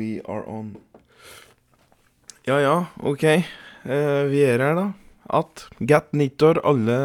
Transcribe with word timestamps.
We 0.00 0.22
are 0.24 0.46
on. 0.48 0.72
Ja 2.48 2.56
ja, 2.62 2.76
ok. 3.04 3.24
Eh, 3.28 4.22
vi 4.32 4.40
er 4.48 4.62
her, 4.64 4.78
da. 4.78 4.86
At 5.30 5.66
Gat 5.84 6.14
nyttår, 6.16 6.62
alle 6.64 6.96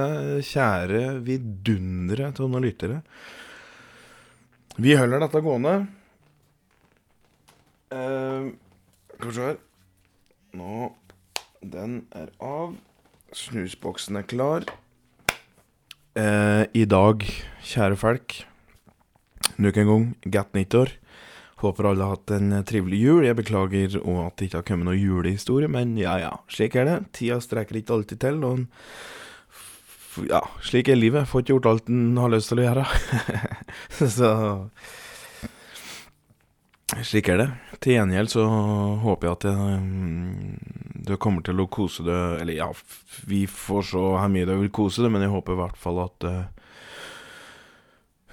kjære 0.46 1.02
vidundere 1.26 2.32
til 2.38 2.48
noen 2.48 2.64
lyttere. 2.64 3.02
Vi 4.80 4.96
holder 4.96 5.26
dette 5.26 5.44
gående. 5.44 5.76
Eh, 7.92 8.48
skal 9.18 9.28
vi 9.30 9.36
se 9.36 9.50
her. 9.52 9.62
Nå 10.56 10.90
Den 11.62 12.06
er 12.16 12.32
av. 12.40 12.78
Snusboksen 13.36 14.22
er 14.22 14.28
klar. 14.30 14.70
Eh, 16.16 16.64
I 16.72 16.86
dag, 16.88 17.26
kjære 17.60 17.98
folk, 18.00 18.46
nok 19.60 19.78
en 19.82 19.90
gang 19.90 20.06
Gat 20.32 20.54
nyttår. 20.56 20.96
Håper 21.64 21.88
alle 21.88 22.04
har 22.04 22.18
hatt 22.18 22.32
en 22.36 22.52
trivelig 22.68 23.00
jul. 23.00 23.24
Jeg 23.24 23.38
beklager 23.38 23.94
og 24.02 24.18
at 24.26 24.36
det 24.38 24.50
ikke 24.50 24.60
har 24.60 24.68
kommet 24.68 24.90
noen 24.90 25.00
julehistorie, 25.00 25.70
men 25.72 25.96
ja 26.00 26.18
ja, 26.20 26.34
slik 26.52 26.76
er 26.76 26.90
det. 26.90 26.98
Tida 27.16 27.40
strekker 27.44 27.80
ikke 27.80 27.96
alltid 27.96 28.20
til, 28.26 28.42
og 28.44 28.66
ja, 30.28 30.42
slik 30.64 30.92
er 30.92 31.00
livet. 31.00 31.30
Får 31.32 31.44
ikke 31.44 31.56
gjort 31.56 31.72
alt 31.72 31.90
en 31.92 32.20
har 32.20 32.34
lyst 32.34 32.52
til 32.52 32.60
å 32.60 32.68
gjøre. 32.68 32.86
så 34.18 34.32
slik 37.08 37.32
er 37.32 37.40
det. 37.40 37.48
Til 37.80 37.98
gjengjeld 37.98 38.32
så 38.36 38.44
håper 39.04 39.28
jeg 39.28 39.38
at 39.40 39.48
mm, 39.56 40.60
du 41.08 41.16
kommer 41.22 41.44
til 41.46 41.60
å 41.60 41.66
kose 41.72 42.06
deg 42.06 42.42
Eller 42.42 42.56
ja, 42.56 42.68
vi 43.28 43.44
får 43.52 43.90
se 43.90 44.04
hvor 44.04 44.30
mye 44.32 44.48
du 44.48 44.54
vil 44.60 44.72
kose 44.76 45.04
deg, 45.04 45.12
men 45.14 45.26
jeg 45.26 45.34
håper 45.34 45.56
i 45.56 45.62
hvert 45.64 45.80
fall 45.80 46.04
at 46.06 46.20
du 46.24 46.32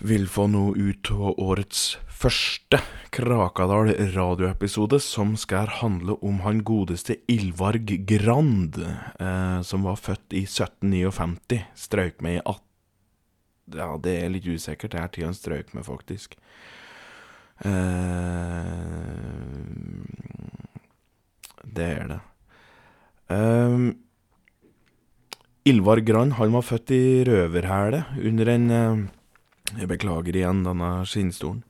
vil 0.03 0.27
få 0.27 0.49
noe 0.51 0.75
ut 0.75 1.11
av 1.15 1.39
årets 1.39 1.83
første 2.23 2.79
Krakadal 3.13 3.91
radioepisode, 4.15 5.01
som 5.03 5.35
skal 5.37 5.67
handle 5.81 6.15
om 6.25 6.39
han 6.47 6.63
godeste 6.65 7.17
Ilvarg 7.31 7.91
Grand, 8.09 8.77
eh, 8.79 9.61
som 9.67 9.83
var 9.89 9.99
født 9.99 10.37
i 10.39 10.45
1759. 10.47 11.59
strøyk 11.75 12.23
med 12.23 12.39
i 12.39 12.43
18... 12.45 12.63
Ja, 13.75 13.89
det 14.05 14.15
er 14.21 14.31
litt 14.33 14.47
usikkert. 14.47 14.95
Det 14.95 15.01
er 15.01 15.11
tida 15.13 15.27
han 15.31 15.37
strøyk 15.37 15.75
med, 15.75 15.85
faktisk. 15.87 16.37
Eh, 17.63 17.71
det 21.75 21.89
er 21.89 22.07
det. 22.13 22.21
Eh, 23.35 23.79
Ylvar 25.73 26.03
Grand 26.07 26.39
han 26.39 26.55
var 26.55 26.69
født 26.69 26.95
i 26.95 27.25
røverhælet 27.27 28.05
under 28.19 28.55
en 28.55 28.71
eh, 28.71 29.03
Jeg 29.81 29.89
beklager 29.89 30.37
igjen 30.37 30.65
denne 30.67 30.93
skinnstolen. 31.09 31.63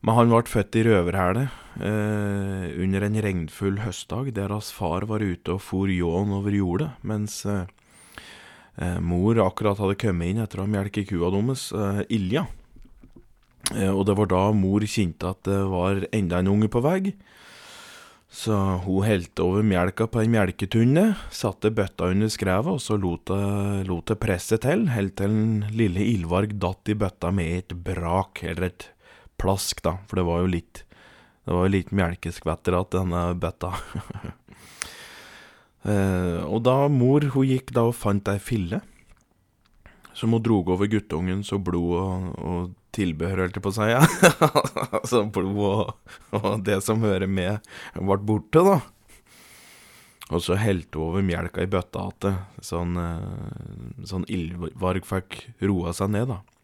Men 0.00 0.16
han 0.16 0.30
ble 0.32 0.48
født 0.48 0.78
i 0.80 0.84
røverhælet 0.86 1.56
eh, 1.84 2.68
under 2.80 3.04
en 3.04 3.18
regnfull 3.20 3.82
høstdag 3.84 4.30
der 4.36 4.52
hans 4.54 4.70
far 4.72 5.04
var 5.10 5.20
ute 5.20 5.58
og 5.58 5.60
for 5.60 5.92
ljåen 5.92 6.32
over 6.32 6.54
jordet, 6.56 6.88
mens 7.04 7.42
eh, 7.44 7.66
eh, 8.80 8.96
mor 9.04 9.42
akkurat 9.44 9.80
hadde 9.82 9.98
kommet 10.00 10.32
inn 10.32 10.40
etter 10.40 10.62
å 10.62 10.64
ha 10.64 10.72
melket 10.72 11.10
kua 11.10 11.28
deres, 11.34 11.66
eh, 11.76 12.00
Ilja. 12.16 12.46
Eh, 13.74 13.90
og 13.92 14.06
det 14.08 14.16
var 14.16 14.30
da 14.32 14.46
mor 14.56 14.86
kjente 14.88 15.34
at 15.34 15.44
det 15.44 15.58
var 15.68 16.00
enda 16.16 16.40
en 16.40 16.48
unge 16.54 16.70
på 16.72 16.80
vei. 16.84 17.12
Så 18.30 18.54
hun 18.86 19.04
helte 19.04 19.42
over 19.42 19.64
melka 19.66 20.06
på 20.08 20.22
en 20.22 20.32
melketunne, 20.32 21.04
satte 21.34 21.72
bøtta 21.74 22.12
under 22.14 22.30
skrevet, 22.30 22.78
og 22.78 22.80
så 22.80 22.96
lot 22.96 23.26
det, 23.26 24.16
presse 24.22 24.56
til, 24.62 24.86
helt 24.94 25.16
til 25.18 25.34
den 25.34 25.74
lille 25.74 26.06
Ilvarg 26.12 26.54
datt 26.62 26.88
i 26.88 26.96
bøtta 26.96 27.34
med 27.34 27.56
et 27.58 27.74
brak, 27.74 28.44
eller 28.46 28.70
et 28.70 28.86
plask, 29.40 29.82
da, 29.86 29.96
for 30.08 30.20
det 30.20 30.26
var 30.28 30.44
jo 30.44 30.52
litt 30.56 30.84
Det 31.44 31.56
var 31.56 31.66
jo 31.66 31.72
litt 31.72 31.90
melkeskvetter 31.96 32.76
igjen, 32.76 32.90
denne 32.92 33.22
bøtta. 33.40 33.70
eh, 35.88 36.42
og 36.44 36.60
da 36.68 36.76
mor 36.92 37.24
hun 37.34 37.48
gikk 37.48 37.72
da 37.74 37.86
og 37.88 37.96
fant 37.96 38.28
ei 38.30 38.36
fille, 38.38 38.82
som 40.14 40.36
hun 40.36 40.44
drog 40.44 40.68
over 40.76 40.90
guttungen 40.92 41.40
så 41.46 41.58
blod 41.58 41.96
og, 41.96 42.28
og 42.38 42.76
tilbehør, 42.94 43.46
holdt 43.46 43.56
jeg 43.56 43.64
på 43.64 43.72
å 43.72 43.76
si, 43.78 43.88
altså 45.00 45.24
blod 45.34 45.58
og, 45.64 46.14
og 46.36 46.64
det 46.66 46.80
som 46.84 47.02
hører 47.02 47.30
med, 47.30 47.64
ble 47.96 48.20
borte, 48.28 48.62
da. 48.66 48.78
Og 50.30 50.44
så 50.44 50.54
helte 50.60 51.00
hun 51.00 51.08
over 51.08 51.26
melka 51.26 51.64
i 51.64 51.70
bøtta 51.70 52.06
igjen, 52.12 52.38
sånn, 52.62 52.98
eh, 53.00 54.04
sånn 54.06 54.28
Ildvarg 54.30 55.08
fikk 55.08 55.40
roa 55.66 55.96
seg 55.96 56.12
ned, 56.14 56.30
da. 56.30 56.59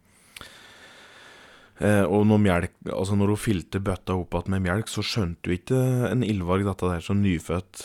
Eh, 1.77 2.03
og 2.03 2.25
når, 2.25 2.41
melk, 2.41 2.75
altså 2.89 3.15
når 3.17 3.35
hun 3.35 3.41
fylte 3.41 3.81
bøtta 3.83 4.15
opp 4.17 4.33
igjen 4.33 4.55
med 4.55 4.65
melk, 4.65 4.89
så 4.89 5.03
skjønte 5.05 5.49
jo 5.49 5.57
ikke 5.59 5.81
en 6.09 6.25
Ilvarg 6.25 6.65
dette 6.65 6.89
der 6.89 7.03
som 7.05 7.21
nyfødt 7.21 7.83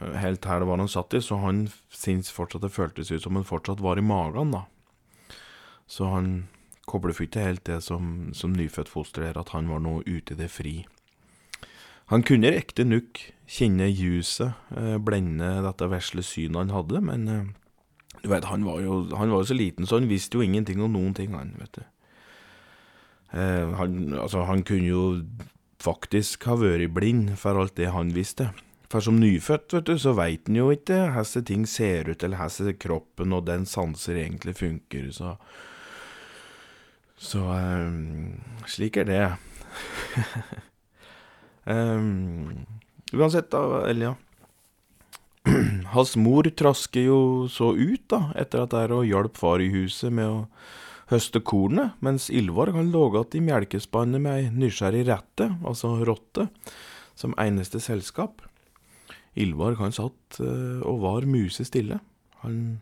eh, 0.00 0.16
helt 0.20 0.48
her 0.48 0.60
det 0.60 0.68
var 0.68 0.82
han 0.82 0.92
satt 0.92 1.16
i, 1.16 1.22
så 1.24 1.40
han 1.40 1.64
syntes 1.88 2.34
fortsatt 2.34 2.66
det 2.66 2.74
føltes 2.74 3.12
ut 3.14 3.24
som 3.24 3.38
han 3.40 3.48
fortsatt 3.48 3.80
var 3.80 4.00
i 4.00 4.04
magen, 4.04 4.52
da. 4.52 4.66
Så 5.88 6.10
han 6.12 6.32
kobler 6.88 7.16
for 7.16 7.24
ikke 7.24 7.46
helt 7.46 7.64
det 7.68 7.80
som, 7.86 8.32
som 8.36 8.52
nyfødt 8.56 8.90
foster 8.92 9.24
der, 9.24 9.40
at 9.40 9.54
han 9.56 9.70
var 9.70 9.80
nå 9.80 10.02
ute 10.04 10.34
i 10.34 10.38
det 10.38 10.50
fri. 10.52 10.82
Han 12.12 12.24
kunne 12.26 12.52
riktig 12.52 12.84
nok 12.84 13.20
kjenne 13.48 13.88
ljuset 13.88 14.52
eh, 14.76 14.98
blende 15.00 15.54
dette 15.64 15.88
vesle 15.88 16.24
synet 16.26 16.66
han 16.66 16.76
hadde, 16.76 17.00
men 17.00 17.28
eh, 17.32 17.50
du 18.20 18.28
vet, 18.28 18.44
han 18.50 18.68
var, 18.68 18.82
jo, 18.84 19.00
han 19.16 19.32
var 19.32 19.40
jo 19.40 19.48
så 19.48 19.56
liten, 19.56 19.88
så 19.88 19.98
han 19.98 20.10
visste 20.10 20.36
jo 20.36 20.44
ingenting 20.44 20.82
om 20.84 20.92
noen 20.92 21.16
ting, 21.16 21.32
han, 21.32 21.56
vet 21.58 21.80
du. 21.80 21.82
Eh, 23.32 23.72
han, 23.78 24.12
altså, 24.20 24.44
han 24.48 24.62
kunne 24.66 24.88
jo 24.90 25.04
faktisk 25.82 26.44
ha 26.50 26.58
vært 26.60 26.92
blind 26.94 27.32
for 27.40 27.58
alt 27.58 27.76
det 27.78 27.90
han 27.94 28.12
visste. 28.14 28.50
For 28.92 29.00
som 29.00 29.16
nyfødt, 29.16 29.72
vet 29.72 29.88
du, 29.88 29.94
så 29.96 30.12
veit 30.12 30.50
han 30.50 30.58
jo 30.58 30.68
ikke 30.74 30.98
hvordan 31.14 31.46
ting 31.48 31.62
ser 31.68 32.10
ut, 32.12 32.22
eller 32.22 32.42
hvordan 32.42 32.76
kroppen 32.76 33.32
og 33.32 33.46
den 33.48 33.64
sanser 33.66 34.20
egentlig 34.20 34.58
funker, 34.60 35.10
så 35.12 35.36
Så 37.22 37.38
eh, 37.54 37.92
slik 38.66 38.96
er 38.96 39.04
det. 39.04 39.26
um, 41.64 42.66
uansett, 43.14 43.48
da, 43.50 43.86
eller 43.86 44.06
ja. 44.10 44.14
Hans 45.94 46.16
mor 46.16 46.42
trasker 46.50 47.06
jo 47.06 47.48
så 47.48 47.72
ut, 47.78 48.02
da, 48.10 48.32
etter 48.34 48.64
at 48.64 48.74
det 48.74 48.82
er 48.82 48.94
å 48.96 49.04
hjelpe 49.06 49.38
far 49.38 49.62
i 49.62 49.70
huset 49.70 50.12
med 50.12 50.26
å 50.26 50.40
høste 51.12 51.42
kornet, 51.44 51.96
mens 52.00 52.30
Ylvar 52.30 52.72
han 52.72 52.90
låge 52.90 53.20
att 53.20 53.34
i 53.34 53.40
melkespannet 53.40 54.20
med 54.20 54.38
ei 54.38 54.50
nysgjerrig 54.50 55.06
rette, 55.08 55.50
altså 55.64 56.04
rotte, 56.04 56.48
som 57.14 57.34
eneste 57.38 57.80
selskap. 57.80 58.42
Ylvar 59.36 59.76
han 59.80 59.92
satt 59.92 60.40
eh, 60.40 60.80
og 60.82 61.02
var 61.04 61.28
musestille. 61.28 62.00
Han, 62.42 62.80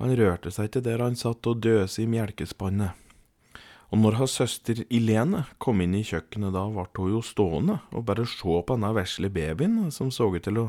han 0.00 0.16
rørte 0.16 0.52
seg 0.52 0.70
ikke 0.70 0.84
der 0.84 1.04
han 1.04 1.16
satt 1.16 1.46
og 1.50 1.62
døse 1.64 2.02
i 2.02 2.08
melkespannet. 2.08 2.96
Og 3.90 3.98
når 3.98 4.20
hans 4.20 4.36
søster 4.38 4.84
Ilene 4.86 5.44
kom 5.58 5.80
inn 5.82 5.96
i 5.98 6.04
kjøkkenet, 6.06 6.54
da 6.54 6.68
ble 6.70 6.86
hun 7.00 7.16
jo 7.16 7.22
stående 7.26 7.80
og 7.90 8.06
bare 8.06 8.28
se 8.28 8.46
på 8.46 8.76
denne 8.76 8.92
vesle 8.94 9.32
babyen, 9.34 9.88
som 9.90 10.12
så 10.14 10.28
ut 10.30 10.44
til 10.46 10.60
å, 10.62 10.68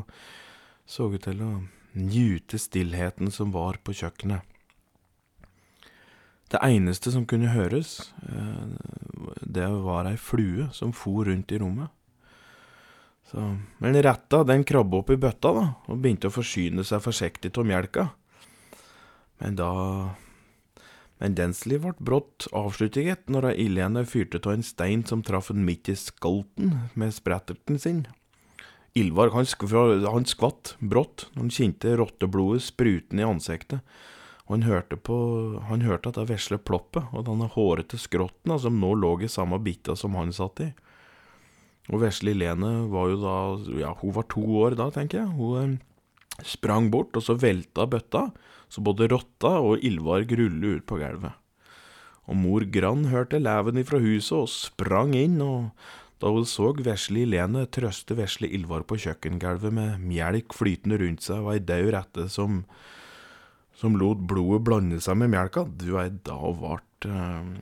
så 0.84 1.06
ut 1.12 1.22
til 1.22 1.44
å 1.46 1.52
njute 1.94 2.58
stillheten 2.58 3.30
som 3.30 3.52
var 3.54 3.78
på 3.84 3.94
kjøkkenet. 3.94 4.42
Det 6.52 6.60
eneste 6.60 7.12
som 7.14 7.24
kunne 7.28 7.48
høres, 7.54 8.12
eh, 8.28 9.36
det 9.40 9.68
var 9.86 10.08
ei 10.10 10.18
flue 10.20 10.68
som 10.76 10.92
for 10.92 11.24
rundt 11.24 11.52
i 11.52 11.60
rommet. 11.62 11.88
Så, 13.30 13.40
men 13.80 13.96
retta, 14.04 14.42
den 14.44 14.64
krabba 14.68 15.00
opp 15.00 15.12
i 15.14 15.16
bøtta, 15.16 15.52
da, 15.56 15.62
og 15.88 16.02
begynte 16.02 16.28
å 16.28 16.34
forsyne 16.34 16.84
seg 16.84 17.00
forsiktig 17.04 17.54
av 17.56 17.68
melka. 17.68 18.10
Men 19.40 19.56
da 19.56 19.70
Men 21.22 21.36
dens 21.38 21.60
liv 21.70 21.84
ble 21.84 21.92
brått 22.02 22.48
avsluttet, 22.50 23.28
når 23.30 23.52
Ilene 23.54 24.02
fyrte 24.02 24.40
av 24.42 24.56
en 24.56 24.64
stein 24.66 25.04
som 25.06 25.20
traff 25.22 25.52
en 25.52 25.62
midt 25.62 25.86
i 25.88 25.94
skalten 25.94 26.72
med 26.98 27.14
spretterten 27.14 27.78
sin. 27.78 28.00
Ilvar 28.98 29.30
han, 29.30 29.46
skvatt 29.46 30.74
brått 30.80 31.28
når 31.30 31.44
han 31.44 31.54
kjente 31.54 31.94
rotteblodet 32.00 32.64
spruten 32.66 33.22
i 33.22 33.28
ansiktet, 33.28 33.86
og 34.52 34.58
han 34.58 34.68
hørte 34.68 34.98
på 35.00 35.16
Han 35.70 35.80
hørte 35.80 36.10
at 36.10 36.18
det 36.20 36.28
vesle 36.28 36.58
ploppet 36.60 37.08
og 37.16 37.24
denne 37.24 37.48
hårete 37.48 37.96
skrotten 37.96 38.52
som 38.60 38.76
nå 38.76 38.90
lå 39.00 39.14
i 39.24 39.30
samme 39.32 39.56
bitta 39.64 39.96
som 39.96 40.18
han 40.18 40.34
satt 40.36 40.60
i. 40.60 40.68
Og 41.88 42.02
vesle 42.04 42.34
Lene 42.36 42.90
var 42.92 43.08
jo 43.08 43.20
da 43.22 43.36
Ja, 43.80 43.94
hun 43.96 44.12
var 44.12 44.28
to 44.28 44.44
år 44.60 44.76
da, 44.76 44.90
tenker 44.92 45.22
jeg. 45.22 45.32
Hun 45.38 45.78
eh, 45.78 46.44
sprang 46.44 46.90
bort, 46.92 47.16
og 47.16 47.24
så 47.24 47.38
velta 47.40 47.88
bøtta, 47.88 48.26
så 48.68 48.84
både 48.84 49.08
rotta 49.08 49.56
og 49.64 49.80
Ilvar 49.80 50.28
rulle 50.28 50.76
ut 50.76 50.86
på 50.86 51.00
gulvet. 51.00 51.32
Og 52.28 52.38
mor 52.38 52.68
Grann 52.68 53.08
hørte 53.10 53.40
leven 53.40 53.80
ifra 53.80 53.98
huset 54.04 54.36
og 54.36 54.52
sprang 54.52 55.16
inn, 55.16 55.40
og 55.42 55.72
da 56.22 56.30
hun 56.30 56.46
så 56.46 56.74
vesle 56.84 57.24
Lene 57.26 57.64
trøste 57.72 58.14
vesle 58.20 58.52
Ylvar 58.52 58.84
på 58.84 59.00
kjøkkengulvet 59.00 59.72
med 59.74 60.04
melk 60.04 60.54
flytende 60.54 61.00
rundt 61.00 61.24
seg 61.24 61.40
og 61.40 61.56
ei 61.56 61.62
daud 61.64 61.88
rette 61.96 62.28
som, 62.30 62.66
som 63.74 63.96
lot 63.98 64.20
blodet 64.28 64.64
blande 64.66 65.00
seg 65.02 65.18
med 65.20 65.32
melka, 65.32 65.64
du 65.66 65.96
ei, 66.00 66.10
da 66.24 66.36
vart 66.36 67.08
eh, 67.08 67.52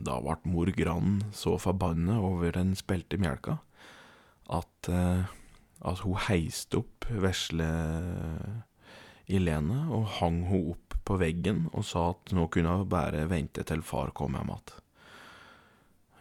Da 0.00 0.16
vart 0.24 0.46
mor 0.48 0.70
Grann 0.72 1.18
så 1.36 1.58
forbanna 1.60 2.20
over 2.24 2.54
den 2.56 2.72
spilte 2.78 3.18
melka 3.20 3.58
at, 4.50 4.88
eh, 4.88 5.26
at 5.80 6.02
hun 6.04 6.16
heiste 6.28 6.80
opp 6.80 7.04
vesle 7.10 7.68
Ilene 9.30 9.84
og 9.92 10.08
hang 10.18 10.40
hun 10.48 10.72
opp 10.72 10.96
på 11.04 11.18
veggen 11.20 11.66
og 11.70 11.84
sa 11.86 12.10
at 12.14 12.32
nå 12.34 12.46
kunne 12.52 12.80
hun 12.80 12.88
bare 12.90 13.26
vente 13.30 13.62
til 13.66 13.84
far 13.86 14.14
kom 14.16 14.34
hjem 14.38 14.54
igjen. 14.54 14.72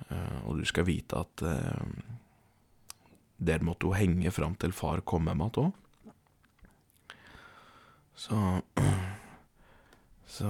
Eh, 0.10 0.40
og 0.46 0.60
du 0.60 0.68
skal 0.68 0.88
vite 0.90 1.24
at 1.24 1.46
der 3.40 3.64
måtte 3.64 3.88
hun 3.88 3.98
henge 3.98 4.34
fram 4.36 4.60
til 4.60 4.76
far 4.76 5.02
kom 5.08 5.30
hjem 5.32 5.46
igjen 5.48 5.64
òg. 5.64 5.78
Så 8.20 8.62
Så 10.28 10.50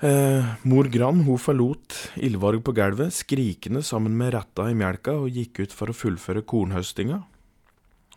eh, 0.00 0.44
Mor 0.62 0.88
Gran 0.88 1.20
hun 1.26 1.38
forlot 1.38 1.98
Ildvarg 2.16 2.64
på 2.64 2.72
gulvet, 2.76 3.12
skrikende 3.12 3.82
sammen 3.84 4.16
med 4.16 4.32
retta 4.34 4.70
i 4.70 4.76
melka, 4.76 5.18
og 5.20 5.36
gikk 5.36 5.60
ut 5.64 5.76
for 5.76 5.92
å 5.92 5.96
fullføre 5.96 6.42
kornhøstinga. 6.48 7.20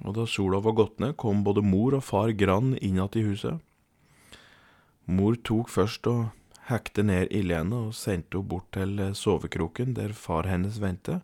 Og 0.05 0.15
da 0.15 0.25
sola 0.29 0.61
var 0.63 0.77
gått 0.79 0.99
ned, 1.03 1.17
kom 1.19 1.43
både 1.43 1.63
mor 1.65 1.99
og 1.99 2.05
far 2.07 2.31
Gran 2.31 2.75
inn 2.77 2.97
igjen 2.97 3.19
i 3.19 3.27
huset. 3.27 3.63
Mor 5.07 5.35
tok 5.43 5.71
først 5.71 6.07
og 6.11 6.27
hekte 6.71 7.03
ned 7.07 7.31
Ilene 7.31 7.87
og 7.87 7.95
sendte 7.95 8.39
henne 8.39 8.51
bort 8.51 8.71
til 8.75 8.99
sovekroken 9.15 9.95
der 9.99 10.15
far 10.15 10.47
hennes 10.47 10.79
ventet. 10.83 11.23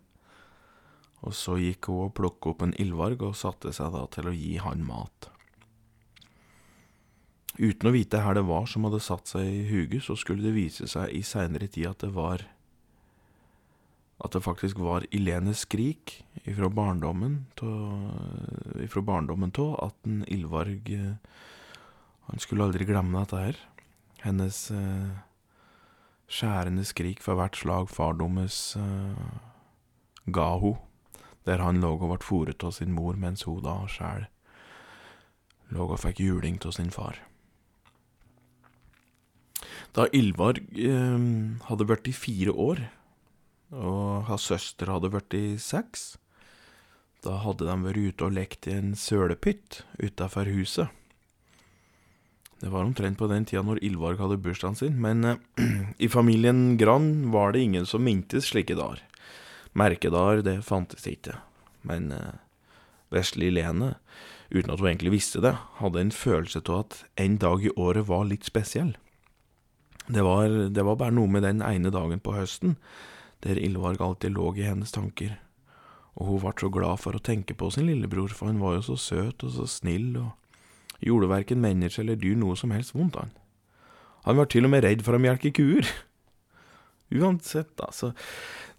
Og 1.24 1.32
så 1.36 1.56
gikk 1.60 1.88
hun 1.88 2.08
og 2.08 2.16
plukket 2.18 2.50
opp 2.52 2.64
en 2.66 2.74
ildvarg 2.80 3.22
og 3.24 3.38
satte 3.38 3.72
seg 3.72 3.94
da 3.94 4.04
til 4.12 4.28
å 4.28 4.36
gi 4.36 4.58
han 4.60 4.84
mat. 4.84 5.30
Uten 7.54 7.86
å 7.86 7.94
vite 7.94 8.18
her 8.24 8.34
det 8.34 8.48
var 8.48 8.66
som 8.66 8.84
hadde 8.88 9.00
satt 9.04 9.30
seg 9.30 9.46
i 9.46 9.66
huget, 9.68 10.02
så 10.02 10.16
skulle 10.18 10.42
det 10.42 10.56
vise 10.56 10.88
seg 10.90 11.12
i 11.14 11.22
seinere 11.22 11.68
tid 11.70 11.92
at 11.92 12.02
det 12.02 12.12
var 12.16 12.48
At 14.24 14.32
det 14.32 14.44
faktisk 14.44 14.78
var 14.78 15.04
Ilenes 15.10 15.64
skrik 15.66 16.24
ifra 16.46 16.68
barndommen 16.70 17.46
av 19.58 19.74
at 19.84 19.94
en 20.06 20.24
Ildvarg 20.28 20.90
Han 22.28 22.38
skulle 22.38 22.64
aldri 22.64 22.84
glemme 22.88 23.20
dette 23.20 23.36
her. 23.36 23.56
Hennes 24.22 24.70
eh, 24.70 25.10
skjærende 26.30 26.84
skrik 26.88 27.20
for 27.20 27.36
hvert 27.36 27.58
slag 27.58 27.90
far 27.92 28.14
deres 28.16 28.76
eh, 28.80 29.34
ga 30.32 30.46
ho, 30.62 30.78
der 31.44 31.60
han 31.60 31.82
lå 31.82 31.94
og 31.96 32.08
ble 32.08 32.22
fòret 32.24 32.64
av 32.64 32.72
sin 32.76 32.94
mor 32.94 33.18
mens 33.20 33.44
hun 33.48 33.62
da 33.64 33.82
sjæl 33.90 34.28
lå 35.74 35.86
og 35.88 36.00
fikk 36.02 36.20
juling 36.22 36.58
av 36.64 36.74
sin 36.76 36.90
far. 36.94 37.20
Da 39.94 40.08
Ylvarg 40.14 40.60
eh, 40.74 41.28
hadde 41.68 41.88
vært 41.88 42.10
i 42.10 42.16
fire 42.16 42.52
år, 42.52 42.82
og 43.74 44.26
hans 44.28 44.48
søster 44.50 44.90
hadde 44.90 45.12
vært 45.14 45.34
i 45.38 45.56
seks, 45.62 46.16
da 47.24 47.38
hadde 47.40 47.66
de 47.66 47.76
vært 47.86 48.02
ute 48.02 48.26
og 48.26 48.36
lekt 48.36 48.68
i 48.68 48.74
en 48.76 48.92
sølepytt 48.98 49.82
utafor 50.02 50.50
huset. 50.52 50.90
Det 52.60 52.70
var 52.72 52.84
omtrent 52.86 53.18
på 53.20 53.28
den 53.28 53.46
tida 53.48 53.64
når 53.66 53.82
Ylvarg 53.84 54.20
hadde 54.22 54.40
bursdagen 54.40 54.78
sin, 54.78 55.00
men 55.00 55.24
eh, 55.24 55.40
i 56.04 56.10
familien 56.10 56.76
Gran 56.80 57.30
var 57.34 57.54
det 57.54 57.64
ingen 57.64 57.88
som 57.88 58.04
mintes 58.04 58.50
slike 58.52 58.76
dager. 58.78 59.02
Merkedager, 59.74 60.42
det 60.46 60.58
fantes 60.66 61.06
ikke. 61.10 61.38
Men 61.86 62.10
eh, 62.14 62.36
vesle 63.14 63.50
Lene, 63.52 63.94
uten 64.50 64.70
at 64.72 64.80
hun 64.80 64.90
egentlig 64.90 65.16
visste 65.16 65.42
det, 65.44 65.54
hadde 65.80 66.02
en 66.02 66.14
følelse 66.14 66.62
av 66.68 66.84
at 66.84 67.00
en 67.20 67.38
dag 67.42 67.64
i 67.64 67.72
året 67.76 68.08
var 68.08 68.26
litt 68.28 68.46
spesiell. 68.46 68.94
Det 70.06 70.22
var, 70.24 70.48
det 70.48 70.84
var 70.84 70.98
bare 71.00 71.16
noe 71.16 71.30
med 71.30 71.46
den 71.46 71.62
ene 71.64 71.92
dagen 71.92 72.20
på 72.20 72.36
høsten, 72.36 72.76
der 73.44 73.60
Ildvarg 73.60 74.02
alltid 74.04 74.36
lå 74.36 74.52
i 74.56 74.66
hennes 74.68 74.92
tanker, 74.92 75.38
og 76.14 76.28
hun 76.28 76.42
ble 76.44 76.52
så 76.60 76.70
glad 76.72 77.00
for 77.02 77.16
å 77.16 77.22
tenke 77.24 77.56
på 77.56 77.70
sin 77.72 77.88
lillebror, 77.88 78.32
for 78.32 78.52
han 78.52 78.60
var 78.62 78.78
jo 78.78 78.88
så 78.92 78.98
søt 79.00 79.44
og 79.44 79.54
så 79.56 79.68
snill, 79.68 80.12
og 80.20 81.04
gjorde 81.04 81.32
verken 81.32 81.64
menneske 81.64 82.04
eller 82.04 82.20
dyr 82.20 82.36
noe 82.40 82.56
som 82.56 82.72
helst 82.72 82.94
vondt, 82.94 83.18
han. 83.20 83.32
Han 84.24 84.38
var 84.40 84.48
til 84.48 84.64
og 84.64 84.72
med 84.72 84.84
redd 84.86 85.02
for 85.04 85.16
å 85.16 85.20
melke 85.20 85.52
kuer. 85.52 85.88
Uansett, 87.20 87.74
altså, 87.84 88.14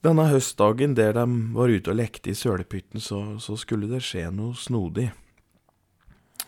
denne 0.06 0.28
høstdagen 0.30 0.96
der 0.98 1.16
de 1.18 1.26
var 1.56 1.72
ute 1.72 1.92
og 1.92 2.00
lekte 2.00 2.32
i 2.32 2.38
sølepytten, 2.38 3.02
så, 3.04 3.40
så 3.42 3.58
skulle 3.60 3.90
det 3.92 4.04
skje 4.06 4.30
noe 4.34 4.56
snodig. 4.58 5.10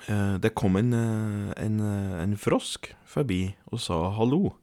Eh, 0.07 0.35
det 0.43 0.53
kom 0.57 0.77
en, 0.79 0.93
eh, 0.93 1.51
en, 1.65 1.81
en 2.21 2.37
frosk 2.39 2.91
forbi 3.09 3.41
og 3.71 3.81
sa 3.83 3.99
hallo. 4.15 4.53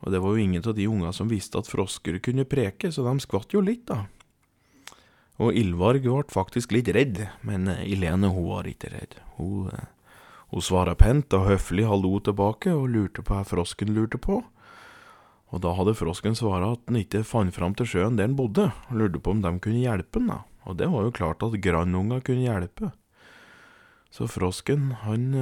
Og 0.00 0.12
det 0.14 0.20
var 0.22 0.32
jo 0.32 0.44
ingen 0.44 0.64
av 0.64 0.76
de 0.76 0.88
unga 0.88 1.12
som 1.12 1.28
visste 1.28 1.60
at 1.60 1.68
frosker 1.68 2.20
kunne 2.24 2.48
preke, 2.48 2.92
så 2.92 3.04
de 3.04 3.14
skvatt 3.20 3.52
jo 3.52 3.64
litt, 3.64 3.88
da. 3.90 4.06
Og 5.40 5.56
Ildvarg 5.56 6.04
ble 6.04 6.22
faktisk 6.32 6.72
litt 6.76 6.88
redd, 6.92 7.22
men 7.48 7.68
Ilene 7.68 8.28
hun 8.32 8.48
var 8.48 8.68
ikke 8.68 8.92
redd. 8.92 9.16
Hun, 9.38 9.70
hun 10.52 10.64
svara 10.64 10.92
pent 11.00 11.32
og 11.36 11.48
høflig 11.48 11.86
hallo 11.88 12.18
tilbake, 12.20 12.72
og 12.76 12.90
lurte 12.92 13.24
på 13.24 13.36
hva 13.36 13.44
frosken 13.48 13.92
lurte 13.96 14.20
på. 14.20 14.42
Og 15.50 15.62
da 15.64 15.72
hadde 15.74 15.96
frosken 15.98 16.36
svara 16.38 16.74
at 16.76 16.84
den 16.86 17.00
ikke 17.00 17.24
fant 17.26 17.54
fram 17.54 17.74
til 17.78 17.88
sjøen 17.90 18.18
der 18.18 18.30
den 18.30 18.38
bodde, 18.38 18.68
og 18.88 19.00
lurte 19.00 19.22
på 19.22 19.34
om 19.34 19.42
de 19.42 19.52
kunne 19.62 19.82
hjelpe 19.82 20.20
den, 20.20 20.30
da. 20.30 20.42
Og 20.68 20.76
det 20.78 20.90
var 20.92 21.06
jo 21.06 21.14
klart 21.16 21.42
at 21.42 21.58
grandunga 21.62 22.20
kunne 22.22 22.46
hjelpe. 22.46 22.92
Så 24.14 24.28
frosken, 24.30 24.90
han 25.02 25.32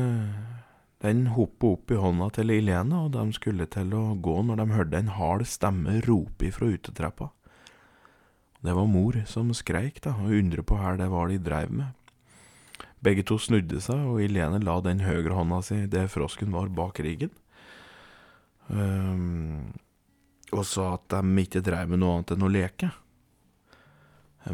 den 1.04 1.26
hoppa 1.36 1.74
opp 1.76 1.92
i 1.94 1.98
hånda 2.00 2.30
til 2.34 2.50
Ilene, 2.50 3.04
og 3.04 3.12
de 3.14 3.24
skulle 3.36 3.68
til 3.70 3.92
å 3.94 4.16
gå 4.18 4.40
når 4.46 4.60
de 4.60 4.66
hørte 4.74 4.98
en 4.98 5.12
hard 5.14 5.44
stemme 5.46 6.00
rope 6.08 6.48
ifra 6.48 6.72
utetrappa. 6.74 7.30
Det 8.66 8.74
var 8.74 8.90
mor 8.90 9.20
som 9.30 9.52
skreik, 9.54 10.00
da, 10.02 10.16
og 10.18 10.34
undret 10.34 10.66
på 10.66 10.78
hva 10.78 10.96
det 10.98 11.06
var 11.12 11.30
de 11.30 11.38
dreiv 11.38 11.70
med. 11.70 11.94
Begge 13.04 13.22
to 13.22 13.36
snudde 13.38 13.78
seg, 13.82 14.00
og 14.10 14.24
Ilene 14.24 14.58
la 14.64 14.80
den 14.82 15.04
høyre 15.06 15.36
hånda 15.36 15.60
si 15.62 15.84
der 15.86 16.10
frosken 16.10 16.50
var 16.50 16.72
bak 16.74 16.98
ryggen, 17.04 17.30
um, 18.66 19.70
og 20.54 20.64
sa 20.66 20.94
at 20.96 21.08
de 21.12 21.42
ikke 21.44 21.62
dreiv 21.64 21.90
med 21.92 22.00
noe 22.02 22.18
annet 22.18 22.34
enn 22.34 22.46
å 22.46 22.52
leke. 22.52 22.90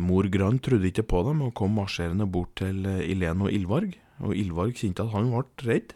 Mor 0.00 0.26
Grand 0.32 0.58
trodde 0.64 0.88
ikke 0.88 1.06
på 1.06 1.20
dem, 1.28 1.42
og 1.44 1.54
kom 1.58 1.76
marsjerende 1.78 2.26
bort 2.26 2.56
til 2.58 2.82
Ilene 2.82 3.46
og 3.46 3.54
Ilvarg, 3.54 3.94
og 4.24 4.34
Ilvarg 4.34 4.74
kjente 4.78 5.04
at 5.04 5.14
han 5.14 5.30
ble 5.30 5.44
redd. 5.68 5.94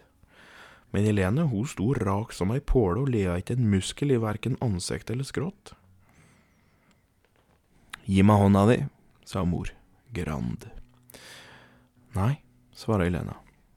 Men 0.95 1.05
Helene 1.05 1.49
hun 1.51 1.67
sto 1.69 1.91
rak 1.97 2.33
som 2.33 2.53
ei 2.55 2.63
påle 2.65 3.03
og 3.03 3.11
lea 3.13 3.37
ikke 3.41 3.59
en 3.59 3.69
muskel 3.73 4.15
i 4.15 4.21
verken 4.23 4.57
ansikt 4.65 5.11
eller 5.13 5.27
skrått. 5.27 5.75
Gi 8.09 8.23
meg 8.25 8.41
hånda 8.41 8.63
di, 8.71 8.79
sa 9.29 9.43
mor, 9.45 9.69
grand. 10.17 10.65
Nei, 12.17 12.39
svara 12.73 13.09
Ilene, 13.11 13.35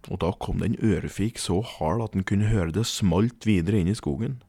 og 0.08 0.22
da 0.24 0.32
kom 0.40 0.62
det 0.62 0.72
en 0.72 0.80
ørefik 0.94 1.42
så 1.42 1.60
hard 1.74 2.06
at 2.06 2.16
en 2.16 2.28
kunne 2.28 2.48
høre 2.54 2.72
det 2.78 2.88
smalt 2.88 3.44
videre 3.50 3.82
inn 3.82 3.92
i 3.92 3.98
skogen. 3.98 4.40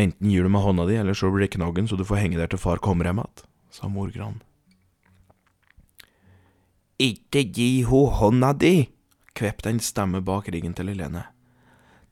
Enten 0.00 0.30
gir 0.32 0.46
du 0.46 0.52
meg 0.52 0.64
hånda 0.64 0.86
di, 0.88 0.96
eller 0.96 1.16
så 1.16 1.28
blir 1.32 1.44
det 1.44 1.54
knaggen 1.58 1.88
så 1.90 1.98
du 1.98 2.06
får 2.08 2.22
henge 2.22 2.40
der 2.40 2.48
til 2.50 2.60
far 2.62 2.80
kommer 2.80 3.08
hjem 3.08 3.20
igjen, 3.20 3.44
sa 3.74 3.90
mor 3.92 4.12
Gran. 4.14 4.38
Ikke 7.00 7.42
gi 7.44 7.82
ho 7.88 8.06
hånda 8.12 8.54
di, 8.56 8.74
kvepte 9.36 9.72
en 9.72 9.80
stemme 9.84 10.22
bak 10.24 10.48
ryggen 10.52 10.76
til 10.76 10.92
Helene. 10.92 11.26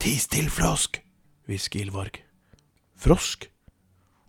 Ti 0.01 0.15
still, 0.21 0.51
frosk, 0.53 1.01
hvisker 1.49 1.87
Ildvarg. 1.87 2.21
Frosk? 2.99 3.49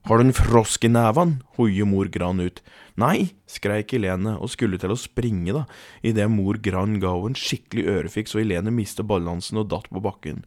Har 0.07 0.17
du 0.17 0.25
en 0.25 0.35
frosk 0.35 0.85
i 0.87 0.91
neven? 0.91 1.39
hoier 1.57 1.85
mor 1.85 2.07
Gran 2.11 2.39
ut. 2.39 2.61
Nei, 2.99 3.35
skreik 3.49 3.91
Helene 3.93 4.37
og 4.39 4.51
skulle 4.53 4.79
til 4.81 4.93
å 4.93 4.99
springe 4.99 5.53
da, 5.55 5.65
idet 6.01 6.29
mor 6.31 6.57
Gran 6.63 6.97
ga 7.03 7.11
henne 7.17 7.33
en 7.33 7.39
skikkelig 7.39 7.85
ørefiks 7.91 8.33
så 8.33 8.41
Helene 8.41 8.73
mistet 8.73 9.09
balansen 9.09 9.59
og 9.61 9.69
datt 9.73 9.91
på 9.91 10.01
bakken. 10.03 10.45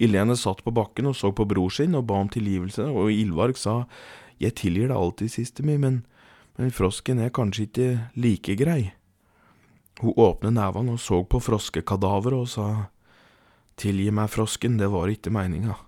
Ilene 0.00 0.36
satt 0.38 0.62
på 0.64 0.72
bakken 0.72 1.10
og 1.10 1.16
så 1.18 1.32
på 1.36 1.44
bror 1.48 1.72
sin 1.74 1.96
og 1.98 2.06
ba 2.08 2.22
om 2.22 2.30
tilgivelse, 2.32 2.86
og 2.88 3.12
Ildvarg 3.12 3.58
sa 3.60 3.82
jeg 4.40 4.56
tilgir 4.56 4.88
deg 4.88 4.96
alltid, 4.96 5.32
siste 5.34 5.64
mi, 5.66 5.76
men, 5.76 6.00
men 6.56 6.72
frosken 6.72 7.20
er 7.20 7.34
kanskje 7.36 7.66
ikke 7.68 7.90
like 8.16 8.56
grei. 8.56 8.94
Hun 10.00 10.16
åpnet 10.16 10.56
nevene 10.56 10.96
og 10.96 11.02
så 11.04 11.20
på 11.28 11.42
froskekadaveret 11.44 12.40
og 12.40 12.48
sa, 12.48 12.70
Tilgi 13.80 14.10
meg, 14.12 14.28
frosken, 14.28 14.76
det 14.76 14.90
var 14.92 15.08
ikke 15.08 15.32
meninga. 15.32 15.78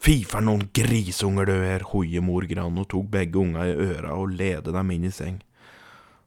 Fy 0.00 0.22
for 0.24 0.40
noen 0.40 0.70
grisunger 0.72 1.48
du 1.50 1.52
er, 1.52 1.84
hoie 1.92 2.22
mor 2.24 2.46
Gran 2.48 2.78
og 2.80 2.86
tok 2.88 3.10
begge 3.12 3.36
unga 3.42 3.66
i 3.68 3.74
øra 3.76 4.14
og 4.16 4.32
ledet 4.32 4.72
dem 4.72 4.92
inn 4.94 5.04
i 5.04 5.12
seng. 5.12 5.42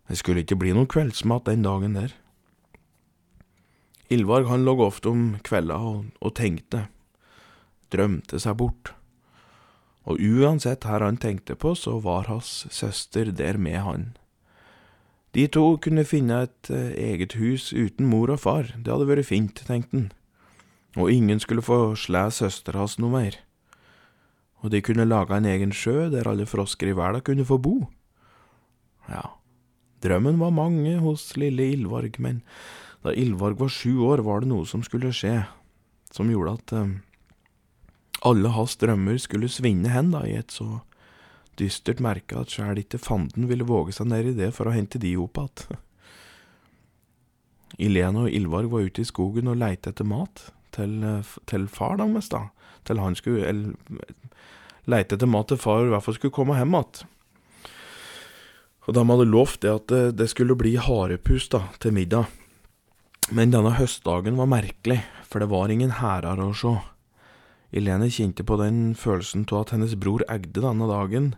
Det 0.06 0.20
skulle 0.20 0.44
ikke 0.44 0.60
bli 0.62 0.76
noen 0.76 0.90
kveldsmat 0.90 1.48
den 1.50 1.66
dagen 1.66 1.98
der. 1.98 2.14
Ildvarg 4.12 4.50
han 4.50 4.66
lå 4.66 4.76
ofte 4.84 5.12
om 5.12 5.38
kvelda 5.46 5.78
og, 5.80 6.10
og 6.20 6.36
tenkte, 6.36 6.88
drømte 7.94 8.40
seg 8.42 8.58
bort. 8.60 8.94
Og 10.04 10.20
uansett 10.20 10.84
her 10.90 11.06
han 11.06 11.18
tenkte 11.22 11.56
på, 11.56 11.72
så 11.80 11.96
var 12.04 12.28
hans 12.28 12.66
søster 12.74 13.32
der 13.32 13.58
med 13.58 13.80
han. 13.86 14.10
De 15.34 15.48
to 15.48 15.78
kunne 15.82 16.04
finne 16.06 16.44
et 16.46 16.70
eh, 16.70 16.92
eget 17.14 17.38
hus 17.40 17.72
uten 17.74 18.06
mor 18.06 18.30
og 18.30 18.44
far, 18.44 18.68
det 18.76 18.92
hadde 18.92 19.08
vært 19.10 19.30
fint, 19.32 19.64
tenkte 19.66 19.98
han, 19.98 20.12
og 21.00 21.10
ingen 21.10 21.40
skulle 21.42 21.64
få 21.66 21.96
slæ 21.98 22.28
søstera 22.30 22.84
hans 22.84 23.00
noe 23.02 23.16
mer. 23.16 23.40
og 24.64 24.72
de 24.72 24.80
kunne 24.82 25.04
lage 25.04 25.36
en 25.36 25.46
egen 25.46 25.74
sjø 25.76 26.08
der 26.08 26.28
alle 26.30 26.46
frosker 26.48 26.88
i 26.88 26.96
verden 26.96 27.22
kunne 27.22 27.44
få 27.46 27.58
bo. 27.60 27.90
Ja, 29.10 29.36
drømmen 30.00 30.40
var 30.40 30.56
mange 30.56 31.00
hos 31.04 31.36
lille 31.36 31.74
Ildvarg, 31.74 32.16
men 32.20 32.44
da 33.04 33.12
Ildvarg 33.12 33.60
var 33.60 33.72
sju 33.72 34.00
år, 34.08 34.24
var 34.24 34.42
det 34.42 34.52
noe 34.52 34.68
som 34.70 34.84
skulle 34.86 35.12
skje, 35.16 35.44
som 36.14 36.30
gjorde 36.32 36.56
at 36.56 36.74
eh, 36.78 36.94
alle 38.24 38.54
hans 38.56 38.78
drømmer 38.80 39.20
skulle 39.20 39.52
svinne 39.52 39.92
hen 39.92 40.14
da, 40.16 40.24
i 40.24 40.38
et 40.40 40.56
så 40.56 40.80
dystert 41.60 42.02
merke 42.02 42.40
at 42.40 42.54
sjæl 42.54 42.80
ikke 42.82 43.02
fanden 43.02 43.50
ville 43.50 43.68
våge 43.68 43.94
seg 43.94 44.08
ned 44.10 44.32
i 44.32 44.38
det 44.38 44.54
for 44.56 44.70
å 44.70 44.76
hente 44.76 45.02
de 45.02 45.16
opp 45.20 45.42
igjen. 45.42 45.80
Ilene 47.84 48.28
og 48.28 48.34
Ilvarg 48.34 48.72
var 48.72 48.88
ute 48.88 49.02
i 49.02 49.10
skogen 49.10 49.50
og 49.50 49.60
leite 49.60 49.92
etter 49.92 50.08
mat 50.08 50.48
til, 50.76 51.02
eh, 51.04 51.34
til 51.50 51.68
far 51.68 51.98
deres, 52.00 52.32
da. 52.32 52.48
Til 52.88 53.00
han 53.00 53.16
skulle 53.20 53.48
eller, 53.48 53.74
leite 54.88 55.18
etter 55.18 55.30
mat 55.30 55.52
til 55.52 55.60
far 55.60 55.84
i 55.84 55.92
hvert 55.92 56.06
fall 56.06 56.18
skulle 56.18 56.36
komme 56.36 56.56
hjem 56.60 56.78
igjen. 56.78 57.10
Og 58.84 58.96
de 58.96 59.04
hadde 59.08 59.32
lovt 59.32 59.62
det 59.64 59.72
at 59.72 59.86
det, 59.88 60.02
det 60.20 60.28
skulle 60.32 60.58
bli 60.60 60.76
harepus 60.76 61.48
da, 61.52 61.70
til 61.80 61.96
middag. 61.96 62.28
Men 63.32 63.54
denne 63.54 63.72
høstdagen 63.78 64.36
var 64.36 64.50
merkelig, 64.52 65.00
for 65.24 65.40
det 65.40 65.48
var 65.52 65.72
ingen 65.72 65.96
hærer 66.02 66.42
å 66.44 66.50
se. 66.58 66.74
Elene 67.74 68.10
kjente 68.12 68.44
på 68.46 68.58
den 68.60 68.94
følelsen 69.00 69.46
av 69.52 69.64
at 69.64 69.74
hennes 69.74 69.96
bror 69.96 70.26
eide 70.28 70.62
denne 70.62 70.90
dagen 70.90 71.34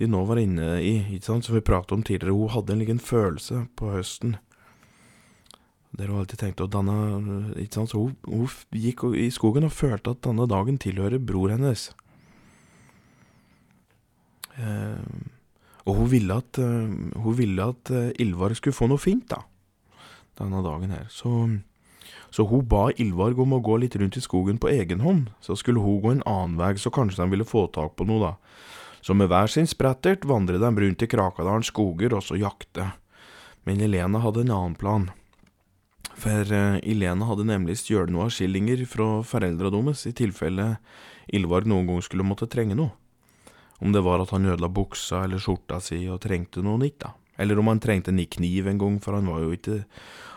de 0.00 0.08
nå 0.08 0.22
var 0.24 0.40
inne 0.40 0.78
i, 0.80 0.94
ikke 1.12 1.28
sant, 1.28 1.44
som 1.44 1.54
vi 1.58 1.60
pratet 1.60 1.92
om 1.92 2.02
tidligere. 2.02 2.32
Hun 2.32 2.54
hadde 2.54 2.72
en 2.72 2.80
liten 2.80 3.02
følelse 3.04 3.66
på 3.76 3.90
høsten. 3.92 4.38
Der 5.92 6.08
hun 6.08 6.22
alltid 6.22 6.40
tenkte 6.40 6.64
at 6.64 6.72
denne, 6.72 6.96
ikke 7.60 7.82
sant, 7.82 7.92
så 7.92 8.06
hun, 8.06 8.14
hun 8.24 8.48
gikk 8.72 9.04
i 9.12 9.28
skogen 9.34 9.68
og 9.68 9.76
følte 9.76 10.14
at 10.14 10.22
denne 10.24 10.48
dagen 10.48 10.80
tilhører 10.80 11.20
bror 11.20 11.52
hennes. 11.52 11.90
Eh, 14.56 15.04
og 15.84 16.00
hun 16.00 16.10
ville 16.12 16.36
at, 16.36 16.60
uh, 16.60 17.20
hun 17.20 17.36
ville 17.36 17.68
at 17.74 17.92
uh, 17.92 18.10
Ylvar 18.20 18.54
skulle 18.56 18.76
få 18.76 18.88
noe 18.88 19.00
fint, 19.00 19.28
da, 19.32 19.42
denne 20.40 20.62
dagen 20.64 20.94
her. 20.94 21.06
Så, 21.12 21.30
så 22.34 22.46
hun 22.48 22.66
ba 22.68 22.88
Ylvarg 22.96 23.40
om 23.44 23.54
å 23.56 23.62
gå 23.64 23.78
litt 23.82 23.96
rundt 24.00 24.18
i 24.18 24.24
skogen 24.24 24.58
på 24.60 24.72
egen 24.72 25.04
hånd. 25.04 25.30
Så 25.44 25.58
skulle 25.60 25.84
hun 25.84 26.00
gå 26.02 26.14
en 26.16 26.26
annen 26.28 26.58
vei, 26.60 26.74
så 26.80 26.92
kanskje 26.94 27.22
de 27.22 27.36
ville 27.36 27.48
få 27.48 27.66
tak 27.74 27.96
på 27.96 28.08
noe, 28.08 28.32
da. 28.32 28.34
Så 29.00 29.16
med 29.16 29.30
hver 29.32 29.48
sin 29.48 29.68
sprettert 29.68 30.26
vandret 30.28 30.60
de 30.60 30.70
rundt 30.84 31.02
i 31.02 31.08
Krakadalens 31.08 31.70
skoger 31.72 32.12
og 32.16 32.24
så 32.26 32.36
jakte. 32.36 32.90
Men 33.64 33.80
Elena 33.80 34.20
hadde 34.20 34.44
en 34.44 34.52
annen 34.56 34.76
plan. 34.76 35.08
For 36.20 36.52
Elene 36.52 37.28
hadde 37.28 37.46
nemlig 37.48 37.78
stjålet 37.80 38.12
noe 38.12 38.26
av 38.28 38.34
skillinger 38.34 38.82
fra 38.88 39.22
foreldra 39.24 39.72
deres, 39.72 40.04
i 40.08 40.12
tilfelle 40.16 40.74
Ylvarg 41.32 41.68
noen 41.70 41.88
gang 41.88 42.02
skulle 42.04 42.26
måtte 42.26 42.48
trenge 42.50 42.76
noe. 42.76 42.92
Om 43.80 43.94
det 43.94 44.02
var 44.04 44.20
at 44.20 44.32
han 44.34 44.44
ødela 44.44 44.68
buksa 44.68 45.24
eller 45.24 45.40
skjorta 45.40 45.78
si 45.80 46.02
og 46.12 46.20
trengte 46.20 46.60
noe 46.64 46.80
nytt, 46.82 46.98
da. 47.00 47.14
Eller 47.40 47.58
om 47.58 47.70
han 47.72 47.80
trengte 47.80 48.12
ny 48.12 48.26
kniv 48.28 48.68
en 48.68 48.80
gang, 48.80 48.98
for 49.00 49.16
han 49.16 49.28
var 49.30 49.44
jo 49.44 49.54
ikke, 49.56 49.82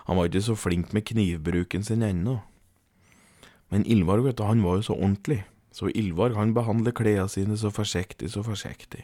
han 0.08 0.20
var 0.20 0.30
ikke 0.30 0.46
så 0.48 0.56
flink 0.56 0.94
med 0.96 1.06
knivbruken 1.10 1.84
sin 1.84 2.06
ennå. 2.06 2.40
Men 3.74 3.84
Ylvarg, 3.90 4.28
vet 4.28 4.38
du, 4.40 4.46
han 4.48 4.64
var 4.64 4.80
jo 4.80 4.88
så 4.88 4.96
ordentlig, 4.96 5.42
så 5.74 5.90
Ylvarg 5.92 6.38
han 6.38 6.54
behandler 6.56 6.96
klærne 6.96 7.28
sine 7.32 7.58
så 7.60 7.74
forsiktig, 7.74 8.30
så 8.32 8.44
forsiktig. 8.46 9.04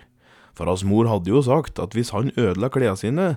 For 0.55 0.69
hans 0.69 0.83
mor 0.87 1.09
hadde 1.09 1.31
jo 1.31 1.41
sagt 1.43 1.79
at 1.81 1.95
hvis 1.97 2.13
han 2.15 2.31
ødela 2.37 2.69
klærne 2.71 2.99
sine, 2.99 3.27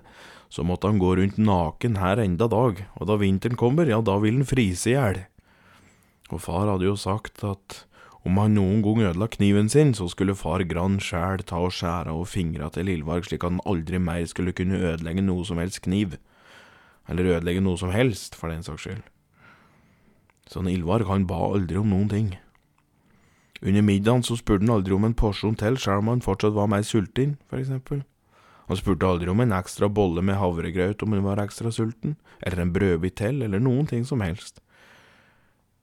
så 0.53 0.65
måtte 0.67 0.91
han 0.91 1.01
gå 1.01 1.15
rundt 1.17 1.39
naken 1.41 1.97
her 1.97 2.21
enda 2.21 2.49
dag, 2.51 2.83
og 3.01 3.09
da 3.09 3.17
vinteren 3.17 3.57
kommer, 3.57 3.89
ja, 3.89 4.03
da 4.05 4.19
vil 4.21 4.43
han 4.43 4.49
fryse 4.49 4.91
i 4.91 4.97
hjel. 4.97 5.23
Og 6.33 6.43
far 6.45 6.69
hadde 6.69 6.87
jo 6.89 6.97
sagt 6.97 7.43
at 7.45 7.83
om 8.23 8.37
han 8.39 8.55
noen 8.55 8.83
gang 8.85 9.01
ødela 9.03 9.27
kniven 9.27 9.69
sin, 9.69 9.95
så 9.99 10.07
skulle 10.11 10.37
far 10.39 10.63
Gran 10.71 11.01
sjæl 11.03 11.43
ta 11.43 11.59
og 11.59 11.73
skjære 11.75 12.13
av 12.15 12.29
fingra 12.31 12.69
til 12.71 12.87
Lillvarg, 12.87 13.27
slik 13.27 13.43
at 13.43 13.51
han 13.51 13.65
aldri 13.67 13.99
mer 13.99 14.23
skulle 14.31 14.55
kunne 14.55 14.79
ødelegge 14.79 15.25
noe 15.27 15.43
som 15.45 15.59
helst 15.59 15.83
kniv. 15.83 16.15
Eller 17.11 17.35
ødelegge 17.35 17.65
noe 17.65 17.81
som 17.81 17.91
helst, 17.91 18.39
for 18.39 18.53
den 18.53 18.63
saks 18.63 18.87
skyld. 18.87 19.03
Så 20.47 20.63
Ildvarg 20.63 21.11
han 21.11 21.27
ba 21.27 21.41
aldri 21.51 21.81
om 21.81 21.91
noen 21.91 22.09
ting. 22.13 22.31
Under 23.63 23.83
middagen 23.83 24.23
så 24.23 24.39
spurte 24.39 24.63
han 24.63 24.75
aldri 24.75 24.95
om 24.95 25.05
en 25.07 25.19
porsjon 25.19 25.59
til, 25.59 25.79
sjøl 25.79 26.03
om 26.03 26.15
han 26.15 26.23
fortsatt 26.23 26.55
var 26.55 26.71
mer 26.71 26.87
sulten, 26.87 27.37
for 27.51 27.59
eksempel. 27.59 28.05
Han 28.71 28.79
spurte 28.79 29.07
aldri 29.07 29.31
om 29.31 29.43
en 29.43 29.55
ekstra 29.59 29.91
bolle 29.91 30.23
med 30.23 30.39
havregrøt 30.39 31.03
om 31.03 31.15
han 31.17 31.27
var 31.27 31.43
ekstra 31.43 31.75
sulten, 31.75 32.15
eller 32.41 32.63
en 32.63 32.73
brødbit 32.75 33.19
til, 33.19 33.43
eller 33.43 33.59
noen 33.59 33.91
ting 33.91 34.07
som 34.07 34.23
helst. 34.23 34.62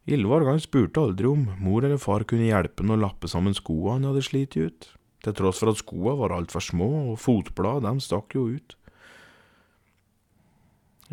Ylvar 0.10 0.48
han 0.48 0.62
spurte 0.62 1.04
aldri 1.04 1.28
om 1.30 1.44
mor 1.62 1.86
eller 1.86 2.00
far 2.02 2.26
kunne 2.26 2.48
hjelpe 2.48 2.82
han 2.82 2.96
å 2.96 3.02
lappe 3.04 3.30
sammen 3.30 3.54
skoa 3.54 3.98
han 3.98 4.08
hadde 4.10 4.24
slitt 4.26 4.58
ut, 4.58 4.88
til 5.22 5.36
tross 5.38 5.62
for 5.62 5.70
at 5.70 5.82
skoa 5.84 6.16
var 6.18 6.34
altfor 6.34 6.64
små 6.66 6.90
og 7.12 7.20
fotbladene 7.22 7.92
dem 7.92 8.02
stakk 8.02 8.34
jo 8.34 8.48
ut. 8.56 8.74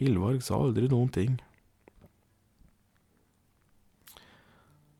Ylvarg 0.00 0.41
sa 0.45 0.61
aldri 0.61 0.88
noen 0.88 1.12
ting. 1.12 1.37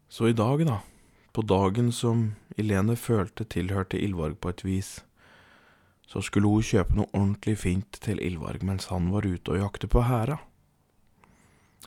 Så 0.09 0.29
i 0.31 0.37
dag, 0.37 0.63
da, 0.65 0.79
på 1.37 1.45
dagen 1.45 1.91
som 1.93 2.31
Ilene 2.57 2.97
følte 2.97 3.45
tilhørte 3.45 4.01
Ylvarg 4.01 4.39
på 4.41 4.53
et 4.53 4.65
vis, 4.65 4.91
så 6.09 6.23
skulle 6.25 6.49
hun 6.49 6.65
kjøpe 6.65 6.97
noe 6.97 7.11
ordentlig 7.13 7.57
fint 7.61 7.99
til 8.01 8.21
Ylvarg 8.25 8.65
mens 8.65 8.89
han 8.93 9.11
var 9.13 9.27
ute 9.29 9.53
og 9.53 9.61
jakte 9.61 9.91
på 9.93 10.05
hæra. 10.09 10.39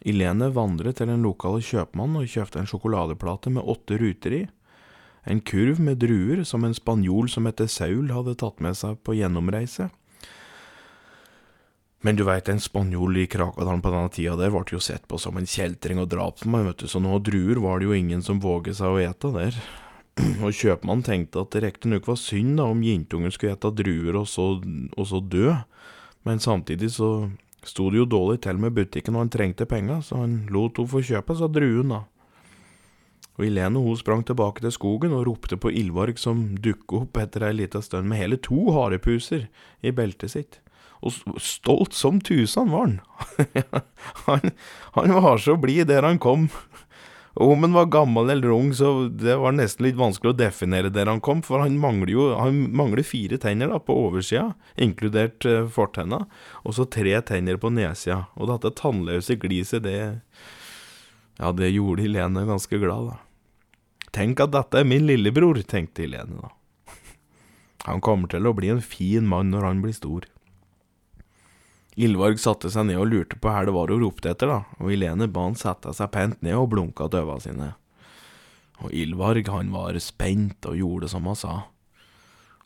Ilene 0.08 0.48
vandret 0.55 1.00
til 1.00 1.10
den 1.12 1.25
lokale 1.25 1.60
kjøpmann 1.65 2.15
og 2.19 2.29
kjøpte 2.31 2.62
en 2.62 2.69
sjokoladeplate 2.69 3.51
med 3.51 3.67
åtte 3.67 3.98
ruter 4.00 4.36
i, 4.38 4.43
en 5.29 5.41
kurv 5.43 5.81
med 5.84 6.00
druer 6.01 6.46
som 6.48 6.63
en 6.63 6.74
spanjol 6.74 7.27
som 7.29 7.46
heter 7.50 7.67
Saul 7.69 8.13
hadde 8.15 8.38
tatt 8.39 8.62
med 8.63 8.77
seg 8.79 9.01
på 9.03 9.17
gjennomreise. 9.19 9.89
Men 12.00 12.15
du 12.15 12.24
veit, 12.24 12.48
en 12.48 12.62
spanjol 12.63 13.17
i 13.19 13.27
Krakadalen 13.27 13.84
på 13.84 13.91
denne 13.91 14.12
tida, 14.15 14.38
det 14.39 14.48
ble 14.53 14.63
jo 14.72 14.79
sett 14.79 15.03
på 15.12 15.19
som 15.19 15.36
en 15.36 15.50
kjeltring 15.50 16.00
og 16.00 16.08
drapsmann, 16.13 16.69
vet 16.69 16.86
du, 16.86 16.88
så 16.88 17.01
noe 17.03 17.19
druer 17.19 17.60
var 17.60 17.81
det 17.81 17.89
jo 17.89 17.98
ingen 17.98 18.24
som 18.24 18.39
våget 18.39 18.79
seg 18.79 18.96
å 18.96 19.01
ete 19.03 19.34
der. 19.36 19.60
Og 20.46 20.55
kjøpmannen 20.55 21.03
tenkte 21.03 21.43
at 21.43 21.51
det 21.53 21.62
riktignok 21.63 22.08
var 22.08 22.17
synd 22.19 22.58
da 22.60 22.69
om 22.72 22.81
jentungen 22.84 23.31
skulle 23.31 23.53
ete 23.55 23.72
druer 23.75 24.17
og 24.19 24.25
så, 24.27 24.48
og 24.60 25.05
så 25.08 25.19
dø, 25.24 25.53
men 26.27 26.41
samtidig 26.43 26.89
så 26.96 27.12
sto 27.66 27.89
det 27.92 28.00
jo 28.01 28.08
dårlig 28.10 28.42
til 28.46 28.60
med 28.62 28.75
butikken 28.75 29.18
og 29.18 29.25
han 29.25 29.34
trengte 29.34 29.68
penger, 29.70 30.04
så 30.06 30.22
han 30.24 30.42
lot 30.54 30.80
henne 30.80 30.92
få 30.92 31.04
kjøpe 31.04 31.36
seg 31.39 31.54
druen, 31.56 31.94
da. 31.96 32.04
Og 33.39 33.46
Ilene 33.48 33.80
hun 33.80 33.96
sprang 33.96 34.25
tilbake 34.28 34.60
til 34.60 34.74
skogen 34.75 35.13
og 35.16 35.24
ropte 35.30 35.56
på 35.56 35.72
Ilvarg, 35.72 36.20
som 36.20 36.58
dukket 36.60 36.98
opp 36.98 37.20
etter 37.22 37.46
ei 37.48 37.54
lita 37.56 37.80
stund 37.82 38.10
med 38.12 38.20
hele 38.20 38.39
to 38.44 38.66
harepuser 38.75 39.48
i 39.80 39.94
beltet 39.96 40.36
sitt. 40.36 40.60
Og 41.00 41.16
stolt 41.39 41.96
som 41.96 42.20
tusen 42.20 42.68
var 42.74 42.89
han. 42.89 42.98
han. 44.25 44.51
Han 44.98 45.16
var 45.24 45.39
så 45.39 45.56
blid 45.56 45.88
der 45.88 46.04
han 46.04 46.20
kom. 46.20 46.50
Om 47.39 47.63
han 47.63 47.74
var 47.74 47.86
gammel 47.86 48.29
eller 48.29 48.51
ung, 48.51 48.74
så 48.75 49.08
det 49.08 49.38
var 49.39 49.53
nesten 49.55 49.86
litt 49.86 49.96
vanskelig 49.96 50.34
å 50.34 50.38
definere 50.41 50.89
der 50.91 51.08
han 51.08 51.22
kom, 51.24 51.39
for 51.46 51.63
han 51.63 51.77
mangler 51.79 52.12
jo 52.12 52.25
han 52.36 52.65
mangler 52.75 53.05
fire 53.08 53.38
tenner 53.39 53.72
da, 53.72 53.77
på 53.79 53.96
oversida, 53.96 54.50
inkludert 54.75 55.48
uh, 55.48 55.63
fortenna, 55.72 56.25
og 56.67 56.75
så 56.75 56.84
tre 56.84 57.13
tenner 57.24 57.55
på 57.55 57.72
nedsida. 57.72 58.25
Og 58.36 58.51
dette 58.51 58.74
tannløse 58.81 59.39
gliset, 59.39 59.88
det 59.88 60.19
Ja, 61.39 61.53
det 61.55 61.72
gjorde 61.72 62.03
Helene 62.03 62.43
ganske 62.43 62.75
glad, 62.81 63.13
da. 63.13 64.10
Tenk 64.12 64.43
at 64.43 64.51
dette 64.51 64.81
er 64.81 64.91
min 64.91 65.08
lillebror, 65.08 65.62
tenkte 65.63 66.03
Helene 66.03 66.41
da. 66.41 66.51
Han 67.88 68.03
kommer 68.03 68.27
til 68.27 68.43
å 68.43 68.55
bli 68.58 68.74
en 68.74 68.84
fin 68.84 69.24
mann 69.24 69.53
når 69.53 69.63
han 69.69 69.79
blir 69.86 69.96
stor. 69.96 70.27
Ildvarg 72.00 72.39
satte 72.39 72.72
seg 72.72 72.88
ned 72.88 73.00
og 73.01 73.10
lurte 73.12 73.36
på 73.39 73.51
hva 73.51 73.65
det 73.68 73.74
var 73.75 73.91
hun 73.91 74.03
ropte 74.06 74.32
etter, 74.32 74.48
da, 74.48 74.62
og 74.79 74.91
Helene 74.94 75.27
ba 75.27 75.50
han 75.50 75.58
sette 75.60 75.91
seg 75.96 76.12
pent 76.13 76.39
ned 76.46 76.56
og 76.56 76.70
blunka 76.72 77.10
til 77.12 77.25
øynene 77.25 77.44
sine. 77.44 77.70
Og 78.79 78.94
Ildvarg, 78.96 79.50
han 79.51 79.74
var 79.75 80.00
spent 80.00 80.68
og 80.70 80.79
gjorde 80.79 81.10
som 81.12 81.27
han 81.27 81.36
sa. 81.36 81.56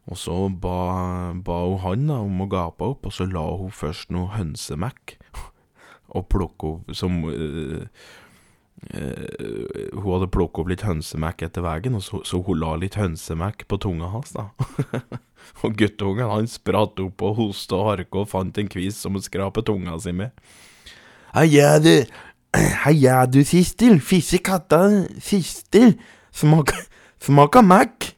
Og 0.05 0.19
så 0.19 0.35
ba, 0.61 1.33
ba 1.33 1.57
hun 1.63 1.81
han 1.81 2.05
da 2.11 2.19
om 2.21 2.43
å 2.43 2.49
gape 2.51 2.91
opp, 2.93 3.07
og 3.07 3.15
så 3.15 3.25
la 3.29 3.45
hun 3.57 3.73
først 3.73 4.11
noe 4.13 4.35
hønsemekk 4.35 5.15
og 6.13 6.27
plukke 6.29 6.73
opp 6.75 6.93
som 6.93 7.23
uh, 7.25 7.87
Hun 8.93 10.07
hadde 10.09 10.27
plukket 10.33 10.59
opp 10.63 10.71
litt 10.71 10.83
hønsemekk 10.85 11.45
etter 11.47 11.63
veien, 11.65 11.95
så, 12.03 12.19
så 12.27 12.41
hun 12.43 12.59
la 12.59 12.73
litt 12.81 12.97
hønsemekk 12.99 13.67
på 13.69 13.79
tunga 13.85 14.09
hans, 14.11 14.33
da. 14.35 14.49
Og 15.63 15.75
guttungen 15.79 16.29
han 16.31 16.47
spratt 16.47 16.99
opp 17.03 17.23
og 17.25 17.37
hosta 17.39 17.75
og 17.79 17.87
harka 17.89 18.21
og 18.21 18.29
fant 18.31 18.57
en 18.59 18.69
kvist 18.71 19.03
som 19.03 19.15
hun 19.17 19.23
skrapet 19.23 19.67
tunga 19.67 19.97
si 19.99 20.13
med. 20.15 20.31
Hei, 21.35 21.47
gjør 21.55 21.79
du 21.83 21.93
Hei, 22.83 22.93
gjør 23.01 23.31
du, 23.33 23.39
Sistel? 23.47 23.99
Fissekatta 24.03 24.83
Sistel? 25.23 25.97
smaka, 26.33 26.77
smaka 27.21 27.63
mekk. 27.65 28.11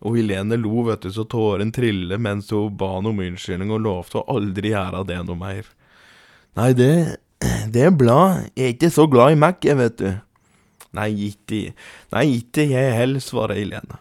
Og 0.00 0.16
Helene 0.16 0.56
lo, 0.56 0.86
vet 0.86 1.04
du, 1.04 1.10
så 1.12 1.26
tåren 1.28 1.72
trille 1.76 2.16
mens 2.16 2.48
hun 2.54 2.76
ba 2.80 2.94
han 2.96 3.08
om 3.10 3.20
unnskyldning 3.20 3.72
og 3.74 3.82
lovte 3.84 4.22
å 4.22 4.36
aldri 4.36 4.72
gjøre 4.72 5.04
det 5.08 5.18
noe 5.28 5.40
mer. 5.40 5.68
Nei, 6.56 6.70
det 6.76 6.92
Det 7.72 7.86
er 7.86 7.94
bra. 7.94 8.20
Jeg 8.56 8.66
er 8.66 8.74
ikke 8.74 8.92
så 8.92 9.06
glad 9.10 9.34
i 9.34 9.40
Mac, 9.40 9.64
jeg, 9.64 9.78
vet 9.80 9.98
du. 10.00 10.10
Nei, 10.96 11.10
ikke 11.30 11.72
Nei, 12.12 12.24
ikke 12.40 12.66
jeg 12.66 12.94
heller, 12.96 13.22
svarer 13.22 13.60
Helene. 13.60 14.00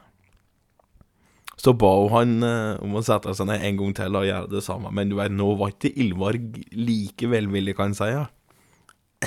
Så 1.59 1.73
ba 1.75 1.89
hun 1.91 2.13
han 2.13 2.45
eh, 2.47 2.83
om 2.85 2.95
å 2.95 3.03
sette 3.03 3.33
seg 3.35 3.49
ned 3.49 3.65
en 3.67 3.79
gang 3.81 3.95
til 3.97 4.15
og 4.15 4.27
gjøre 4.27 4.51
det 4.53 4.61
samme, 4.63 4.91
men 4.95 5.11
du 5.11 5.17
vet, 5.17 5.33
nå 5.35 5.51
var 5.59 5.73
ikke 5.73 5.91
Ylvarg 6.05 6.61
like 6.71 7.27
velvillig, 7.27 7.75
kan 7.75 7.91
en 7.91 7.97
si. 7.97 8.07
Ja. 8.13 8.23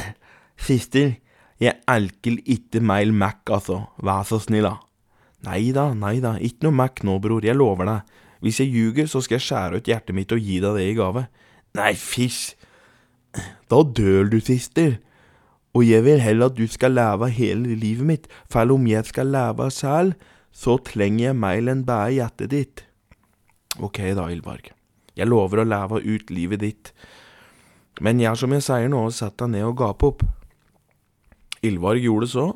Sister, 0.66 1.12
jeg 1.60 1.76
elker 1.92 2.40
ikke 2.40 2.80
Mail 2.80 3.12
Mac, 3.12 3.44
altså, 3.52 3.82
vær 4.00 4.24
så 4.28 4.40
snill, 4.40 4.70
da. 4.70 4.78
Nei 5.44 5.74
da, 5.74 5.90
nei 5.98 6.16
da, 6.24 6.36
ikke 6.40 6.68
noe 6.68 6.78
Mac 6.80 7.04
nå, 7.04 7.18
bror, 7.20 7.44
jeg 7.44 7.58
lover 7.58 7.90
deg. 7.90 8.18
Hvis 8.42 8.62
jeg 8.62 8.72
ljuger, 8.74 9.06
så 9.10 9.20
skal 9.22 9.36
jeg 9.36 9.46
skjære 9.46 9.78
ut 9.78 9.88
hjertet 9.92 10.16
mitt 10.16 10.32
og 10.34 10.40
gi 10.42 10.56
deg 10.62 10.78
det 10.78 10.86
i 10.88 10.96
gave. 10.98 11.26
Nei, 11.78 11.92
fysj. 11.98 12.56
Da 13.70 13.80
dør 13.82 14.28
du, 14.32 14.38
sister. 14.40 14.98
Og 15.72 15.86
jeg 15.88 16.04
vil 16.04 16.20
heller 16.20 16.50
at 16.50 16.58
du 16.58 16.66
skal 16.68 16.96
leve 16.98 17.30
hele 17.32 17.76
livet 17.80 18.06
mitt, 18.06 18.28
for 18.50 18.68
om 18.74 18.86
jeg 18.86 19.08
skal 19.08 19.32
leve 19.32 19.70
selv, 19.72 20.12
så 20.52 20.76
trenger 20.84 21.30
jeg 21.30 21.40
mer 21.40 21.70
enn 21.72 21.86
bare 21.88 22.12
hjertet 22.12 22.52
ditt. 22.52 22.84
Ok 23.80 24.02
da, 24.12 24.28
Ylvarg. 24.28 24.68
Jeg 25.16 25.28
lover 25.28 25.62
å 25.62 25.68
leve 25.68 26.02
ut 26.04 26.32
livet 26.32 26.60
ditt. 26.60 26.92
Men 28.00 28.20
gjør 28.20 28.42
som 28.42 28.52
jeg 28.56 28.64
sier 28.64 28.92
nå, 28.92 29.06
sett 29.12 29.38
deg 29.40 29.52
ned 29.54 29.68
og 29.68 29.78
gap 29.80 30.04
opp. 30.04 30.24
Ylvarg 31.64 32.04
gjorde 32.04 32.28
så, 32.32 32.46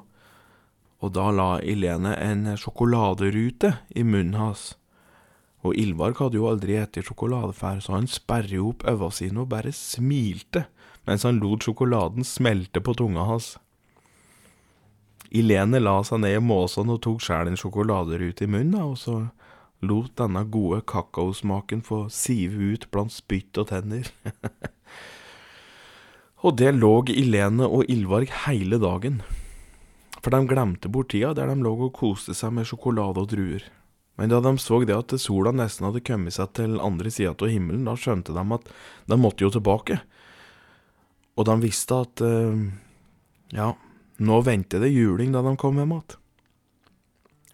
og 1.00 1.12
da 1.14 1.28
la 1.30 1.50
Ilene 1.62 2.16
en 2.20 2.48
sjokoladerute 2.58 3.76
i 3.94 4.04
munnen 4.04 4.36
hans. 4.40 4.74
Og 5.66 5.76
Ylvarg 5.82 6.22
hadde 6.22 6.38
jo 6.38 6.48
aldri 6.48 6.78
spist 6.78 7.10
sjokolade 7.10 7.52
før, 7.56 7.82
så 7.82 7.98
han 7.98 8.08
sperret 8.10 8.62
opp 8.62 8.86
øynene 8.86 9.12
sine 9.12 9.42
og 9.42 9.50
bare 9.50 9.74
smilte 9.74 10.68
mens 11.06 11.22
han 11.22 11.38
lot 11.38 11.62
sjokoladen 11.62 12.26
smelte 12.26 12.82
på 12.82 12.94
tunga 12.98 13.24
hans. 13.28 13.54
Ilene 15.30 15.80
la 15.82 16.00
seg 16.06 16.22
ned 16.22 16.38
i 16.38 16.42
måsen 16.42 16.90
og 16.92 17.02
tok 17.04 17.22
sjæl 17.22 17.50
en 17.50 17.58
sjokoladerute 17.58 18.46
i 18.46 18.50
munnen, 18.50 18.78
og 18.82 18.98
så 18.98 19.16
lot 19.86 20.14
denne 20.18 20.42
gode 20.50 20.80
kakaosmaken 20.88 21.84
få 21.86 22.06
sive 22.12 22.74
ut 22.74 22.88
blant 22.90 23.14
spytt 23.14 23.58
og 23.60 23.70
tenner. 23.70 24.10
og 26.44 26.56
det 26.58 26.72
lå 26.74 26.94
Ilene 27.14 27.68
og 27.68 27.90
Ylvarg 27.92 28.32
hele 28.46 28.80
dagen, 28.82 29.20
for 30.22 30.34
de 30.34 30.42
glemte 30.48 30.90
bort 30.90 31.12
tida 31.14 31.34
der 31.38 31.52
de 31.52 31.60
lå 31.62 31.76
og 31.86 31.94
koste 31.94 32.34
seg 32.34 32.54
med 32.56 32.66
sjokolade 32.66 33.22
og 33.22 33.30
druer. 33.30 33.68
Men 34.16 34.32
da 34.32 34.40
de 34.40 34.54
så 34.58 34.80
det 34.88 34.96
at 34.96 35.12
sola 35.20 35.52
nesten 35.52 35.86
hadde 35.88 36.04
kommet 36.04 36.36
seg 36.36 36.54
til 36.56 36.78
andre 36.80 37.12
sida 37.12 37.34
av 37.36 37.50
himmelen, 37.52 37.84
da 37.84 37.96
skjønte 38.00 38.32
de 38.32 38.44
at 38.56 38.70
de 39.12 39.18
måtte 39.20 39.44
jo 39.44 39.52
tilbake. 39.52 39.98
Og 41.36 41.44
de 41.44 41.56
visste 41.60 41.98
at 42.00 42.22
uh, 42.24 42.56
ja, 43.52 43.74
nå 44.16 44.38
venter 44.46 44.80
det 44.80 44.94
juling 44.94 45.36
da 45.36 45.44
de 45.44 45.52
kom 45.60 45.76
hjem 45.76 45.92
igjen. 45.98 46.16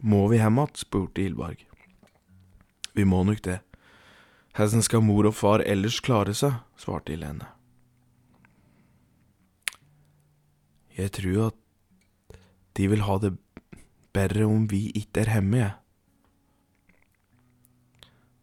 Må 0.06 0.28
vi 0.30 0.38
hjem 0.38 0.62
igjen? 0.62 0.78
spurte 0.78 1.26
Ildberg. 1.26 1.66
Vi 2.94 3.08
må 3.08 3.24
nok 3.26 3.42
det. 3.42 3.58
Hvordan 4.54 4.84
skal 4.84 5.02
mor 5.02 5.26
og 5.26 5.34
far 5.34 5.64
ellers 5.66 5.98
klare 6.04 6.34
seg? 6.36 6.60
svarte 6.78 7.14
Helene. 7.14 7.50
Jeg 10.92 11.10
tror 11.16 11.48
at 11.48 12.36
de 12.76 12.88
vil 12.92 13.02
ha 13.08 13.16
det 13.18 13.34
bedre 14.12 14.46
om 14.46 14.66
vi 14.68 14.90
ikke 14.94 15.24
er 15.24 15.38
hjemme, 15.38 15.58
jeg 15.58 15.81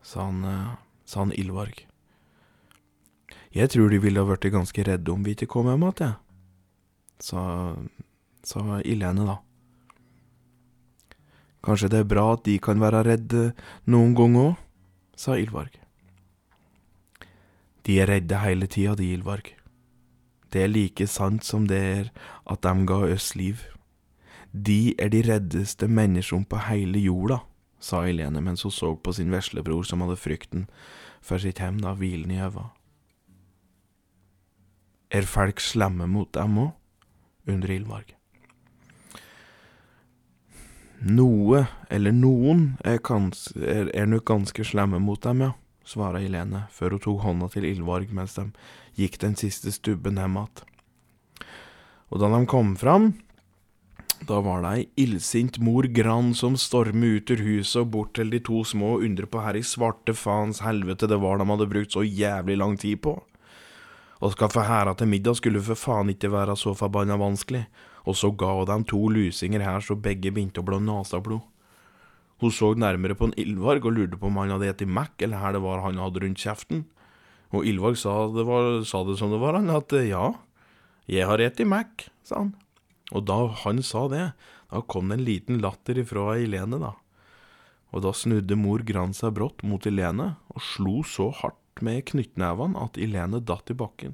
sa 0.10 0.26
han, 0.26 0.43
eh, 0.45 0.76
sa 1.06 1.19
han 1.19 1.34
Ilvarg. 1.34 1.86
Jeg 3.54 3.69
tror 3.69 3.89
de 3.89 4.00
ville 4.02 4.22
ha 4.22 4.26
blitt 4.26 4.54
ganske 4.54 4.86
redde 4.86 5.13
om 5.13 5.26
vi 5.26 5.36
ikke 5.36 5.50
kom 5.50 5.69
hjem 5.69 5.86
igjen, 5.86 6.00
jeg, 6.06 6.15
sa, 7.22 7.43
sa 8.45 8.80
Ilene 8.86 9.26
da. 9.28 9.38
Kanskje 11.65 11.89
det 11.91 12.00
er 12.02 12.10
bra 12.10 12.26
at 12.34 12.45
de 12.48 12.58
kan 12.63 12.82
være 12.82 13.04
redde 13.06 13.52
noen 13.86 14.15
ganger 14.17 14.52
òg, 14.52 14.65
sa 15.19 15.36
Ilvarg. 15.38 15.74
De 17.84 17.98
er 18.00 18.08
redde 18.08 18.39
hele 18.39 18.69
tida, 18.69 18.95
de, 18.95 19.12
Ilvarg. 19.13 19.52
Det 20.50 20.63
er 20.63 20.72
like 20.72 21.06
sant 21.10 21.45
som 21.45 21.67
det 21.69 21.82
er 21.82 22.10
at 22.50 22.63
de 22.65 22.86
ga 22.89 23.04
oss 23.12 23.36
liv. 23.36 23.62
De 24.54 24.95
er 24.98 25.12
de 25.13 25.22
reddeste 25.28 25.89
menneskene 25.89 26.48
på 26.50 26.63
hele 26.65 27.02
jorda 27.04 27.43
sa 27.80 28.04
Helene 28.06 28.42
mens 28.44 28.65
hun 28.65 28.74
så 28.76 28.94
på 28.96 29.13
sin 29.15 29.32
veslebror 29.34 29.88
som 29.88 30.04
hadde 30.04 30.20
frykten 30.20 30.68
for 31.22 31.42
sitt 31.42 31.62
hjem 31.63 31.80
da 31.84 31.96
hvilen 31.98 32.32
i 32.32 32.42
øva. 32.44 32.70
Er 35.10 35.26
folk 35.26 35.62
slemme 35.63 36.08
mot 36.08 36.32
dem 36.36 36.60
òg? 36.68 36.76
undrer 37.50 37.80
Ildmark. 37.80 38.13
Noe, 41.00 41.63
eller 41.89 42.12
noen, 42.13 42.76
er, 42.84 43.00
kans, 43.02 43.48
er, 43.56 43.88
er 43.96 44.10
nok 44.10 44.26
ganske 44.28 44.65
slemme 44.68 45.00
mot 45.02 45.22
dem, 45.24 45.46
ja, 45.48 45.54
svarer 45.88 46.22
Helene, 46.26 46.65
før 46.76 46.98
hun 46.98 47.04
tok 47.06 47.24
hånda 47.24 47.48
til 47.54 47.65
Ildvarg 47.70 48.12
mens 48.13 48.36
de 48.36 48.50
gikk 49.00 49.15
den 49.24 49.38
siste 49.39 49.72
stubben 49.74 50.20
hjem 50.20 50.38
igjen. 50.42 50.68
Og 52.10 52.22
da 52.22 52.30
de 52.34 52.42
kom 52.50 52.74
fram, 52.78 53.13
da 54.28 54.40
var 54.44 54.64
det 54.64 54.72
ei 54.76 55.06
illsint 55.06 55.58
mor 55.64 55.88
Gran 55.96 56.34
som 56.36 56.58
stormet 56.60 57.22
ut 57.22 57.32
ur 57.34 57.44
huset 57.46 57.82
og 57.82 57.92
bort 57.94 58.14
til 58.18 58.32
de 58.34 58.42
to 58.44 58.64
små 58.68 58.96
og 58.98 59.06
undret 59.08 59.32
på 59.32 59.42
her 59.44 59.58
i 59.58 59.64
svarte 59.66 60.16
faens 60.18 60.60
helvete 60.66 61.08
det 61.08 61.20
var 61.24 61.40
de 61.40 61.48
hadde 61.50 61.70
brukt 61.72 61.96
så 61.96 62.04
jævlig 62.04 62.58
lang 62.60 62.76
tid 62.80 63.00
på. 63.06 63.16
Å 64.20 64.32
skaffe 64.34 64.66
hæra 64.68 64.96
til 65.00 65.08
middag 65.08 65.40
skulle 65.40 65.64
for 65.64 65.80
faen 65.80 66.12
ikke 66.12 66.32
være 66.34 66.58
så 66.60 66.76
forbanna 66.76 67.16
vanskelig, 67.20 67.64
og 68.04 68.18
så 68.20 68.34
ga 68.36 68.52
hun 68.58 68.68
dem 68.68 68.86
to 68.90 69.00
lusinger 69.08 69.64
her 69.64 69.80
så 69.80 69.96
begge 69.96 70.34
begynte 70.36 70.60
å 70.60 70.68
blå 70.68 70.82
nasablod. 70.84 71.46
Hun 72.40 72.56
så 72.56 72.74
nærmere 72.76 73.16
på 73.20 73.30
en 73.30 73.36
Ildvarg 73.40 73.88
og 73.88 73.96
lurte 73.96 74.20
på 74.20 74.28
om 74.28 74.40
han 74.40 74.52
hadde 74.56 74.72
spist 74.74 74.96
Mac, 74.96 75.16
eller 75.20 75.40
her 75.40 75.56
det 75.56 75.64
var 75.64 75.84
han 75.84 76.00
hadde 76.00 76.24
rundt 76.24 76.40
kjeften. 76.40 76.86
Og 77.56 77.66
Ildvarg 77.68 77.98
sa 78.00 78.16
det, 78.32 78.46
sa 78.88 79.04
det 79.08 79.18
som 79.20 79.32
det 79.32 79.42
var, 79.42 79.58
han, 79.60 79.72
at 79.72 79.96
ja, 80.08 80.34
jeg 81.08 81.28
har 81.28 81.44
spist 81.44 81.68
Mac, 81.68 82.10
sa 82.24 82.44
han. 82.44 82.54
Og 83.15 83.26
da 83.26 83.39
han 83.63 83.82
sa 83.86 84.06
det, 84.12 84.26
da 84.69 84.82
kom 84.86 85.10
det 85.10 85.19
en 85.19 85.26
liten 85.26 85.62
latter 85.63 85.98
ifra 86.02 86.36
Helene, 86.36 86.78
da. 86.82 86.93
Og 87.89 88.06
da 88.06 88.13
snudde 88.13 88.58
mor 88.60 88.84
Gran 88.86 89.15
seg 89.17 89.34
brått 89.38 89.63
mot 89.65 89.86
Helene 89.88 90.36
og 90.54 90.62
slo 90.62 91.00
så 91.08 91.32
hardt 91.41 91.82
med 91.86 92.06
knyttnevene 92.12 92.78
at 92.78 93.00
Helene 93.02 93.41
datt 93.41 93.72
i 93.74 93.78
bakken. 93.78 94.13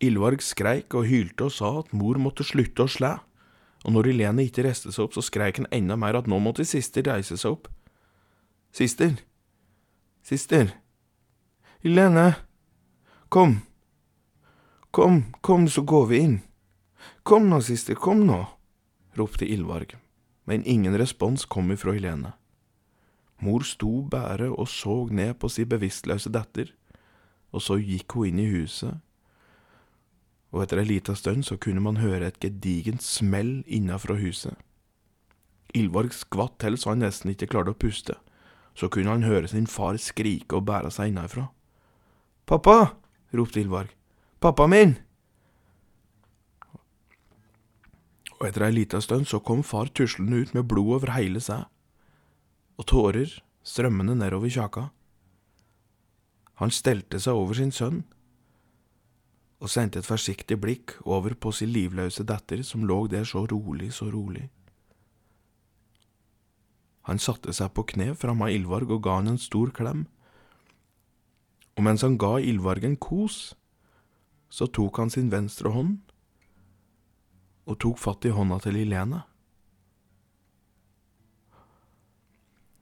Ylvarg 0.00 0.40
skreik 0.40 0.96
og 0.96 1.10
hylte 1.10 1.50
og 1.50 1.52
sa 1.52 1.74
at 1.82 1.92
mor 1.92 2.16
måtte 2.16 2.46
slutte 2.46 2.86
å 2.86 2.88
slæ, 2.88 3.18
og 3.84 3.92
når 3.92 4.10
Helene 4.12 4.46
ikke 4.48 4.64
reiste 4.64 4.92
seg 4.92 5.06
opp, 5.06 5.16
så 5.16 5.24
skreik 5.24 5.60
han 5.60 5.68
enda 5.76 5.96
mer 6.00 6.16
at 6.16 6.28
nå 6.28 6.40
måtte 6.40 6.64
Sister 6.68 7.04
reise 7.04 7.36
seg 7.40 7.52
opp. 7.52 7.68
Sister, 8.72 9.18
Sister, 10.24 10.72
Helene, 11.84 12.32
kom. 13.28 13.58
Kom, 14.90 15.34
kom, 15.40 15.68
så 15.68 15.82
går 15.82 16.06
vi 16.06 16.18
inn. 16.18 16.40
Kom 17.22 17.46
nå, 17.50 17.60
siste, 17.62 17.94
kom 17.94 18.24
nå, 18.26 18.40
ropte 19.14 19.46
Ildvarg, 19.46 19.94
men 20.50 20.64
ingen 20.66 20.96
respons 20.98 21.44
kom 21.46 21.70
ifra 21.70 21.94
Helene. 21.94 22.32
Mor 23.40 23.62
sto 23.64 24.02
bare 24.10 24.50
og 24.50 24.66
så 24.68 25.04
ned 25.14 25.36
på 25.38 25.48
sin 25.48 25.68
bevisstløse 25.70 26.32
datter, 26.34 26.72
og 27.54 27.62
så 27.62 27.78
gikk 27.78 28.16
hun 28.18 28.32
inn 28.32 28.40
i 28.42 28.48
huset, 28.50 28.98
og 30.50 30.64
etter 30.64 30.82
ei 30.82 30.88
lita 30.88 31.14
stund 31.14 31.46
så 31.46 31.54
kunne 31.62 31.82
man 31.84 32.02
høre 32.02 32.26
et 32.26 32.40
gedigent 32.42 33.04
smell 33.06 33.60
innafra 33.70 34.18
huset. 34.18 34.58
Ildvarg 35.70 36.10
skvatt 36.18 36.58
til 36.58 36.74
så 36.74 36.96
han 36.96 37.04
nesten 37.04 37.30
ikke 37.30 37.52
klarte 37.52 37.76
å 37.76 37.78
puste, 37.78 38.18
så 38.74 38.90
kunne 38.90 39.14
han 39.14 39.28
høre 39.28 39.46
sin 39.54 39.70
far 39.70 40.02
skrike 40.02 40.58
og 40.58 40.66
bære 40.66 40.90
seg 40.90 41.14
innafra. 41.14 41.46
Pappa! 42.50 42.96
ropte 43.30 43.62
Ildvarg. 43.62 43.94
Pappa 44.40 44.64
min! 44.64 44.94
Og 48.38 48.46
etter 48.46 48.62
ei 48.64 48.72
lita 48.72 48.96
stund 49.04 49.28
så 49.28 49.36
kom 49.44 49.60
far 49.60 49.90
tuslende 49.92 50.38
ut 50.40 50.54
med 50.56 50.64
blod 50.64 50.94
over 50.96 51.12
hele 51.12 51.42
seg, 51.44 51.66
og 52.80 52.86
tårer 52.88 53.34
strømmende 53.60 54.14
nedover 54.16 54.48
kjaka. 54.48 54.86
Han 56.62 56.72
stelte 56.72 57.20
seg 57.20 57.36
over 57.36 57.60
sin 57.60 57.68
sønn 57.68 58.00
og 59.60 59.68
sendte 59.68 60.00
et 60.00 60.08
forsiktig 60.08 60.56
blikk 60.56 60.96
over 61.04 61.36
på 61.36 61.52
sin 61.52 61.68
livløse 61.76 62.24
datter 62.24 62.64
som 62.64 62.88
lå 62.88 63.02
der 63.12 63.28
så 63.28 63.44
rolig, 63.44 63.92
så 63.92 64.08
rolig. 64.08 64.48
Han 67.12 67.20
satte 67.20 67.52
seg 67.52 67.74
på 67.76 67.84
kne 67.92 68.14
framme 68.16 68.48
av 68.48 68.56
Ildvarg 68.56 68.96
og 68.96 69.04
ga 69.04 69.20
han 69.20 69.34
en 69.34 69.40
stor 69.40 69.68
klem, 69.76 70.06
og 71.76 71.84
mens 71.84 72.08
han 72.08 72.16
ga 72.16 72.38
Ildvarg 72.40 72.88
en 72.88 72.96
kos, 72.96 73.50
så 74.50 74.66
tok 74.66 74.98
han 74.98 75.10
sin 75.10 75.30
venstre 75.32 75.70
hånd 75.70 75.98
og 77.70 77.78
tok 77.78 78.00
fatt 78.02 78.26
i 78.26 78.32
hånda 78.34 78.58
til 78.64 78.80
Ilene. 78.80 79.22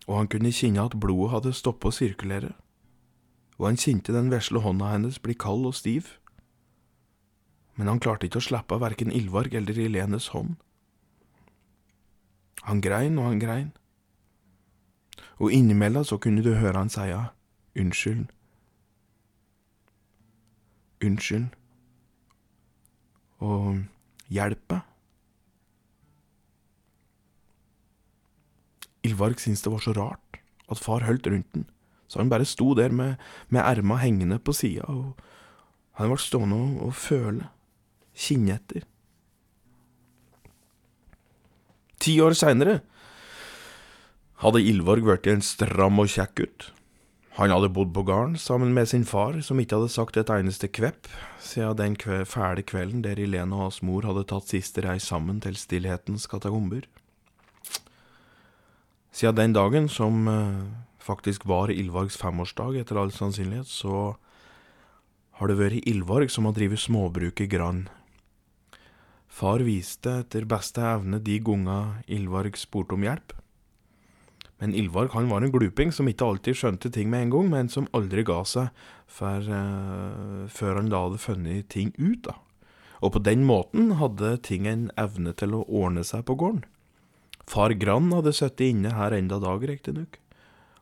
Og 0.08 0.14
han 0.16 0.30
kunne 0.32 0.52
kjenne 0.54 0.86
at 0.88 0.96
blodet 0.96 1.34
hadde 1.34 1.56
stoppet 1.56 1.90
å 1.90 1.96
sirkulere, 1.98 2.54
og 3.58 3.66
han 3.68 3.80
kjente 3.80 4.14
den 4.16 4.30
vesle 4.32 4.62
hånda 4.64 4.94
hennes 4.94 5.18
bli 5.20 5.36
kald 5.36 5.68
og 5.68 5.76
stiv. 5.76 6.14
Men 7.76 7.92
han 7.92 8.00
klarte 8.00 8.26
ikke 8.26 8.40
å 8.40 8.46
slippe 8.48 8.78
av 8.78 8.86
verken 8.86 9.12
Ildvarg 9.12 9.52
eller 9.60 9.76
Ilenes 9.76 10.30
hånd. 10.32 10.56
Han 12.64 12.80
grein 12.80 13.20
og 13.20 13.28
han 13.28 13.42
grein, 13.42 13.68
og 15.38 15.52
innimellom 15.52 16.06
så 16.08 16.16
kunne 16.18 16.42
du 16.42 16.54
høre 16.56 16.80
han 16.80 16.90
seia 16.90 17.28
unnskyld, 17.78 18.26
unnskyld, 21.04 21.52
og 23.44 23.84
hjelpe. 24.32 24.80
Ilvarg 29.06 29.40
syntes 29.40 29.64
det 29.64 29.72
var 29.72 29.84
så 29.84 29.94
rart 29.96 30.40
at 30.68 30.82
far 30.82 31.06
holdt 31.06 31.30
rundt 31.30 31.48
den, 31.54 31.64
så 32.08 32.20
han 32.20 32.30
bare 32.32 32.48
sto 32.48 32.74
der 32.76 32.92
med, 32.92 33.16
med 33.48 33.64
erma 33.64 33.96
hengende 34.02 34.38
på 34.38 34.52
sida, 34.52 34.84
og 34.84 35.16
han 35.98 36.10
ble 36.10 36.20
stående 36.20 36.58
og, 36.58 36.88
og 36.88 36.94
føle, 36.98 37.48
kinne 38.18 38.58
etter. 38.58 38.84
Ti 41.98 42.18
år 42.22 42.36
seinere 42.38 42.80
hadde 44.42 44.62
Ilvarg 44.62 45.06
blitt 45.06 45.26
en 45.30 45.42
stram 45.42 45.98
og 45.98 46.10
kjekk 46.12 46.34
gutt. 46.38 46.68
Han 47.38 47.52
hadde 47.54 47.68
bodd 47.70 47.92
på 47.94 48.02
gården 48.02 48.34
sammen 48.34 48.72
med 48.74 48.88
sin 48.90 49.04
far, 49.06 49.36
som 49.46 49.60
ikke 49.62 49.78
hadde 49.78 49.92
sagt 49.94 50.16
et 50.18 50.30
eneste 50.34 50.66
kvepp 50.74 51.06
siden 51.38 51.78
den 51.78 51.94
kve 51.94 52.24
fæle 52.26 52.64
kvelden 52.66 53.04
der 53.04 53.20
Ilene 53.22 53.54
og 53.54 53.68
hans 53.68 53.78
mor 53.86 54.02
hadde 54.08 54.24
tatt 54.26 54.50
siste 54.50 54.82
reis 54.82 55.06
sammen 55.06 55.38
til 55.44 55.54
stillhetens 55.54 56.26
katakomber. 56.26 56.88
Siden 59.14 59.38
den 59.38 59.54
dagen, 59.54 59.86
som 59.86 60.26
eh, 60.26 60.66
faktisk 60.98 61.46
var 61.46 61.70
Ylvargs 61.70 62.18
femårsdag 62.18 62.82
etter 62.82 62.98
all 62.98 63.14
sannsynlighet, 63.14 63.70
så 63.70 64.16
har 65.38 65.46
det 65.46 65.60
vært 65.62 65.86
Ylvarg 65.86 66.34
som 66.34 66.50
har 66.50 66.58
drevet 66.58 66.82
småbruket 66.82 67.54
Grann. 67.54 67.84
Far 69.30 69.62
viste 69.62 70.24
etter 70.24 70.42
beste 70.42 70.82
evne 70.82 71.22
de 71.22 71.38
ganger 71.38 72.00
Ylvarg 72.10 72.58
spurte 72.58 72.98
om 72.98 73.06
hjelp. 73.06 73.30
Men 74.58 74.74
Ylvarg 74.74 75.14
han 75.14 75.28
var 75.30 75.44
en 75.44 75.52
gluping 75.54 75.92
som 75.94 76.08
ikke 76.10 76.26
alltid 76.26 76.58
skjønte 76.58 76.90
ting 76.90 77.10
med 77.10 77.26
en 77.28 77.34
gang, 77.36 77.50
men 77.52 77.68
som 77.70 77.86
aldri 77.94 78.24
ga 78.26 78.40
seg 78.48 78.72
for, 79.06 79.46
uh, 79.46 80.46
før 80.50 80.80
han 80.80 80.90
da 80.90 81.04
hadde 81.06 81.22
funnet 81.22 81.68
ting 81.70 81.92
ut. 81.98 82.26
da. 82.26 82.34
Og 82.98 83.14
på 83.14 83.22
den 83.22 83.44
måten 83.46 83.94
hadde 84.00 84.34
ting 84.42 84.66
en 84.66 84.88
evne 84.98 85.34
til 85.38 85.54
å 85.54 85.62
ordne 85.68 86.02
seg 86.06 86.26
på 86.26 86.34
gården. 86.38 86.64
Far 87.48 87.72
Grann 87.78 88.10
hadde 88.12 88.34
sittet 88.34 88.66
inne 88.66 88.92
her 88.92 89.14
enda 89.14 89.38
dag, 89.40 89.62
riktignok. 89.62 90.18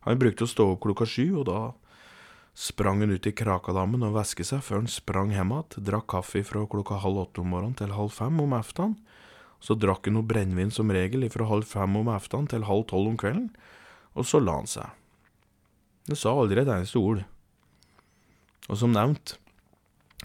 Han 0.07 0.19
brukte 0.19 0.47
å 0.47 0.51
stå 0.51 0.71
opp 0.73 0.81
klokka 0.87 1.07
sju, 1.07 1.37
og 1.43 1.45
da 1.51 1.61
sprang 2.57 3.03
han 3.05 3.13
ut 3.13 3.29
i 3.29 3.35
Krakadammen 3.37 4.07
og 4.07 4.17
væske 4.17 4.47
seg 4.47 4.65
før 4.65 4.81
han 4.81 4.91
sprang 4.91 5.35
hjem 5.35 5.53
igjen, 5.53 5.85
drakk 5.91 6.09
kaffe 6.15 6.43
fra 6.47 6.65
klokka 6.65 6.99
halv 7.03 7.27
åtte 7.27 7.43
om 7.45 7.53
morgenen 7.53 7.77
til 7.77 7.93
halv 7.93 8.15
fem 8.17 8.41
om 8.41 8.57
eftan. 8.57 8.97
Så 9.61 9.77
drakk 9.79 10.07
han 10.07 10.19
noe 10.19 10.27
brennevin 10.27 10.73
som 10.75 10.93
regel 10.93 11.27
fra 11.33 11.49
halv 11.49 11.67
fem 11.69 11.97
om 11.99 12.11
eftan 12.13 12.47
til 12.51 12.69
halv 12.69 12.87
tolv 12.91 13.15
om 13.15 13.19
kvelden, 13.21 13.51
og 14.17 14.29
så 14.29 14.41
la 14.41 14.59
han 14.61 14.71
seg. 14.71 14.93
Det 16.07 16.19
sa 16.19 16.35
aldri 16.37 16.63
et 16.63 16.71
eneste 16.71 17.01
ord. 17.03 17.25
Og 18.71 18.79
som 18.79 18.93
nevnt, 18.95 19.37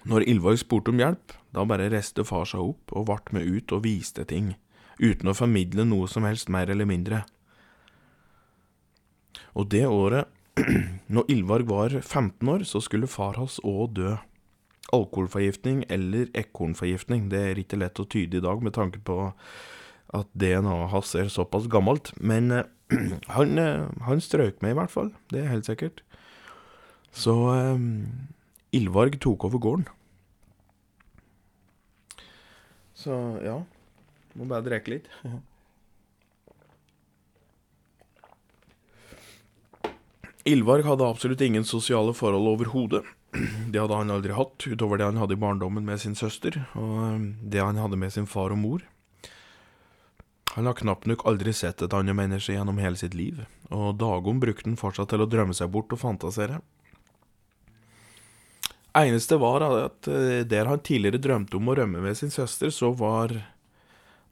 når 0.05 0.25
Ylvarg 0.29 0.59
spurte 0.61 0.93
om 0.93 1.01
hjelp, 1.01 1.33
da 1.53 1.65
bare 1.67 1.89
reiste 1.91 2.25
far 2.25 2.47
seg 2.49 2.63
opp 2.73 2.93
og 2.95 3.07
ble 3.09 3.37
med 3.37 3.47
ut 3.49 3.73
og 3.75 3.83
viste 3.85 4.25
ting 4.29 4.53
uten 5.01 5.31
å 5.31 5.37
formidle 5.37 5.85
noe 5.87 6.07
som 6.09 6.25
helst 6.27 6.51
mer 6.53 6.69
eller 6.69 6.87
mindre. 6.89 7.23
Og 9.57 9.67
det 9.73 9.87
året, 9.89 10.29
når 11.13 11.31
Ylvarg 11.33 11.69
var 11.69 11.95
15 12.01 12.51
år, 12.53 12.65
så 12.67 12.81
skulle 12.83 13.09
far 13.09 13.39
hans 13.41 13.59
òg 13.65 13.95
dø. 13.97 14.15
Alkoholforgiftning 14.95 15.85
eller 15.89 16.31
ekornforgiftning, 16.37 17.29
det 17.31 17.41
er 17.41 17.61
ikke 17.61 17.79
lett 17.79 17.99
å 18.01 18.07
tyde 18.09 18.39
i 18.39 18.43
dag 18.43 18.63
med 18.63 18.75
tanke 18.75 18.99
på 19.07 19.31
at 20.11 20.27
DNA-et 20.35 20.91
hans 20.91 21.13
er 21.15 21.31
såpass 21.31 21.69
gammelt, 21.71 22.11
men 22.19 22.51
eh, 22.51 22.67
han, 23.37 23.57
eh, 23.59 23.87
han 24.07 24.23
strøk 24.23 24.61
med 24.61 24.75
i 24.75 24.79
hvert 24.81 24.91
fall, 24.91 25.13
det 25.31 25.39
er 25.43 25.53
helt 25.53 25.69
sikkert. 25.69 26.03
Så 27.15 27.35
eh, 27.55 27.79
Ildvarg 28.75 29.19
tok 29.23 29.47
over 29.47 29.59
gården. 29.63 29.87
Så 32.95 33.15
ja. 33.43 33.61
Må 34.37 34.45
bare 34.47 34.63
drikke 34.63 34.93
litt. 34.93 35.07
Ildvarg 40.51 40.85
hadde 40.87 41.05
absolutt 41.05 41.41
ingen 41.45 41.65
sosiale 41.67 42.13
forhold 42.17 42.47
overhodet. 42.53 43.03
Det 43.31 43.79
hadde 43.79 43.95
han 43.95 44.11
aldri 44.11 44.35
hatt, 44.35 44.67
utover 44.67 44.99
det 44.99 45.07
han 45.07 45.19
hadde 45.21 45.37
i 45.37 45.39
barndommen 45.39 45.85
med 45.87 46.01
sin 46.03 46.17
søster, 46.19 46.57
og 46.75 46.97
um, 46.99 47.29
det 47.41 47.61
han 47.63 47.79
hadde 47.79 47.99
med 47.99 48.11
sin 48.11 48.27
far 48.27 48.51
og 48.51 48.59
mor. 48.59 48.83
Han 50.57 50.67
har 50.67 50.75
knapt 50.75 51.07
nok 51.07 51.23
aldri 51.29 51.53
sett 51.55 51.79
et 51.81 51.93
annet 51.95 52.17
menneske 52.17 52.51
gjennom 52.51 52.81
hele 52.83 52.99
sitt 52.99 53.15
liv, 53.15 53.39
og 53.71 53.95
dagom 54.01 54.41
brukte 54.43 54.67
han 54.67 54.79
fortsatt 54.79 55.13
til 55.13 55.23
å 55.23 55.29
drømme 55.31 55.55
seg 55.55 55.71
bort 55.71 55.95
og 55.95 56.01
fantasere. 56.01 56.59
Eneste 58.99 59.37
var 59.39 59.63
at 59.63 60.11
eh, 60.11 60.43
der 60.43 60.67
han 60.67 60.83
tidligere 60.83 61.21
drømte 61.23 61.55
om 61.55 61.71
å 61.71 61.77
rømme 61.79 62.03
med 62.03 62.17
sin 62.19 62.33
søster, 62.33 62.67
så 62.75 62.91
var 62.91 63.31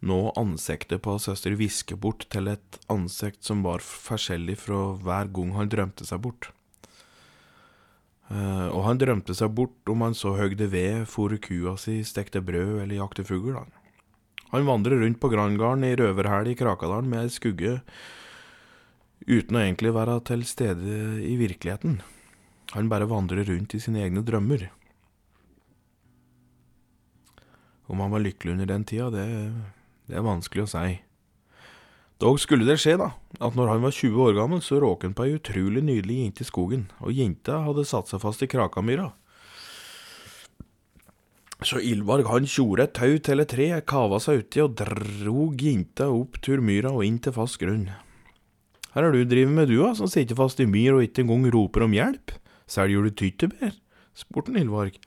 nå 0.03 0.19
ansiktet 0.39 0.99
på 1.03 1.15
søster 1.23 1.55
visket 1.59 1.99
bort 2.03 2.27
til 2.31 2.51
et 2.51 2.79
ansikt 2.91 3.47
som 3.47 3.63
var 3.63 3.83
forskjellig 3.83 4.57
fra 4.59 4.81
hver 4.99 5.31
gang 5.31 5.55
han 5.55 5.71
drømte 5.71 6.07
seg 6.07 6.19
bort. 6.27 6.51
Uh, 8.29 8.69
og 8.69 8.83
han 8.85 8.99
drømte 9.01 9.33
seg 9.33 9.51
bort 9.57 9.89
om 9.89 10.03
han 10.05 10.13
så 10.17 10.35
høgde 10.37 10.67
ved, 10.69 11.07
for 11.09 11.33
kua 11.41 11.73
si, 11.81 11.99
stekte 12.05 12.43
brød 12.45 12.83
eller 12.83 12.99
jakte 12.99 13.25
fugl. 13.25 13.57
Han. 13.57 14.67
vandrer 14.67 15.01
rundt 15.01 15.19
på 15.19 15.31
Grandgarden 15.33 15.87
i 15.87 15.95
røverhæl 15.97 16.51
i 16.51 16.57
Krakadalen 16.57 17.09
med 17.09 17.25
ei 17.25 17.33
skugge, 17.33 17.79
uten 19.25 19.57
å 19.57 19.63
egentlig 19.63 19.95
være 19.97 20.19
til 20.29 20.45
stede 20.45 21.23
i 21.25 21.35
virkeligheten. 21.41 21.99
Han 22.75 22.89
bare 22.89 23.09
vandrer 23.09 23.49
rundt 23.49 23.73
i 23.73 23.81
sine 23.81 24.05
egne 24.05 24.21
drømmer. 24.21 24.69
Om 27.89 28.05
han 28.05 28.13
var 28.13 28.21
lykkelig 28.21 28.53
under 28.53 28.69
den 28.69 28.85
tida, 28.85 29.09
det 29.09 29.25
det 30.09 30.17
er 30.17 30.25
vanskelig 30.25 30.65
å 30.65 30.69
si. 30.71 30.97
Dog 32.19 32.35
skulle 32.43 32.67
det 32.67 32.75
skje, 32.81 32.97
da, 32.99 33.13
at 33.39 33.55
når 33.55 33.69
han 33.71 33.83
var 33.85 33.95
20 33.95 34.23
år 34.25 34.33
gammel, 34.35 34.59
så 34.59 34.81
råk 34.83 35.05
han 35.07 35.15
på 35.15 35.23
ei 35.23 35.37
utrolig 35.37 35.79
nydelig 35.87 36.17
jente 36.19 36.43
i 36.43 36.47
skogen, 36.49 36.89
og 36.99 37.15
jenta 37.15 37.61
hadde 37.63 37.85
satt 37.87 38.11
seg 38.11 38.19
fast 38.19 38.43
i 38.43 38.49
krakamyra. 38.51 39.13
Så 41.63 41.79
Ylvarg 41.83 42.27
han 42.27 42.47
tjorde 42.47 42.85
et 42.87 42.95
tau 42.95 43.15
til 43.23 43.43
et 43.43 43.51
tre, 43.51 43.69
kava 43.87 44.19
seg 44.23 44.43
uti 44.43 44.61
og 44.63 44.75
drog 44.79 45.63
jenta 45.63 46.09
opp 46.11 46.39
turmyra 46.43 46.91
og 46.95 47.03
inn 47.07 47.19
til 47.23 47.35
fast 47.35 47.59
grunn. 47.59 47.89
Her 48.95 49.05
har 49.05 49.15
du 49.15 49.23
drevet 49.23 49.55
med 49.55 49.71
du, 49.71 49.77
da, 49.79 49.93
som 49.95 50.07
sitter 50.11 50.39
fast 50.39 50.59
i 50.59 50.67
myr 50.67 50.97
og 50.97 51.05
ikke 51.05 51.23
engang 51.23 51.47
roper 51.55 51.85
om 51.87 51.95
hjelp? 51.95 52.35
Selger 52.69 53.07
du 53.07 53.15
tyttebær? 53.15 53.75
spurte 54.17 54.55
Ylvarg. 54.59 54.99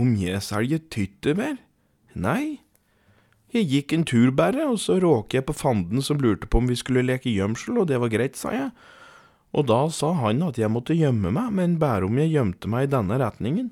Om 0.00 0.16
jeg 0.20 0.40
selger 0.44 0.84
tyttebær? 0.92 1.56
Nei, 2.12 2.61
jeg 3.52 3.68
gikk 3.68 3.92
en 3.92 4.04
tur 4.08 4.30
bare, 4.32 4.64
og 4.64 4.78
så 4.80 4.96
råket 5.02 5.40
jeg 5.40 5.46
på 5.48 5.56
fanden 5.56 6.04
som 6.04 6.20
lurte 6.22 6.48
på 6.48 6.62
om 6.62 6.70
vi 6.70 6.76
skulle 6.78 7.04
leke 7.04 7.32
gjemsel, 7.32 7.82
og 7.82 7.90
det 7.90 8.00
var 8.00 8.12
greit, 8.12 8.38
sa 8.40 8.52
jeg. 8.54 8.70
Og 9.52 9.66
da 9.68 9.84
sa 9.92 10.14
han 10.22 10.40
at 10.46 10.56
jeg 10.56 10.72
måtte 10.72 10.96
gjemme 10.96 11.32
meg, 11.34 11.52
men 11.52 11.78
bare 11.80 12.08
om 12.08 12.16
jeg 12.16 12.32
gjemte 12.32 12.70
meg 12.72 12.86
i 12.86 12.92
denne 12.94 13.18
retningen. 13.20 13.68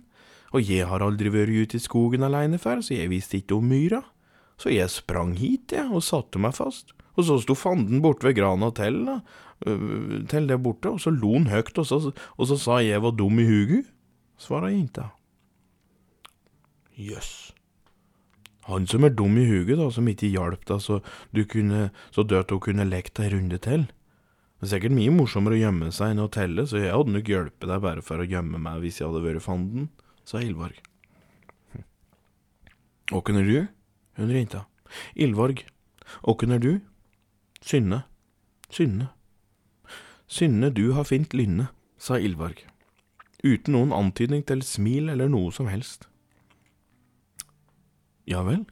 Og 0.53 0.67
jeg 0.67 0.89
har 0.91 1.01
aldri 1.05 1.31
vært 1.33 1.55
ute 1.55 1.79
i 1.79 1.83
skogen 1.83 2.27
aleine 2.27 2.59
før, 2.61 2.83
så 2.85 2.97
jeg 2.97 3.13
visste 3.13 3.39
ikke 3.39 3.57
om 3.57 3.71
myra. 3.71 4.03
Så 4.61 4.73
jeg 4.75 4.93
sprang 4.93 5.33
hit, 5.39 5.73
jeg, 5.73 5.87
og 5.89 6.05
satte 6.05 6.43
meg 6.43 6.53
fast. 6.59 6.93
Og 7.17 7.25
så 7.25 7.39
sto 7.41 7.57
fanden 7.57 8.03
borte 8.05 8.29
ved 8.29 8.37
grana 8.37 8.69
til, 8.77 8.99
da, 9.07 9.17
øh, 9.65 10.27
til 10.29 10.51
det 10.51 10.61
borte, 10.61 10.93
og 10.93 11.01
så 11.01 11.13
lo 11.15 11.33
han 11.39 11.49
høyt, 11.49 11.73
og 11.81 11.89
så, 11.89 12.03
og 12.37 12.51
så 12.51 12.59
sa 12.61 12.83
jeg 12.85 13.01
var 13.01 13.17
dum 13.17 13.41
i 13.41 13.49
huget, 13.49 13.89
svara 14.37 14.69
jenta. 14.75 15.09
Jøss. 17.01 17.33
Yes. 17.49 17.50
Han 18.69 18.87
som 18.87 19.07
er 19.07 19.15
dum 19.17 19.39
i 19.41 19.47
huget, 19.49 19.79
da, 19.81 19.89
som 19.91 20.09
ikke 20.11 20.29
hjalp 20.31 20.67
deg 20.69 20.83
så, 20.85 21.01
kunne, 21.49 21.89
så 22.13 22.25
dødt 22.29 22.53
hun 22.55 22.63
kunne 22.67 22.87
lekt 22.89 23.21
ei 23.23 23.31
runde 23.33 23.59
til. 23.63 23.87
Det 24.61 24.69
er 24.69 24.73
sikkert 24.75 24.93
mye 24.93 25.13
morsommere 25.15 25.57
å 25.57 25.63
gjemme 25.63 25.89
seg 25.97 26.13
enn 26.13 26.21
å 26.21 26.29
telle, 26.33 26.67
så 26.69 26.83
jeg 26.83 26.93
hadde 26.93 27.15
nok 27.15 27.31
hjulpet 27.33 27.71
deg 27.71 27.85
bare 27.87 28.05
for 28.05 28.21
å 28.21 28.29
gjemme 28.29 28.61
meg 28.61 28.83
hvis 28.83 29.01
jeg 29.01 29.09
hadde 29.09 29.23
vært 29.25 29.45
fanden, 29.47 29.89
sa 30.29 30.43
Ilvarg. 30.45 30.77
Åkken 33.17 33.41
er 33.41 33.49
du? 33.49 33.57
Hun 34.21 34.35
ringte. 34.35 34.67
Ilvarg. 35.17 35.65
Åkken 36.29 36.53
er 36.53 36.61
du? 36.61 36.73
Synne. 37.65 38.05
Synne. 38.69 39.09
Synne, 40.31 40.71
du 40.71 40.93
har 40.95 41.09
fint 41.09 41.33
lynne, 41.35 41.71
sa 41.99 42.21
Ilvarg, 42.21 42.61
uten 43.43 43.75
noen 43.75 43.91
antydning 43.97 44.45
til 44.47 44.61
smil 44.63 45.11
eller 45.11 45.33
noe 45.33 45.51
som 45.51 45.67
helst. 45.67 46.10
Ja 48.29 48.43
vel? 48.47 48.65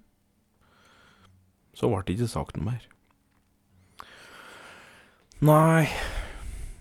Så 1.76 1.88
ble 1.90 2.02
det 2.04 2.16
ikke 2.16 2.30
sagt 2.30 2.58
noe 2.58 2.72
mer. 2.72 2.88
Nei, 5.38 5.86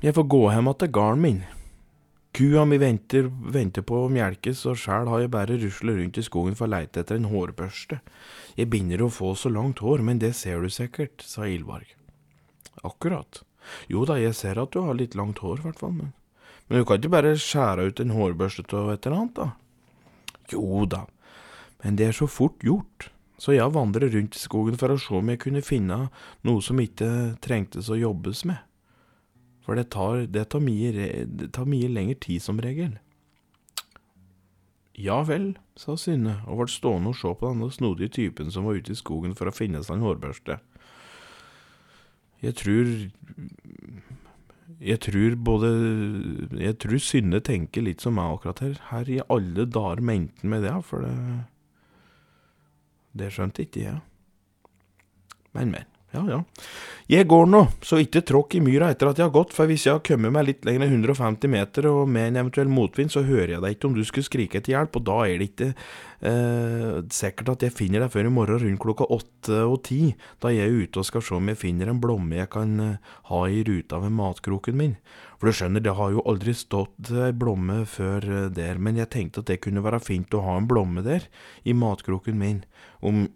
jeg 0.02 0.16
får 0.18 0.26
gå 0.34 0.40
hjem 0.50 0.74
til 0.82 0.90
gården 0.98 1.22
min. 1.22 1.44
Kua 2.38 2.68
mi 2.70 2.78
venter, 2.78 3.32
venter 3.54 3.82
på 3.86 4.04
å 4.04 4.10
melkes, 4.14 4.60
og 4.70 4.78
sjæl 4.78 5.10
har 5.10 5.24
jeg 5.24 5.32
bare 5.34 5.56
ruslet 5.58 5.98
rundt 5.98 6.18
i 6.22 6.24
skogen 6.26 6.58
for 6.58 6.68
å 6.68 6.74
leite 6.76 7.02
etter 7.02 7.18
en 7.18 7.30
hårbørste. 7.32 7.98
Jeg 8.58 8.70
begynner 8.70 9.02
å 9.02 9.10
få 9.14 9.32
så 9.38 9.50
langt 9.50 9.82
hår, 9.82 10.04
men 10.06 10.22
det 10.22 10.36
ser 10.38 10.62
du 10.62 10.70
sikkert, 10.74 11.26
sa 11.26 11.48
Ilvarg. 11.50 11.96
Akkurat. 12.86 13.42
Jo 13.90 14.06
da, 14.06 14.20
jeg 14.22 14.38
ser 14.38 14.62
at 14.62 14.74
du 14.74 14.84
har 14.86 14.98
litt 14.98 15.18
langt 15.18 15.42
hår, 15.42 15.64
i 15.64 15.66
hvert 15.66 15.82
fall, 15.82 15.96
men, 15.98 16.14
men 16.68 16.82
du 16.82 16.86
kan 16.86 17.02
ikke 17.02 17.16
bare 17.16 17.34
skjære 17.42 17.88
ut 17.90 18.04
en 18.06 18.14
hårbørste 18.20 18.68
av 18.78 18.94
et 18.94 19.10
eller 19.10 19.18
annet, 19.24 19.42
da? 19.42 19.50
Jo 20.54 20.86
da, 20.90 21.04
men 21.84 21.98
det 22.00 22.10
er 22.10 22.18
så 22.18 22.28
fort 22.30 22.64
gjort, 22.66 23.12
så 23.38 23.54
jeg 23.54 23.74
vandrer 23.74 24.10
rundt 24.14 24.36
i 24.36 24.42
skogen 24.42 24.78
for 24.82 24.94
å 24.94 25.00
se 25.02 25.14
om 25.14 25.30
jeg 25.30 25.42
kunne 25.44 25.66
finne 25.66 26.08
noe 26.48 26.64
som 26.66 26.80
ikke 26.82 27.38
trengtes 27.44 27.92
å 27.94 28.00
jobbes 28.00 28.46
med, 28.50 28.64
for 29.66 29.78
det 29.78 29.90
tar, 29.94 30.26
det 30.32 30.48
tar, 30.54 30.64
mye, 30.64 30.94
det 31.28 31.52
tar 31.54 31.68
mye 31.70 31.92
lengre 31.92 32.18
tid 32.24 32.42
som 32.42 32.62
regel. 32.64 32.96
Ja 34.98 35.20
vel, 35.28 35.52
sa 35.78 35.94
Synne 36.00 36.40
og 36.50 36.64
ble 36.64 36.74
stående 36.74 37.12
og 37.12 37.20
se 37.20 37.30
på 37.30 37.52
denne 37.52 37.68
snodige 37.70 38.16
typen 38.16 38.50
som 38.50 38.66
var 38.66 38.80
ute 38.80 38.96
i 38.96 38.98
skogen 38.98 39.36
for 39.38 39.50
å 39.50 39.54
finne 39.54 39.84
seg 39.86 40.00
en 40.00 40.08
hårbørste. 40.08 40.58
Jeg 42.42 42.54
tror 42.58 42.90
Jeg 44.78 45.00
tror 45.02 45.36
både 45.42 45.70
Jeg 46.62 46.78
tror 46.82 46.98
Synne 47.02 47.42
tenker 47.42 47.86
litt 47.86 48.02
som 48.02 48.18
meg 48.18 48.40
akkurat 48.40 48.64
her. 48.66 48.82
Her 48.90 49.10
i 49.10 49.22
alle 49.30 49.66
dager 49.70 50.02
mente 50.02 50.42
han 50.42 50.50
med 50.56 50.66
det, 50.66 50.74
for 50.86 51.06
det 51.06 51.14
Det 53.18 53.32
skjønte 53.34 53.66
ikke 53.66 53.82
jeg. 53.82 54.00
Men, 55.58 55.72
men. 55.72 55.97
Ja, 56.16 56.24
ja. 56.30 56.44
Jeg 57.08 57.28
går 57.28 57.48
nå, 57.48 57.62
så 57.84 58.00
ikke 58.04 58.22
tråkk 58.28 58.58
i 58.58 58.62
myra 58.64 58.90
etter 58.92 59.10
at 59.10 59.20
jeg 59.20 59.28
har 59.28 59.36
gått, 59.36 59.54
for 59.56 59.68
hvis 59.68 59.86
jeg 59.88 59.96
har 59.96 60.04
kommet 60.04 60.34
meg 60.36 60.46
litt 60.48 60.66
lenger 60.68 60.86
enn 60.86 60.98
150 61.04 61.52
meter 61.52 61.88
og 61.88 62.02
med 62.12 62.34
en 62.34 62.40
eventuell 62.42 62.72
motvind, 62.72 63.12
så 63.12 63.24
hører 63.28 63.54
jeg 63.54 63.64
deg 63.64 63.76
ikke 63.76 63.90
om 63.90 63.96
du 63.96 64.02
skulle 64.08 64.28
skrike 64.28 64.60
etter 64.60 64.74
hjelp, 64.74 65.00
og 65.00 65.06
da 65.08 65.18
er 65.24 65.40
det 65.40 65.48
ikke 65.50 65.70
eh, 65.72 66.98
sikkert 67.16 67.54
at 67.54 67.68
jeg 67.68 67.76
finner 67.76 68.04
deg 68.04 68.12
før 68.12 68.28
i 68.28 68.34
morgen 68.38 68.60
rundt 68.64 68.84
klokka 68.84 69.08
åtte 69.16 69.62
og 69.68 69.78
ti, 69.88 70.02
da 70.44 70.52
jeg 70.52 70.68
er 70.68 70.84
ute 70.84 71.04
og 71.04 71.08
skal 71.08 71.24
se 71.28 71.38
om 71.38 71.52
jeg 71.52 71.62
finner 71.64 71.92
en 71.92 72.02
blomme 72.04 72.40
jeg 72.40 72.52
kan 72.56 72.76
eh, 72.84 73.16
ha 73.32 73.42
i 73.48 73.64
ruta 73.68 74.02
ved 74.04 74.16
matkroken 74.20 74.80
min. 74.80 74.98
For 75.38 75.48
du 75.48 75.56
skjønner, 75.56 75.84
det 75.84 75.96
har 76.00 76.12
jo 76.12 76.26
aldri 76.28 76.56
stått 76.58 77.12
ei 77.14 77.32
blomme 77.36 77.82
før 77.88 78.28
eh, 78.28 78.52
der, 78.52 78.84
men 78.84 79.00
jeg 79.00 79.12
tenkte 79.16 79.44
at 79.44 79.52
det 79.52 79.62
kunne 79.64 79.84
være 79.86 80.04
fint 80.04 80.36
å 80.36 80.44
ha 80.44 80.60
en 80.60 80.68
blomme 80.68 81.04
der, 81.08 81.28
i 81.68 81.76
matkroken 81.76 82.40
min, 82.40 82.62
om 83.00 83.28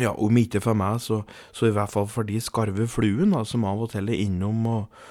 ja, 0.00 0.12
om 0.12 0.40
ikke 0.40 0.60
for 0.64 0.78
meg, 0.78 1.00
så, 1.04 1.22
så, 1.52 1.68
i 1.68 1.74
hvert 1.74 1.92
fall 1.92 2.08
for 2.10 2.28
de 2.28 2.40
skarve 2.42 2.88
fluene 2.90 3.44
som 3.48 3.64
av 3.68 3.86
og 3.86 3.92
til 3.94 4.10
er 4.12 4.24
innom, 4.26 4.66
og, 4.68 5.06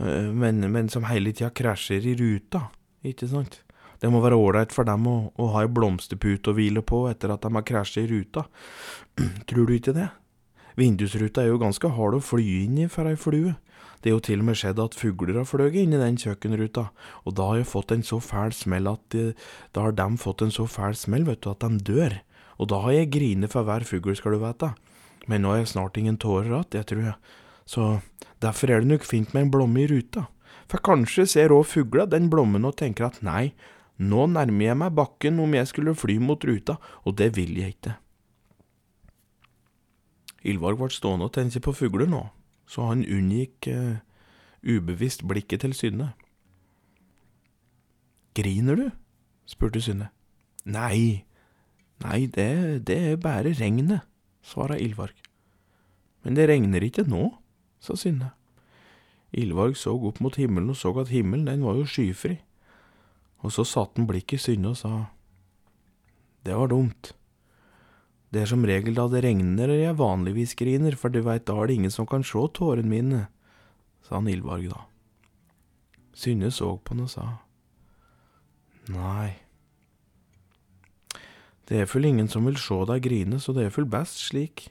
øh, 0.00 0.32
men, 0.32 0.60
men, 0.72 0.90
som 0.92 1.08
hele 1.10 1.32
tida 1.32 1.52
krasjer 1.56 2.04
i 2.04 2.16
ruta, 2.18 2.66
ikke 3.06 3.30
sant? 3.30 3.62
Det 3.96 4.10
må 4.12 4.20
være 4.20 4.36
ålreit 4.36 4.74
for 4.76 4.84
dem 4.84 5.06
å, 5.08 5.16
å 5.40 5.48
ha 5.54 5.64
ei 5.64 5.72
blomsterpute 5.72 6.52
å 6.52 6.56
hvile 6.56 6.82
på 6.84 7.06
etter 7.08 7.32
at 7.32 7.46
de 7.46 7.52
har 7.54 7.64
krasjet 7.64 8.04
i 8.04 8.10
ruta. 8.10 8.44
Tror 9.48 9.64
du 9.64 9.72
ikke 9.78 9.96
det? 9.96 10.10
Vindusruta 10.76 11.40
er 11.40 11.48
jo 11.48 11.62
ganske 11.62 11.88
hard 11.96 12.18
å 12.18 12.20
fly 12.20 12.44
inn 12.66 12.82
i 12.84 12.90
for 12.92 13.08
ei 13.08 13.16
flue. 13.16 13.54
Det 14.04 14.10
er 14.10 14.14
jo 14.18 14.22
til 14.22 14.42
og 14.42 14.50
med 14.50 14.58
skjedd 14.60 14.80
at 14.82 14.94
fugler 14.94 15.38
har 15.40 15.48
fløyet 15.48 15.80
inn 15.80 15.96
i 15.96 16.02
den 16.02 16.18
kjøkkenruta, 16.20 16.90
og 17.24 17.36
da 17.38 17.48
har 17.48 17.62
jeg 17.62 17.70
fått 17.72 17.94
en 17.96 18.04
så 18.04 18.20
fæl 18.20 18.52
smell 18.54 18.90
at 18.92 19.00
de, 19.14 19.30
da 19.72 19.86
har 19.86 19.96
de 19.96 20.06
fått 20.20 20.44
en 20.44 20.52
så 20.52 20.66
fæl 20.68 20.94
smell, 20.98 21.24
vet 21.24 21.40
du, 21.40 21.48
at 21.54 21.64
de 21.64 21.80
dør 21.88 22.18
og 22.56 22.70
da 22.72 22.80
har 22.84 22.94
jeg 22.94 23.12
grinet 23.12 23.52
for 23.52 23.66
hver 23.66 23.84
fugl, 23.84 24.14
skal 24.16 24.36
du 24.36 24.40
vite. 24.42 24.72
Men 25.26 25.42
nå 25.42 25.52
har 25.52 25.62
jeg 25.62 25.72
snart 25.74 25.98
ingen 25.98 26.18
tårer 26.20 26.48
igjen, 26.48 26.70
jeg 26.78 26.88
tror 26.88 27.02
jeg. 27.04 27.16
Så 27.66 27.84
derfor 28.42 28.70
er 28.70 28.82
det 28.82 28.92
nok 28.92 29.04
fint 29.04 29.34
med 29.34 29.46
en 29.46 29.52
blomme 29.52 29.82
i 29.82 29.88
ruta. 29.90 30.26
For 30.70 30.82
kanskje 30.82 31.26
ser 31.30 31.54
òg 31.54 31.66
fugla 31.68 32.06
den 32.10 32.30
blommen 32.30 32.66
og 32.66 32.76
tenker 32.78 33.08
at 33.08 33.20
nei, 33.26 33.52
nå 33.98 34.26
nærmer 34.30 34.70
jeg 34.70 34.78
meg 34.78 34.96
bakken 34.96 35.38
om 35.42 35.54
jeg 35.54 35.70
skulle 35.70 35.96
fly 35.96 36.18
mot 36.22 36.42
ruta, 36.44 36.76
og 37.04 37.16
det 37.18 37.32
vil 37.36 37.54
jeg 37.58 37.76
ikke. 37.76 37.96
Ylvarg 40.46 40.78
ble 40.78 40.90
stående 40.94 41.26
og 41.26 41.34
tenke 41.34 41.62
på 41.62 41.74
fugler 41.74 42.10
nå, 42.10 42.22
så 42.70 42.86
han 42.90 43.02
unngikk 43.02 43.66
uh, 43.72 43.98
ubevisst 44.62 45.24
blikket 45.26 45.64
til 45.64 45.74
Synne. 45.74 46.12
Griner 48.36 48.78
du? 48.78 48.86
spurte 49.48 49.80
Synne. 49.82 50.10
Nei, 50.66 51.24
Nei, 52.04 52.26
det, 52.28 52.84
det 52.88 52.96
er 53.12 53.20
bare 53.20 53.54
regnet, 53.56 54.04
svara 54.44 54.76
Ylvarg. 54.80 55.16
Men 56.24 56.36
det 56.36 56.48
regner 56.50 56.84
ikke 56.84 57.06
nå, 57.08 57.30
sa 57.80 57.96
Synne. 57.96 58.32
Ylvarg 59.36 59.76
så 59.78 59.94
opp 59.94 60.20
mot 60.24 60.36
himmelen 60.38 60.72
og 60.72 60.78
så 60.78 60.92
at 61.00 61.12
himmelen, 61.12 61.46
den 61.48 61.64
var 61.64 61.78
jo 61.78 61.86
skyfri. 61.88 62.38
Og 63.44 63.52
så 63.52 63.66
satte 63.68 64.00
han 64.00 64.08
blikket 64.08 64.40
i 64.40 64.44
Synne 64.44 64.72
og 64.72 64.80
sa, 64.80 64.92
Det 66.44 66.56
var 66.56 66.68
dumt. 66.72 67.12
Det 68.30 68.42
er 68.42 68.50
som 68.50 68.66
regel 68.66 68.96
da 68.96 69.06
det 69.08 69.22
regner 69.24 69.70
jeg 69.72 69.98
vanligvis 69.98 70.56
griner, 70.58 70.96
for 70.98 71.08
du 71.14 71.22
veit, 71.22 71.46
da 71.46 71.56
er 71.56 71.70
det 71.70 71.78
ingen 71.78 71.94
som 71.94 72.06
kan 72.06 72.26
sjå 72.26 72.48
tårene 72.52 72.90
mine, 72.90 73.22
sa 74.02 74.18
han 74.18 74.30
Ylvarg 74.30 74.68
da. 74.74 74.84
Synne 76.16 76.50
så 76.50 76.74
på 76.76 76.94
han 76.94 77.06
og 77.06 77.12
sa, 77.12 77.26
Nei. 78.90 79.45
Det 81.66 81.80
er 81.82 81.90
full 81.90 82.06
ingen 82.06 82.28
som 82.30 82.46
vil 82.46 82.58
sjå 82.60 82.84
deg 82.86 83.02
grine, 83.06 83.40
så 83.42 83.54
det 83.56 83.66
er 83.66 83.74
full 83.74 83.88
best 83.90 84.20
slik. 84.28 84.68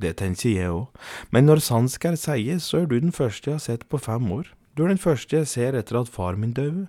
Det 0.00 0.14
tenker 0.18 0.54
jeg 0.54 0.72
òg, 0.72 0.88
men 1.30 1.46
når 1.46 1.60
sant 1.62 1.92
skal 1.92 2.16
sies, 2.16 2.64
så 2.64 2.82
er 2.82 2.88
du 2.88 2.96
den 2.96 3.12
første 3.12 3.50
jeg 3.50 3.58
har 3.58 3.64
sett 3.66 3.84
på 3.92 4.00
fem 4.00 4.24
år. 4.32 4.48
Du 4.72 4.86
er 4.86 4.88
den 4.88 5.00
første 5.00 5.36
jeg 5.36 5.50
ser 5.50 5.76
etter 5.76 6.00
at 6.00 6.08
far 6.08 6.38
min 6.40 6.54
døde. 6.56 6.86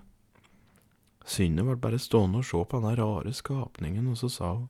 Synne 1.27 1.65
ble 1.67 1.75
bare 1.79 1.99
stående 1.99 2.39
og 2.39 2.47
se 2.47 2.63
på 2.63 2.79
den 2.83 2.95
rare 2.99 3.35
skapningen, 3.35 4.07
og 4.11 4.17
så 4.19 4.31
sa 4.31 4.53
hun, 4.55 4.69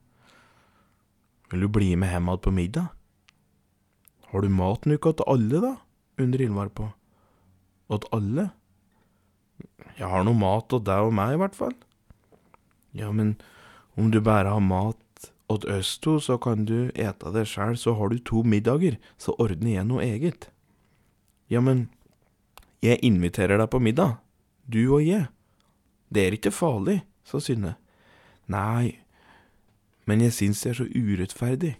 Vil 1.51 1.61
du 1.61 1.69
bli 1.69 1.93
med 1.95 2.09
hjem 2.09 2.33
på 2.41 2.51
middag? 2.51 2.89
Har 4.31 4.41
du 4.41 4.49
mat 4.49 4.85
nok 4.89 5.05
til 5.13 5.29
alle, 5.29 5.61
da? 5.61 5.75
undrer 6.17 6.47
Ylvar 6.47 6.69
på. 6.73 6.89
Til 7.93 8.09
alle? 8.11 8.49
Jeg 9.99 10.09
har 10.09 10.23
noe 10.25 10.33
mat 10.33 10.69
til 10.69 10.81
deg 10.81 11.05
og 11.05 11.13
meg, 11.13 11.35
i 11.35 11.41
hvert 11.41 11.57
fall. 11.57 11.75
Ja, 12.97 13.11
men 13.11 13.35
om 13.95 14.11
du 14.11 14.21
bare 14.21 14.47
har 14.47 14.59
mat 14.59 14.97
åt 15.47 15.65
oss 15.65 15.99
to, 15.99 16.19
så 16.19 16.37
kan 16.37 16.65
du 16.65 16.91
ete 16.95 17.31
det 17.33 17.45
sjæl, 17.49 17.77
så 17.77 17.93
har 17.93 18.09
du 18.09 18.17
to 18.19 18.43
middager, 18.43 18.97
så 19.17 19.35
ordner 19.41 19.77
jeg 19.77 19.87
noe 19.89 20.03
eget. 20.03 20.49
Ja, 21.51 21.61
men 21.61 21.87
jeg 22.83 23.03
inviterer 23.05 23.61
deg 23.61 23.69
på 23.71 23.81
middag, 23.83 24.17
du 24.65 24.81
og 24.95 25.03
jeg. 25.05 25.27
Det 26.13 26.25
er 26.25 26.37
ikke 26.37 26.53
farlig, 26.53 27.01
sa 27.27 27.41
Synne. 27.41 27.75
Nei, 28.49 28.99
men 30.09 30.23
jeg 30.23 30.35
syns 30.35 30.63
det 30.63 30.73
er 30.73 30.79
så 30.81 30.87
urettferdig. 30.89 31.75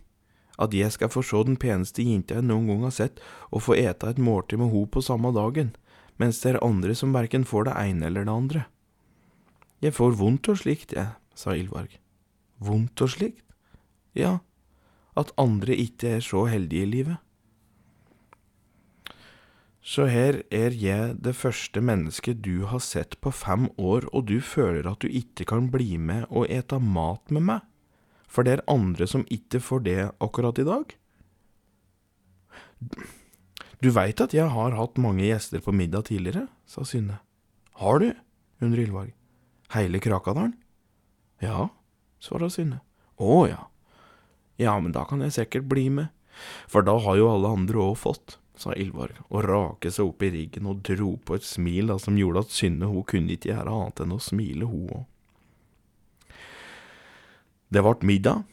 At 0.61 0.75
jeg 0.77 0.93
skal 0.93 1.09
få 1.09 1.23
se 1.25 1.41
den 1.47 1.57
peneste 1.57 2.05
jenta 2.05 2.37
jeg 2.37 2.45
noen 2.45 2.69
gang 2.69 2.85
har 2.85 2.93
sett, 2.93 3.23
og 3.49 3.65
få 3.65 3.77
ete 3.79 4.13
et 4.13 4.21
måltid 4.21 4.61
med 4.61 4.69
ho 4.73 4.85
på 4.85 5.01
samme 5.01 5.33
dagen, 5.33 5.73
mens 6.21 6.43
det 6.43 6.53
er 6.53 6.63
andre 6.65 6.93
som 6.95 7.15
verken 7.15 7.47
får 7.47 7.67
det 7.71 7.79
ene 7.87 8.07
eller 8.11 8.29
det 8.29 8.37
andre. 8.37 8.63
Jeg 9.81 9.97
får 9.97 10.15
vondt 10.21 10.53
og 10.53 10.61
slikt, 10.61 10.93
jeg, 10.93 11.17
sa 11.35 11.57
Ylvarg 11.57 12.02
vondt 12.63 13.03
og 13.03 13.13
slikt? 13.15 13.43
Ja, 14.17 14.39
at 15.17 15.33
andre 15.41 15.75
ikke 15.77 16.17
er 16.17 16.25
så 16.25 16.45
heldige 16.49 16.85
i 16.85 16.89
livet. 16.89 17.19
Så 19.83 20.05
her 20.07 20.39
er 20.47 20.71
jeg 20.79 21.17
det 21.19 21.35
første 21.35 21.81
mennesket 21.83 22.39
du 22.45 22.63
har 22.71 22.79
sett 22.79 23.17
på 23.19 23.33
fem 23.35 23.67
år, 23.75 24.07
og 24.15 24.29
du 24.31 24.39
føler 24.39 24.87
at 24.87 25.03
du 25.03 25.11
ikke 25.11 25.43
kan 25.49 25.67
bli 25.73 25.97
med 25.99 26.23
og 26.29 26.47
ete 26.47 26.79
mat 26.79 27.33
med 27.35 27.43
meg, 27.49 27.65
for 28.31 28.47
det 28.47 28.55
er 28.55 28.69
andre 28.71 29.07
som 29.09 29.27
ikke 29.27 29.59
får 29.59 29.83
det 29.83 29.99
akkurat 30.23 30.61
i 30.63 30.67
dag? 30.69 30.95
Du 33.83 33.91
veit 33.91 34.23
at 34.23 34.31
jeg 34.31 34.47
har 34.47 34.77
hatt 34.79 35.01
mange 35.03 35.27
gjester 35.27 35.59
på 35.59 35.75
middag 35.75 36.07
tidligere, 36.07 36.47
sa 36.63 36.87
Synne. 36.87 37.19
Har 37.75 37.99
du? 37.99 38.13
undrer 38.63 38.85
Ylvag. 38.87 39.11
Heile 39.75 39.99
Krakadalen? 39.99 40.53
Ja, 41.43 41.67
svara 42.23 42.49
Synne. 42.51 42.79
Å 43.19 43.43
ja. 43.49 43.61
Ja, 44.61 44.77
men 44.79 44.93
da 44.95 45.03
kan 45.09 45.23
jeg 45.25 45.35
sikkert 45.35 45.67
bli 45.69 45.89
med, 45.91 46.13
for 46.69 46.85
da 46.85 46.95
har 47.03 47.17
jo 47.19 47.29
alle 47.31 47.51
andre 47.57 47.81
òg 47.83 47.97
fått, 47.99 48.37
sa 48.57 48.73
Ylvarg 48.77 49.17
og 49.33 49.47
rake 49.47 49.89
seg 49.91 50.11
opp 50.11 50.23
i 50.23 50.29
riggen 50.33 50.69
og 50.69 50.83
dro 50.85 51.15
på 51.17 51.37
et 51.37 51.45
smil 51.45 51.89
da, 51.89 51.97
som 52.01 52.17
gjorde 52.17 52.45
at 52.45 52.53
Synne 52.53 52.89
hun 52.89 53.05
kunne 53.09 53.33
ikke 53.33 53.49
gjøre 53.49 53.73
annet 53.73 54.03
enn 54.05 54.15
å 54.15 54.21
smile, 54.21 54.69
hun 54.69 54.93
òg. 55.01 55.03
Det 57.73 57.81
vart 57.81 58.05
middag, 58.05 58.43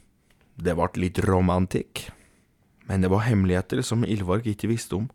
det 0.57 0.77
vart 0.79 0.97
litt 0.97 1.21
romantikk, 1.27 2.07
men 2.89 3.05
det 3.05 3.11
var 3.13 3.27
hemmeligheter 3.27 3.85
som 3.85 4.07
Ylvarg 4.09 4.49
ikke 4.49 4.71
visste 4.73 4.97
om. 4.97 5.11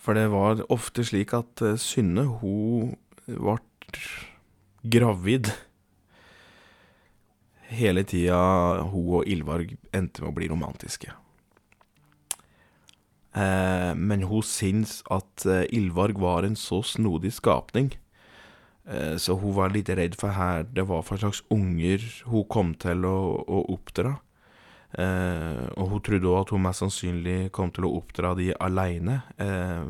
For 0.00 0.16
det 0.16 0.30
var 0.32 0.64
ofte 0.72 1.04
slik 1.04 1.34
at 1.36 1.60
eh, 1.60 1.76
Synne, 1.76 2.24
hun 2.40 2.94
vart 3.28 4.00
gravid 4.82 5.50
hele 7.68 8.04
tida 8.08 8.38
hun 8.88 9.18
og 9.20 9.28
Ylvarg 9.28 9.74
endte 9.92 10.22
med 10.22 10.30
å 10.30 10.36
bli 10.36 10.48
romantiske. 10.50 11.12
Eh, 13.38 13.92
men 13.94 14.24
hun 14.28 14.44
syns 14.46 15.00
at 15.12 15.44
Ilvarg 15.44 15.74
Ylvarg 15.76 16.22
var 16.22 16.46
en 16.48 16.56
så 16.56 16.80
snodig 16.82 17.34
skapning, 17.36 17.92
eh, 18.88 19.16
så 19.20 19.36
hun 19.38 19.54
var 19.58 19.74
litt 19.74 19.90
redd 19.90 20.16
for 20.18 20.32
her 20.32 20.64
det 20.64 20.86
var 20.88 21.04
for 21.04 21.20
slags 21.20 21.42
unger 21.52 22.02
hun 22.30 22.48
kom 22.48 22.74
til 22.74 23.04
å, 23.04 23.18
å 23.44 23.66
oppdra. 23.74 24.16
Eh, 24.96 25.64
og 25.76 25.90
hun 25.92 26.00
trodde 26.00 26.30
òg 26.30 26.46
at 26.46 26.54
hun 26.54 26.64
mest 26.64 26.80
sannsynlig 26.80 27.50
kom 27.52 27.70
til 27.74 27.84
å 27.84 27.92
oppdra 28.00 28.32
de 28.38 28.54
aleine, 28.56 29.20
eh, 29.36 29.84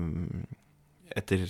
etter 1.16 1.46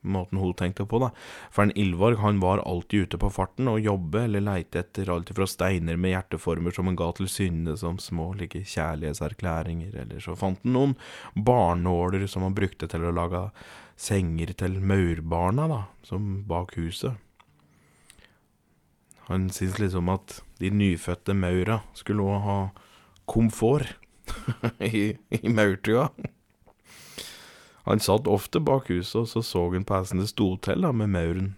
måten 0.00 0.38
hun 0.38 0.54
tenkte 0.56 0.86
på, 0.88 0.98
da. 1.02 1.10
For 1.52 1.66
en 1.66 1.74
Ylvarg 1.78 2.20
han 2.22 2.40
var 2.40 2.62
alltid 2.64 3.06
ute 3.06 3.20
på 3.20 3.30
farten 3.32 3.68
og 3.68 3.80
jobbe 3.84 4.24
eller 4.24 4.44
leite 4.44 4.80
etter 4.80 5.10
alt 5.12 5.32
fra 5.36 5.48
steiner 5.48 5.98
med 6.00 6.14
hjerteformer 6.14 6.74
som 6.74 6.88
han 6.88 6.98
ga 6.98 7.10
til 7.16 7.28
synde 7.30 7.76
som 7.80 8.00
små 8.00 8.30
like 8.40 8.64
kjærlighetserklæringer, 8.64 9.94
eller 10.04 10.24
så 10.24 10.36
fant 10.38 10.62
han 10.64 10.76
noen 10.76 10.96
barnåler 11.36 12.26
som 12.30 12.46
han 12.46 12.56
brukte 12.56 12.88
til 12.90 13.04
å 13.04 13.14
lage 13.14 13.48
senger 14.00 14.54
til 14.56 14.78
maurbarna, 14.80 15.68
da, 15.68 15.82
som 16.06 16.40
bak 16.48 16.72
huset. 16.80 17.18
Han 19.28 19.50
syntes 19.52 19.78
liksom 19.78 20.08
at 20.10 20.40
de 20.58 20.72
nyfødte 20.74 21.36
maura 21.38 21.82
skulle 21.94 22.24
òg 22.24 22.40
ha 22.46 22.60
komfort 23.30 23.92
i, 24.80 25.12
i 25.36 25.52
maurtua. 25.52 26.08
Han 27.90 28.02
satt 28.02 28.30
ofte 28.30 28.62
bak 28.62 28.88
huset, 28.92 29.16
og 29.24 29.28
så 29.28 29.42
så 29.42 29.66
han 29.72 29.84
hvordan 29.86 30.22
det 30.22 30.30
sto 30.30 30.54
til 30.62 30.86
da, 30.86 30.92
med 30.94 31.10
mauren. 31.10 31.50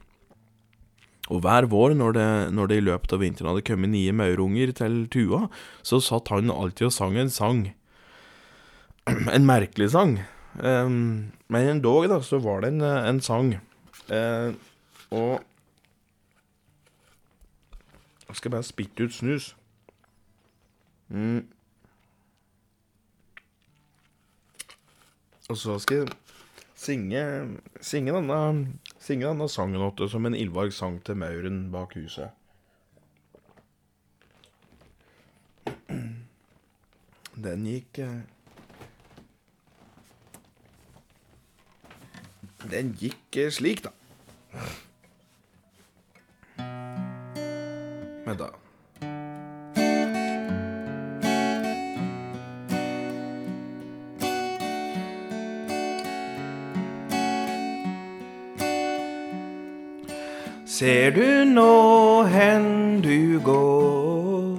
Og 1.30 1.42
hver 1.44 1.68
vår, 1.70 1.94
når 1.94 2.16
det, 2.16 2.28
når 2.56 2.70
det 2.70 2.76
i 2.80 2.84
løpet 2.84 3.12
av 3.14 3.22
vinteren 3.22 3.52
hadde 3.52 3.64
kommet 3.68 3.92
nye 3.92 4.12
maurunger 4.16 4.72
til 4.76 5.04
tua, 5.12 5.46
så 5.86 6.00
satt 6.02 6.32
han 6.32 6.50
alltid 6.50 6.88
og 6.88 6.94
sang 6.96 7.18
en 7.20 7.30
sang. 7.32 7.62
En 9.36 9.46
merkelig 9.46 9.92
sang. 9.94 10.18
Um, 10.58 11.32
men 11.48 11.68
en 11.68 11.80
dag, 11.84 12.08
da, 12.10 12.20
så 12.24 12.38
var 12.42 12.62
det 12.62 12.74
en, 12.74 12.82
en 12.82 13.20
sang. 13.24 13.54
Uh, 14.10 14.52
og 15.12 15.40
Jeg 18.28 18.36
skal 18.40 18.50
bare 18.54 18.64
spytte 18.64 19.04
ut 19.04 19.12
snus. 19.14 19.50
Mm. 21.12 21.44
Og 25.52 25.58
så 25.60 25.74
skal 25.84 25.98
jeg 25.98 26.08
synge, 26.80 27.22
synge 27.84 28.12
denne, 28.16 28.36
synge 28.96 29.26
denne 29.28 29.48
sangen 29.52 29.82
åtte, 29.84 30.08
som 30.08 30.24
en 30.24 30.36
ildvarg 30.36 30.72
sang 30.72 30.96
til 31.04 31.18
mauren 31.20 31.66
bak 31.74 31.92
huset. 31.98 32.32
Den 37.42 37.66
gikk 37.68 38.00
eh, 38.00 38.22
Den 42.72 42.94
gikk 42.96 43.36
eh, 43.42 43.50
slik, 43.52 43.84
da. 43.84 43.92
Ser 60.82 61.12
du 61.14 61.44
nå 61.46 62.24
hen 62.26 62.64
du 63.04 63.38
går? 63.46 64.58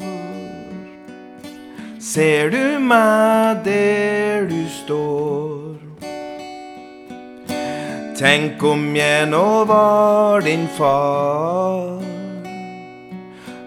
Ser 2.00 2.48
du 2.54 2.80
meg 2.80 3.66
der 3.66 4.48
du 4.48 4.62
står? 4.72 5.76
Tenk 8.16 8.64
om 8.64 8.88
jeg 8.96 9.28
nå 9.34 9.44
var 9.68 10.48
din 10.48 10.64
far. 10.80 12.00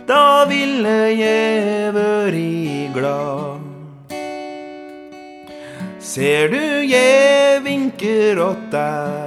Da 0.09 0.49
ville 0.49 0.97
jeg 1.13 1.93
vært 2.01 2.97
glad. 2.97 3.71
Ser 6.01 6.49
du 6.57 6.63
jeg 6.89 7.65
vinker 7.69 8.47
åt 8.49 8.69
deg? 8.73 9.26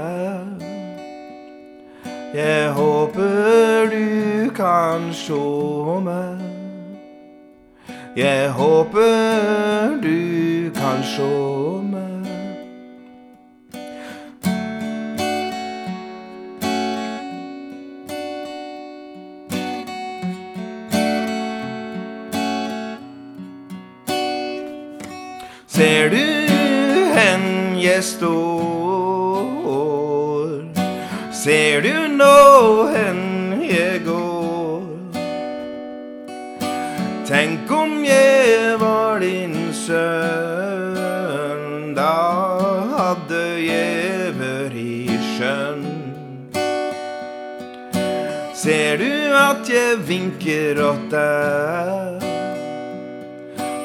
Jeg 2.39 2.71
håper 2.71 3.89
du 3.91 4.49
kan 4.56 5.13
sjå 5.13 5.99
meg. 5.99 6.39
Jeg 8.15 8.52
håper 8.52 9.97
du 10.04 10.71
kan 10.75 11.04
sjå 11.04 11.82
meg. 11.84 12.30
Ser 25.67 26.10
du 26.15 26.23
hen 27.19 27.43
jeg 27.84 28.04
står? 28.04 28.59
Ser 31.39 31.80
du 31.80 31.93
nå 32.19 32.88
hen 32.91 33.62
jeg 33.63 34.02
går? 34.04 34.82
Tenk 37.30 37.71
om 37.71 38.04
jeg 38.04 38.73
var 38.82 39.23
din 39.23 39.56
sønn, 39.71 41.63
da 41.95 42.12
hadde 42.97 43.39
jeg 43.63 44.36
vært 44.41 45.23
skjønn. 45.30 45.88
Ser 48.52 48.99
du 48.99 49.32
at 49.39 49.63
jeg 49.71 49.95
vinker 50.12 50.84
åt 50.89 51.08
deg? 51.15 52.28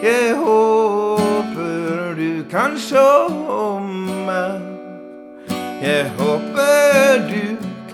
Jeg 0.02 0.34
håper 0.42 2.18
du 2.18 2.30
kan 2.50 2.74
sjå 2.74 3.08
meg. 4.26 4.74
Jeg 5.84 6.08
håper 6.16 7.18
du 7.28 7.43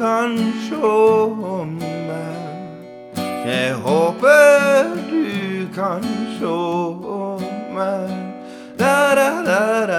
kan 0.00 0.36
sjå 0.64 1.66
meg. 1.76 3.18
Jeg 3.44 3.74
håper 3.84 4.96
du 5.10 5.68
kan 5.76 6.06
sjå 6.38 6.56
meg. 7.76 8.08
La 8.80 9.12
la 9.14 9.28
la 9.44 9.60
la 9.84 9.90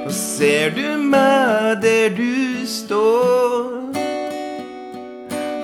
Og 0.05 0.12
ser 0.12 0.70
du 0.76 0.97
meg 0.99 1.82
der 1.82 2.09
du 2.14 2.66
står? 2.66 3.95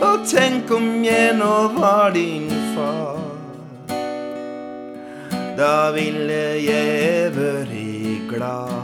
Og 0.00 0.26
tenk 0.28 0.70
om 0.72 1.04
jeg 1.04 1.36
nå 1.38 1.68
var 1.76 2.10
din 2.16 2.48
far. 2.74 3.18
Da 5.60 5.90
ville 5.92 6.42
jeg 6.64 7.34
vært 7.36 8.28
glad. 8.30 8.79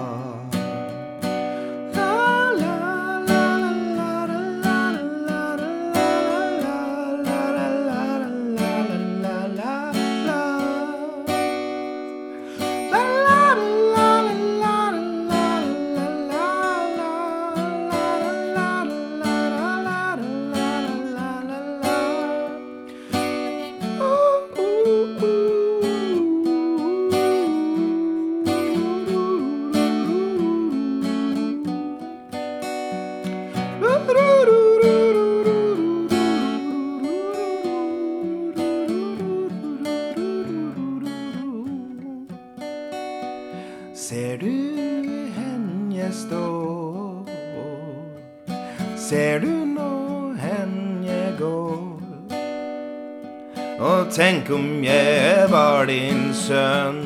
Tenk 54.46 54.58
om 54.58 54.84
jeg 54.84 55.50
var 55.50 55.86
din 55.86 56.34
sønn. 56.34 57.02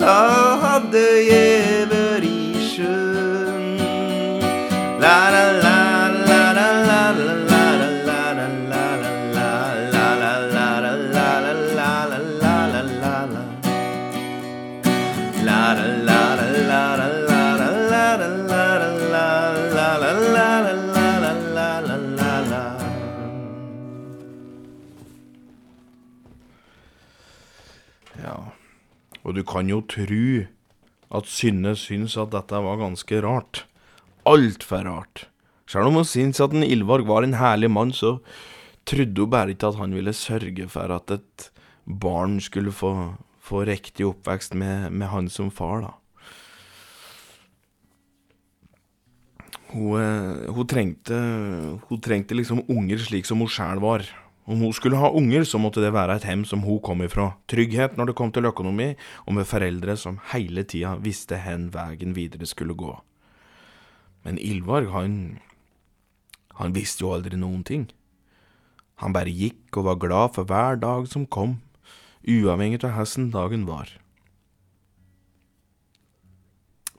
Da 0.00 0.18
hadde 0.62 1.06
jeg 1.30 1.65
kan 29.56 29.72
jo 29.72 29.80
tru 29.88 30.44
at 31.16 31.28
Synne 31.30 31.72
syns 31.78 32.16
at 32.20 32.34
dette 32.34 32.60
var 32.60 32.80
ganske 32.80 33.20
rart. 33.24 33.64
Altfor 34.28 34.84
rart. 34.84 35.26
Sjøl 35.66 35.88
om 35.88 36.00
hun 36.00 36.08
syns 36.08 36.42
at 36.42 36.54
en 36.54 36.66
Ylvarg 36.66 37.06
var 37.08 37.24
en 37.24 37.38
herlig 37.40 37.70
mann, 37.72 37.94
så 37.94 38.18
trodde 38.86 39.22
hun 39.22 39.32
bare 39.32 39.54
ikke 39.54 39.70
at 39.70 39.78
han 39.80 39.94
ville 39.96 40.14
sørge 40.14 40.68
for 40.70 40.92
at 40.94 41.14
et 41.14 41.46
barn 41.86 42.40
skulle 42.42 42.74
få, 42.74 42.92
få 43.40 43.64
riktig 43.66 44.06
oppvekst 44.06 44.54
med, 44.58 44.90
med 44.92 45.10
han 45.10 45.30
som 45.32 45.50
far, 45.54 45.86
da. 45.86 45.94
Hun, 49.72 49.96
eh, 49.98 50.52
hun, 50.54 50.66
trengte, 50.70 51.16
hun 51.88 52.00
trengte 52.02 52.36
liksom 52.38 52.62
unger 52.70 53.00
slik 53.02 53.26
som 53.26 53.42
hun 53.42 53.50
sjæl 53.50 53.82
var. 53.82 54.04
Om 54.46 54.60
hun 54.62 54.72
skulle 54.72 54.98
ha 55.00 55.10
unger, 55.10 55.42
så 55.42 55.58
måtte 55.58 55.82
det 55.82 55.90
være 55.90 56.20
et 56.20 56.26
hjem 56.28 56.44
som 56.46 56.62
hun 56.62 56.78
kom 56.78 57.02
ifra. 57.02 57.32
Trygghet 57.50 57.96
når 57.98 58.10
det 58.10 58.16
kom 58.18 58.30
til 58.30 58.46
økonomi, 58.46 58.92
og 59.26 59.34
med 59.34 59.48
foreldre 59.50 59.96
som 59.98 60.20
hele 60.30 60.62
tida 60.62 60.94
visste 61.02 61.40
hen 61.42 61.72
veien 61.74 62.14
videre 62.14 62.46
skulle 62.46 62.76
gå. 62.78 62.92
Men 64.22 64.38
Ylvarg, 64.38 64.92
han 64.94 65.38
Han 66.56 66.72
visste 66.72 67.04
jo 67.04 67.10
aldri 67.12 67.36
noen 67.36 67.62
ting. 67.62 67.82
Han 69.04 69.12
bare 69.12 69.28
gikk 69.28 69.76
og 69.76 69.84
var 69.84 69.98
glad 70.00 70.32
for 70.32 70.48
hver 70.48 70.78
dag 70.80 71.04
som 71.06 71.26
kom, 71.26 71.58
uavhengig 72.24 72.80
av 72.80 72.94
hvordan 72.96 73.30
dagen 73.30 73.66
var. 73.68 73.90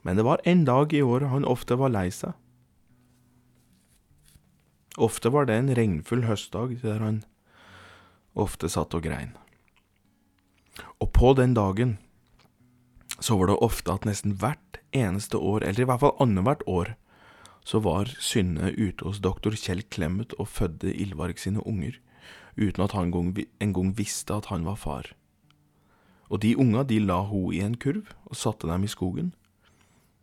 Men 0.06 0.16
det 0.16 0.24
var 0.24 0.38
en 0.44 0.62
dag 0.64 0.94
i 0.94 1.02
året 1.02 1.32
han 1.32 1.44
ofte 1.44 1.74
var 1.74 1.90
lei 1.90 2.06
seg. 2.14 2.36
Ofte 4.96 5.30
var 5.34 5.50
det 5.50 5.58
en 5.58 5.74
regnfull 5.74 6.22
høstdag 6.22 6.78
der 6.84 7.02
han 7.02 7.18
ofte 8.40 8.70
satt 8.72 8.94
og 8.94 9.04
grein. 9.04 9.34
Og 11.02 11.10
på 11.14 11.34
den 11.38 11.54
dagen 11.54 11.98
så 13.18 13.36
var 13.38 13.50
det 13.50 13.58
ofte 13.64 13.92
at 13.92 14.06
nesten 14.06 14.36
hvert 14.38 14.78
eneste 14.94 15.38
år, 15.38 15.64
eller 15.66 15.82
i 15.82 15.88
hvert 15.90 16.02
fall 16.04 16.16
annethvert 16.22 16.62
år, 16.70 16.94
så 17.68 17.80
var 17.84 18.08
Synne 18.22 18.70
ute 18.78 19.04
hos 19.04 19.20
doktor 19.20 19.56
Kjell 19.58 19.82
Clemet 19.92 20.32
og 20.38 20.48
fødte 20.48 20.94
Ylvarg 20.94 21.40
sine 21.42 21.60
unger, 21.66 21.98
uten 22.56 22.84
at 22.84 22.94
han 22.96 23.12
en 23.12 23.74
gang 23.74 23.90
visste 23.98 24.34
at 24.34 24.48
han 24.52 24.64
var 24.64 24.78
far. 24.80 25.10
Og 26.30 26.40
de 26.42 26.54
unga 26.56 26.84
de 26.84 27.00
la 27.00 27.22
hun 27.28 27.52
i 27.52 27.60
en 27.64 27.76
kurv 27.76 28.08
og 28.24 28.36
satte 28.36 28.68
dem 28.68 28.84
i 28.84 28.92
skogen. 28.92 29.34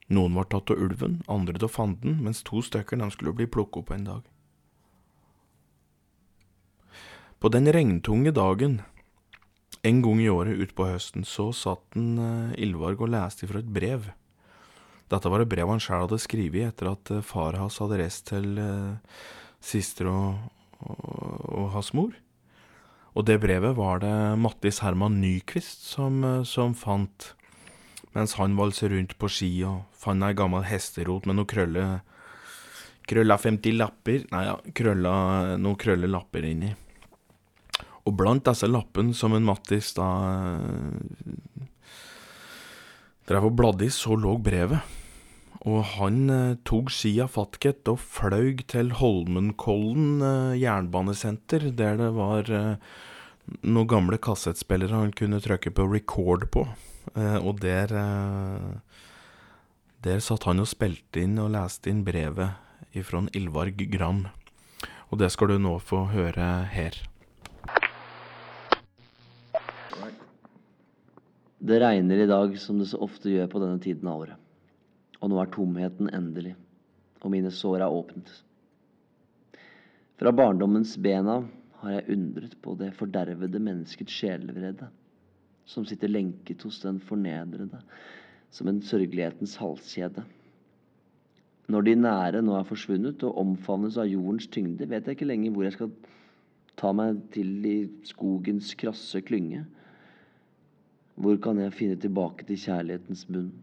Noen 0.07 0.35
var 0.37 0.49
tatt 0.49 0.69
av 0.69 0.77
ulven, 0.77 1.21
andre 1.27 1.57
av 1.61 1.71
fanden, 1.73 2.19
mens 2.21 2.43
to 2.45 2.61
stykker 2.61 3.01
skulle 3.09 3.33
bli 3.33 3.47
plukket 3.49 3.81
opp 3.81 3.91
en 3.91 4.05
dag. 4.05 4.23
På 7.45 7.49
den 7.53 7.69
regntunge 7.69 8.31
dagen 8.33 8.79
en 9.85 9.97
gang 10.01 10.21
i 10.23 10.31
året 10.33 10.57
utpå 10.63 10.87
høsten 10.89 11.21
så 11.29 11.51
satt 11.53 11.93
en 11.93 12.15
Ylvarg 12.57 13.03
og 13.05 13.11
leste 13.13 13.45
ifra 13.45 13.59
et 13.61 13.67
brev. 13.69 14.07
Dette 15.13 15.29
var 15.29 15.43
et 15.43 15.51
brev 15.51 15.69
han 15.69 15.83
sjøl 15.83 16.07
hadde 16.07 16.17
skrevet 16.23 16.71
etter 16.71 16.87
at 16.89 17.11
far 17.21 17.53
hans 17.61 17.75
hadde 17.83 17.99
reist 18.01 18.23
til 18.31 18.57
Sister 19.61 20.09
og, 20.09 20.39
og, 20.89 21.43
og 21.59 21.67
hans 21.75 21.91
mor. 21.93 22.15
Og 23.13 23.27
det 23.29 23.35
brevet 23.43 23.77
var 23.77 24.01
det 24.01 24.15
Mattis 24.41 24.81
Herman 24.81 25.19
Nyquist 25.21 25.85
som, 25.85 26.17
som 26.49 26.73
fant, 26.73 27.27
mens 28.17 28.33
han 28.39 28.57
valser 28.57 28.89
rundt 28.95 29.13
på 29.21 29.29
ski 29.29 29.51
og 29.69 29.83
fant 29.93 30.25
ei 30.25 30.33
gammel 30.33 30.65
hesterot 30.65 31.29
med 31.29 31.37
noen 31.37 31.51
krølle 31.53 31.85
Krølla 33.05 33.37
50 33.37 33.77
lapper 33.77 34.25
Nei 34.33 34.43
ja, 34.47 34.57
krølla 34.81 35.13
noen 35.61 35.77
krølle 35.77 36.09
lapper 36.09 36.49
inni. 36.49 36.73
Og 38.05 38.13
blant 38.13 38.45
disse 38.45 38.69
lappene 38.69 39.15
som 39.17 39.33
en 39.33 39.47
Mattis 39.47 39.93
da 39.97 40.09
drev 43.25 43.49
og 43.49 43.57
bladde 43.57 43.87
i, 43.87 43.93
så 43.93 44.17
lå 44.19 44.37
brevet. 44.41 44.85
Og 45.65 45.81
han 45.95 46.29
eh, 46.29 46.57
tok 46.67 46.91
skia 46.93 47.25
fatket 47.31 47.89
og 47.89 47.97
fløy 47.97 48.59
til 48.69 48.91
Holmenkollen 48.99 50.21
eh, 50.21 50.57
jernbanesenter, 50.61 51.71
der 51.73 51.97
det 51.97 52.11
var 52.13 52.51
eh, 52.53 52.91
noen 53.65 53.89
gamle 53.89 54.19
kassettspillere 54.21 54.93
han 54.93 55.15
kunne 55.17 55.41
trykke 55.41 55.73
på 55.73 55.87
record 55.89 56.45
på. 56.53 56.67
Eh, 57.15 57.39
og 57.41 57.63
der 57.65 57.93
eh, 57.97 59.01
Der 60.05 60.19
satt 60.21 60.45
han 60.45 60.61
og 60.61 60.69
spilte 60.69 61.23
inn 61.23 61.39
og 61.41 61.49
leste 61.55 61.89
inn 61.89 62.03
brevet 62.05 62.61
ifra 62.93 63.23
Ilvarg 63.33 63.79
Gram. 63.89 64.27
Og 65.09 65.17
det 65.17 65.31
skal 65.33 65.49
du 65.49 65.57
nå 65.57 65.79
få 65.81 66.03
høre 66.11 66.69
her. 66.69 66.93
Det 71.65 71.79
regner 71.81 72.19
i 72.21 72.27
dag 72.29 72.51
som 72.61 72.77
det 72.77 72.85
så 72.91 72.99
ofte 73.01 73.31
gjør 73.31 73.47
på 73.49 73.59
denne 73.63 73.81
tiden 73.81 74.05
av 74.11 74.19
året. 74.21 74.41
Og 75.17 75.31
nå 75.31 75.39
er 75.41 75.49
tomheten 75.49 76.11
endelig, 76.13 76.51
og 77.23 77.31
mine 77.33 77.49
sår 77.49 77.81
er 77.81 77.95
åpnet. 77.95 78.29
Fra 80.19 80.33
barndommens 80.35 80.93
bena 81.01 81.39
har 81.81 81.95
jeg 81.95 82.13
undret 82.13 82.53
på 82.61 82.75
det 82.77 82.91
fordervede 82.99 83.61
menneskets 83.65 84.13
sjelevrede, 84.13 84.91
som 85.65 85.87
sitter 85.89 86.11
lenket 86.11 86.61
hos 86.67 86.77
den 86.83 86.99
fornedrede 87.01 87.81
som 88.53 88.69
en 88.69 88.83
sørgelighetens 88.85 89.55
halskjede. 89.57 90.21
Når 91.65 91.87
de 91.87 91.95
nære 91.97 92.43
nå 92.45 92.59
er 92.59 92.67
forsvunnet 92.69 93.25
og 93.25 93.39
omfavnes 93.41 93.97
av 93.97 94.11
jordens 94.11 94.45
tyngde, 94.53 94.85
vet 94.85 95.07
jeg 95.07 95.17
ikke 95.17 95.31
lenger 95.31 95.55
hvor 95.55 95.65
jeg 95.65 95.75
skal 95.79 95.95
ta 96.77 96.93
meg 96.93 97.23
til 97.33 97.65
i 97.65 97.77
skogens 98.05 98.75
krasse 98.77 99.23
klynge. 99.25 99.65
Hvor 101.15 101.37
kan 101.39 101.59
jeg 101.61 101.73
finne 101.73 101.95
tilbake 101.99 102.43
til 102.47 102.59
kjærlighetens 102.59 103.23
bunn? 103.29 103.53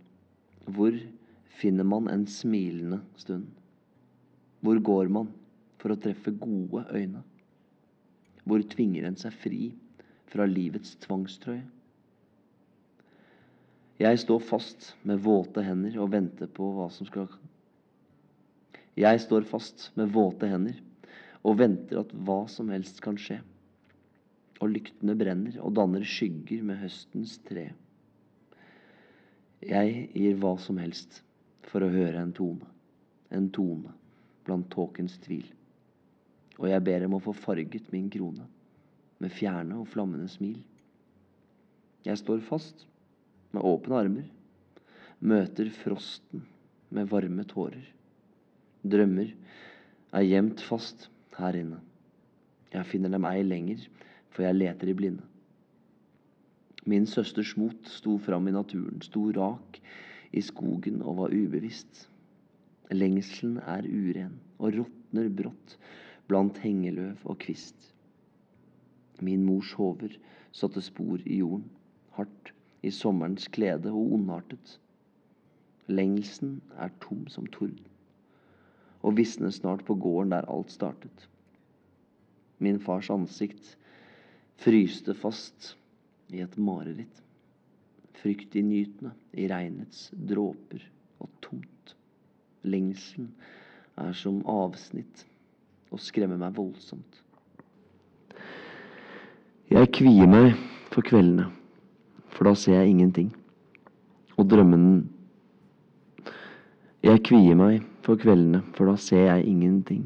Hvor 0.65 0.97
finner 1.61 1.85
man 1.85 2.09
en 2.09 2.25
smilende 2.27 3.03
stund? 3.21 3.45
Hvor 4.61 4.81
går 4.81 5.11
man 5.13 5.29
for 5.83 5.93
å 5.93 5.99
treffe 6.01 6.33
gode 6.41 6.87
øyne? 6.95 7.21
Hvor 8.49 8.65
tvinger 8.73 9.07
en 9.07 9.19
seg 9.21 9.37
fri 9.37 9.61
fra 10.33 10.47
livets 10.49 10.97
tvangstrøye? 11.05 11.65
Jeg 14.03 14.19
står 14.19 14.41
fast 14.43 14.95
med 15.07 15.21
våte 15.23 15.63
hender 15.63 15.99
og 16.01 16.11
venter 16.15 16.49
på 16.51 16.73
hva 16.75 16.89
som 16.91 17.07
skal 17.07 17.29
Jeg 18.99 19.21
står 19.23 19.45
fast 19.49 19.91
med 19.97 20.11
våte 20.13 20.49
hender 20.51 20.81
og 21.43 21.59
venter 21.61 22.01
at 22.01 22.11
hva 22.13 22.43
som 22.51 22.73
helst 22.73 22.99
kan 23.05 23.19
skje. 23.21 23.39
Og 24.63 24.71
lyktene 24.71 25.17
brenner 25.19 25.59
og 25.63 25.75
danner 25.75 26.05
skygger 26.07 26.63
med 26.67 26.79
høstens 26.85 27.35
tre. 27.49 27.73
Jeg 29.63 30.07
gir 30.15 30.39
hva 30.43 30.55
som 30.63 30.79
helst 30.83 31.21
for 31.71 31.83
å 31.83 31.91
høre 31.91 32.23
en 32.23 32.35
tone, 32.35 32.67
en 33.31 33.49
tone 33.55 33.91
blant 34.47 34.69
tåkens 34.71 35.19
tvil. 35.23 35.47
Og 36.59 36.69
jeg 36.71 36.85
ber 36.87 37.07
om 37.07 37.17
å 37.19 37.23
få 37.23 37.35
farget 37.35 37.91
min 37.95 38.11
krone 38.13 38.47
med 39.23 39.35
fjerne 39.35 39.79
og 39.79 39.89
flammende 39.91 40.29
smil. 40.31 40.59
Jeg 42.07 42.19
står 42.19 42.43
fast 42.47 42.87
med 43.55 43.63
åpne 43.67 43.99
armer, 43.99 44.29
møter 45.23 45.71
frosten 45.83 46.43
med 46.91 47.11
varme 47.11 47.45
tårer. 47.49 47.85
Drømmer 48.83 49.31
er 50.13 50.27
gjemt 50.27 50.63
fast 50.67 51.07
her 51.39 51.57
inne. 51.57 51.79
Jeg 52.73 52.89
finner 52.91 53.13
dem 53.13 53.27
ei 53.29 53.45
lenger, 53.47 53.85
for 54.33 54.47
jeg 54.47 54.59
leter 54.59 54.91
i 54.91 54.97
blinde. 54.97 55.23
Min 56.89 57.07
søsters 57.07 57.53
mot 57.57 57.87
sto 57.87 58.17
fram 58.19 58.49
i 58.49 58.55
naturen, 58.55 59.03
sto 59.05 59.29
rak 59.37 59.79
i 60.33 60.41
skogen 60.43 61.03
og 61.03 61.21
var 61.21 61.35
ubevisst. 61.37 62.09
Lengselen 62.91 63.61
er 63.63 63.87
uren 63.87 64.41
og 64.59 64.75
råtner 64.81 65.29
brått 65.31 65.77
blant 66.27 66.59
hengeløv 66.65 67.23
og 67.29 67.39
kvist. 67.45 67.93
Min 69.23 69.45
mors 69.47 69.71
hover 69.79 70.17
satte 70.53 70.83
spor 70.83 71.23
i 71.23 71.39
jorden, 71.39 71.69
hardt 72.17 72.53
i 72.83 72.91
sommerens 72.91 73.47
klede 73.55 73.93
og 73.93 74.17
ondartet. 74.17 74.79
Lengselen 75.87 76.59
er 76.83 76.91
tom 77.05 77.29
som 77.31 77.47
torden, 77.55 77.87
og 79.03 79.17
visner 79.21 79.55
snart 79.55 79.85
på 79.87 79.95
gården 79.95 80.35
der 80.35 80.49
alt 80.51 80.75
startet. 80.75 81.29
Min 82.59 82.81
fars 82.81 83.11
ansikt 83.11 83.77
fryste 84.63 85.15
fast 85.19 85.75
i 86.33 86.41
et 86.43 86.57
mareritt 86.59 87.23
fryktinngytende 88.23 89.11
i 89.35 89.49
regnets 89.51 90.11
dråper 90.15 90.85
og 91.23 91.31
tomt. 91.43 91.95
Lengselen 92.63 93.33
er 93.99 94.13
som 94.17 94.41
avsnitt 94.49 95.25
og 95.93 96.01
skremmer 96.01 96.39
meg 96.41 96.55
voldsomt. 96.57 97.19
Jeg 99.73 99.91
kvier 99.97 100.29
meg 100.31 100.55
for 100.93 101.05
kveldene, 101.07 101.49
for 102.33 102.49
da 102.49 102.55
ser 102.59 102.83
jeg 102.83 102.95
ingenting. 102.95 103.33
Og 104.39 104.49
drømmene 104.49 105.03
Jeg 107.03 107.19
kvier 107.27 107.57
meg 107.59 107.81
for 108.07 108.15
kveldene, 108.15 108.61
for 108.77 108.87
da 108.87 108.95
ser 108.95 109.25
jeg 109.27 109.47
ingenting. 109.51 110.05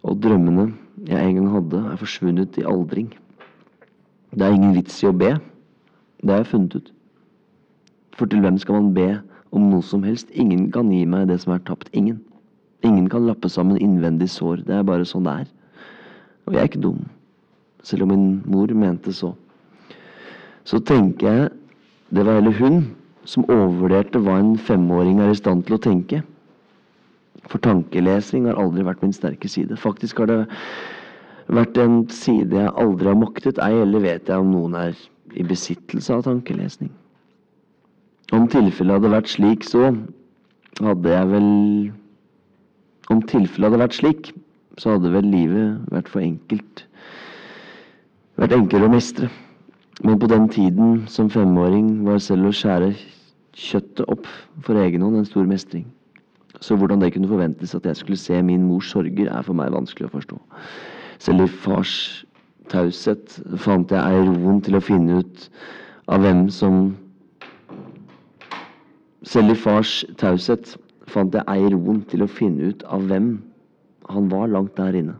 Og 0.00 0.16
drømmene 0.16 0.70
jeg 1.06 1.30
en 1.30 1.34
gang 1.36 1.50
hadde, 1.52 1.80
er 1.92 2.00
forsvunnet 2.00 2.58
i 2.58 2.66
aldring. 2.66 3.12
Det 4.34 4.44
er 4.46 4.54
ingen 4.54 4.74
vits 4.76 5.02
i 5.02 5.08
å 5.08 5.14
be. 5.16 5.36
Det 6.22 6.32
har 6.32 6.42
jeg 6.42 6.50
funnet 6.52 6.78
ut. 6.78 6.92
For 8.18 8.26
til 8.26 8.42
hvem 8.42 8.58
skal 8.58 8.80
man 8.80 8.94
be 8.96 9.08
om 9.54 9.68
noe 9.70 9.84
som 9.86 10.02
helst? 10.02 10.30
Ingen 10.34 10.70
kan 10.74 10.90
gi 10.92 11.04
meg 11.06 11.28
det 11.30 11.38
som 11.44 11.54
er 11.54 11.62
tapt. 11.64 11.90
Ingen. 11.92 12.18
Ingen 12.82 13.08
kan 13.10 13.26
lappe 13.26 13.50
sammen 13.50 13.78
innvendig 13.82 14.30
sår. 14.34 14.64
Det 14.66 14.74
er 14.74 14.86
bare 14.86 15.06
sånn 15.08 15.26
det 15.28 15.36
er. 15.44 15.52
Og 16.46 16.54
jeg 16.54 16.62
er 16.62 16.70
ikke 16.70 16.82
dum. 16.82 17.04
Selv 17.86 18.06
om 18.06 18.12
min 18.12 18.26
mor 18.46 18.72
mente 18.74 19.14
så. 19.14 19.34
Så 20.66 20.82
tenker 20.84 21.28
jeg 21.28 21.50
det 22.10 22.24
var 22.24 22.40
heller 22.40 22.56
hun 22.56 22.82
som 23.28 23.44
overvurderte 23.48 24.20
hva 24.24 24.38
en 24.40 24.56
femåring 24.56 25.20
er 25.20 25.32
i 25.32 25.38
stand 25.38 25.66
til 25.68 25.76
å 25.76 25.82
tenke. 25.84 26.22
For 27.48 27.60
tankelesing 27.64 28.46
har 28.48 28.58
aldri 28.60 28.84
vært 28.84 29.02
min 29.04 29.14
sterke 29.16 29.48
side. 29.48 29.76
Faktisk 29.80 30.20
har 30.20 30.28
det 30.30 30.40
vært 31.48 31.78
en 31.80 32.02
side 32.12 32.58
jeg 32.58 32.74
aldri 32.76 33.08
har 33.08 33.16
maktet, 33.16 33.60
ei 33.64 33.80
heller 33.80 34.04
vet 34.04 34.28
jeg 34.28 34.42
om 34.42 34.50
noen 34.52 34.76
er 34.76 34.98
i 35.38 35.44
besittelse 35.46 36.12
av 36.12 36.26
tankelesning. 36.26 36.90
Om 38.36 38.44
tilfellet 38.52 38.98
hadde 38.98 39.14
vært 39.14 39.32
slik, 39.32 39.64
så 39.64 39.88
hadde 40.84 41.14
jeg 41.14 41.32
vel 41.32 41.48
Om 43.08 43.22
tilfellet 43.24 43.70
hadde 43.70 43.80
vært 43.80 43.96
slik, 43.96 44.26
så 44.76 44.92
hadde 44.92 45.08
vel 45.14 45.24
livet 45.32 45.78
vært 45.88 46.10
for 46.12 46.20
enkelt. 46.20 46.82
Vært 48.36 48.52
enklere 48.52 48.84
å 48.84 48.92
mestre. 48.92 49.30
Men 50.04 50.18
på 50.20 50.28
den 50.28 50.44
tiden 50.52 51.06
som 51.08 51.30
femåring 51.32 52.04
var 52.04 52.20
selv 52.20 52.50
å 52.50 52.52
skjære 52.52 52.92
kjøttet 53.56 54.04
opp 54.12 54.28
for 54.62 54.76
egen 54.78 55.02
hånd 55.02 55.22
en 55.22 55.26
stor 55.26 55.48
mestring. 55.48 55.88
Så 56.60 56.76
hvordan 56.76 57.00
det 57.00 57.12
kunne 57.14 57.28
forventes 57.28 57.74
at 57.74 57.86
jeg 57.86 57.96
skulle 57.96 58.18
se 58.18 58.42
min 58.42 58.66
mors 58.66 58.90
sorger, 58.90 59.30
er 59.30 59.42
for 59.46 59.54
meg 59.54 59.72
vanskelig 59.72 60.08
å 60.08 60.14
forstå. 60.16 60.38
Selv 61.22 61.44
i 61.44 61.50
fars 61.50 61.92
taushet 62.68 63.38
fant 63.62 63.90
jeg 63.94 64.02
ei 64.02 64.24
roen 64.26 64.60
til 64.64 64.78
å 64.78 64.82
finne 64.84 65.20
ut 65.22 65.46
av 66.08 66.24
hvem 66.24 66.48
som 66.52 66.96
Selv 69.28 69.52
i 69.52 69.56
fars 69.58 70.04
taushet 70.16 70.76
fant 71.10 71.34
jeg 71.34 71.44
ei 71.52 71.70
roen 71.72 72.02
til 72.08 72.22
å 72.24 72.30
finne 72.30 72.70
ut 72.70 72.84
av 72.86 73.08
hvem 73.10 73.32
han 74.08 74.28
var 74.32 74.48
langt 74.48 74.76
der 74.78 74.96
inne. 74.96 75.16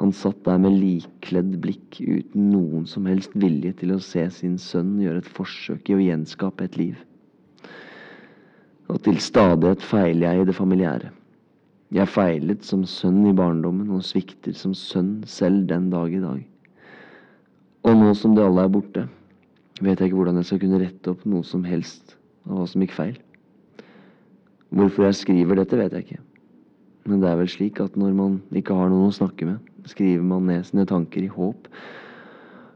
Han 0.00 0.12
satt 0.12 0.40
der 0.44 0.58
med 0.58 0.74
likkledd 0.74 1.54
blikk, 1.62 2.00
uten 2.00 2.50
noen 2.50 2.86
som 2.90 3.06
helst 3.06 3.34
vilje 3.38 3.72
til 3.78 3.94
å 3.94 4.00
se 4.02 4.26
sin 4.34 4.56
sønn 4.58 4.96
gjøre 5.00 5.22
et 5.22 5.34
forsøk 5.36 5.88
i 5.92 5.96
å 5.96 6.02
gjenskape 6.02 6.66
et 6.66 6.78
liv. 6.80 6.96
Og 8.88 9.00
til 9.04 9.20
stadighet 9.20 9.82
feiler 9.82 10.32
jeg 10.32 10.42
i 10.42 10.48
det 10.48 10.54
familiære. 10.56 11.10
Jeg 11.94 12.10
feilet 12.10 12.64
som 12.66 12.82
sønn 12.88 13.22
i 13.30 13.36
barndommen 13.36 13.92
og 13.94 14.04
svikter 14.04 14.56
som 14.56 14.74
sønn 14.74 15.22
selv 15.30 15.68
den 15.70 15.90
dag 15.92 16.12
i 16.12 16.20
dag. 16.20 16.42
Og 17.84 17.96
nå 18.00 18.12
som 18.18 18.34
det 18.36 18.44
alle 18.44 18.64
er 18.64 18.72
borte, 18.72 19.06
vet 19.80 20.00
jeg 20.00 20.10
ikke 20.10 20.18
hvordan 20.18 20.40
jeg 20.40 20.48
skal 20.48 20.60
kunne 20.62 20.80
rette 20.82 21.12
opp 21.12 21.24
noe 21.28 21.44
som 21.46 21.64
helst 21.68 22.16
av 22.48 22.58
hva 22.58 22.68
som 22.68 22.84
gikk 22.84 22.94
feil. 22.96 23.18
Hvorfor 24.74 25.06
jeg 25.06 25.20
skriver 25.20 25.60
dette, 25.60 25.78
vet 25.78 25.92
jeg 25.92 26.06
ikke. 26.06 26.22
Men 27.04 27.20
det 27.20 27.28
er 27.30 27.38
vel 27.38 27.50
slik 27.52 27.80
at 27.84 27.96
når 28.00 28.14
man 28.16 28.38
ikke 28.56 28.76
har 28.76 28.88
noen 28.90 29.12
å 29.12 29.14
snakke 29.14 29.46
med, 29.48 29.60
skriver 29.88 30.24
man 30.24 30.48
ned 30.48 30.64
sine 30.64 30.86
tanker 30.88 31.24
i 31.24 31.30
håp 31.30 31.68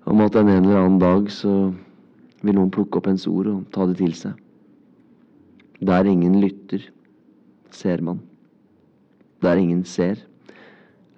om 0.08 0.20
at 0.24 0.36
en 0.36 0.48
eller 0.48 0.76
annen 0.78 1.00
dag 1.00 1.26
så 1.32 1.72
vil 2.44 2.56
noen 2.56 2.70
plukke 2.72 3.00
opp 3.00 3.08
ens 3.10 3.26
ord 3.28 3.48
og 3.50 3.64
ta 3.74 3.86
det 3.88 3.98
til 4.00 4.14
seg. 4.16 4.36
Der 5.80 6.04
ingen 6.04 6.40
lytter, 6.40 6.82
ser 7.70 8.02
man. 8.02 8.20
Der 9.42 9.56
ingen 9.56 9.84
ser, 9.84 10.16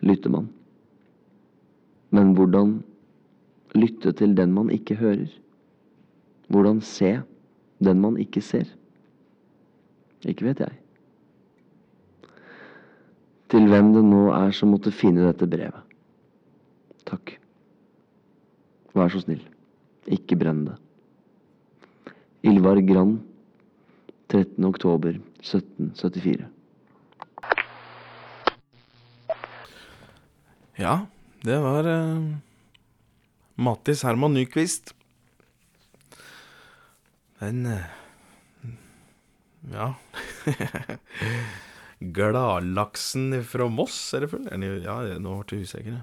lytter 0.01 0.31
man. 0.31 0.51
Men 2.11 2.35
hvordan 2.35 2.83
lytte 3.75 4.13
til 4.13 4.37
den 4.37 4.53
man 4.53 4.71
ikke 4.71 4.95
hører? 5.01 5.31
Hvordan 6.49 6.81
se 6.81 7.21
den 7.79 8.01
man 8.01 8.19
ikke 8.19 8.43
ser? 8.43 8.67
Ikke 10.27 10.45
vet 10.45 10.61
jeg. 10.61 10.77
Til 13.51 13.67
hvem 13.69 13.95
det 13.95 14.05
nå 14.05 14.27
er 14.35 14.53
som 14.55 14.71
måtte 14.75 14.93
finne 14.95 15.25
dette 15.27 15.49
brevet. 15.51 15.87
Takk. 17.09 17.39
Vær 18.95 19.11
så 19.11 19.23
snill, 19.23 19.43
ikke 20.11 20.37
brenn 20.39 20.67
det. 20.67 20.77
Ylvar 22.47 22.81
Grand, 22.87 23.19
13. 24.31 24.65
oktober 24.65 25.19
1774. 25.43 26.47
Ja, 30.81 30.95
det 31.45 31.59
var 31.61 31.85
uh, 31.85 32.31
Mattis 33.61 34.05
Herman 34.07 34.35
Nyquist. 34.39 34.95
Den 37.41 37.67
uh, 37.67 37.83
Ja. 39.73 39.95
Gladlaksen 42.01 43.43
fra 43.45 43.67
Moss, 43.69 43.99
er 44.17 44.25
det 44.25 44.31
full? 44.33 44.47
Ja, 44.49 44.97
nå 45.21 45.35
ble 45.43 45.59
jeg 45.59 45.69
usikker. 45.69 46.01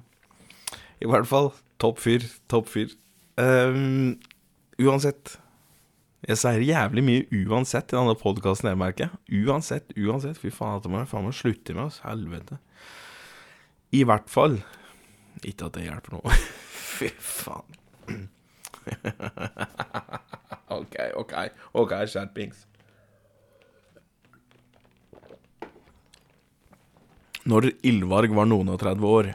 I 1.01 1.09
hvert 1.09 1.25
fall 1.29 1.49
topp 1.81 2.03
fyr. 2.03 2.25
Topp 2.51 2.69
fyr. 2.69 2.93
Um, 3.41 4.19
uansett. 4.77 5.39
Jeg 6.27 6.39
sier 6.41 6.59
jævlig 6.59 7.03
mye 7.07 7.43
uansett 7.47 7.93
i 7.93 7.95
denne 7.95 8.15
podkasten, 8.19 8.67
jeg 8.73 8.79
merker. 8.81 9.13
Uansett, 9.31 9.93
uansett. 9.95 10.35
Fy 10.41 10.51
faen, 10.51 10.75
dette 10.75 10.91
må 10.91 10.99
jeg 10.99 11.07
faen 11.07 11.23
meg 11.23 11.37
slutte 11.37 11.75
med, 11.77 11.85
oss. 11.87 12.01
Helvete. 12.03 12.59
I 13.95 14.01
hvert 14.03 14.27
fall 14.27 14.57
Ikke 15.47 15.69
at 15.69 15.77
det 15.77 15.85
hjelper 15.85 16.17
noe. 16.17 16.39
Fy 16.97 17.11
faen. 17.23 17.77
OK, 20.77 20.95
OK, 21.15 21.33
ok, 21.79 21.93
skjerpings. 22.11 22.65
Når 27.47 27.69
Ildvarg 27.87 28.33
var 28.35 28.49
noen 28.49 28.73
og 28.73 28.81
30 28.81 29.07
år, 29.07 29.31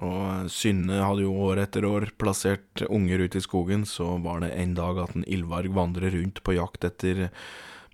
og 0.00 0.48
Synne 0.52 1.02
hadde 1.04 1.26
jo 1.26 1.34
år 1.48 1.60
etter 1.66 1.84
år 1.84 2.08
plassert 2.20 2.84
unger 2.88 3.26
ute 3.26 3.38
i 3.40 3.44
skogen, 3.44 3.84
så 3.84 4.16
var 4.24 4.40
det 4.40 4.54
en 4.56 4.74
dag 4.78 4.98
at 5.02 5.16
en 5.16 5.26
Ildvarg 5.28 5.74
vandret 5.76 6.14
rundt 6.16 6.40
på 6.44 6.56
jakt 6.56 6.86
etter 6.88 7.28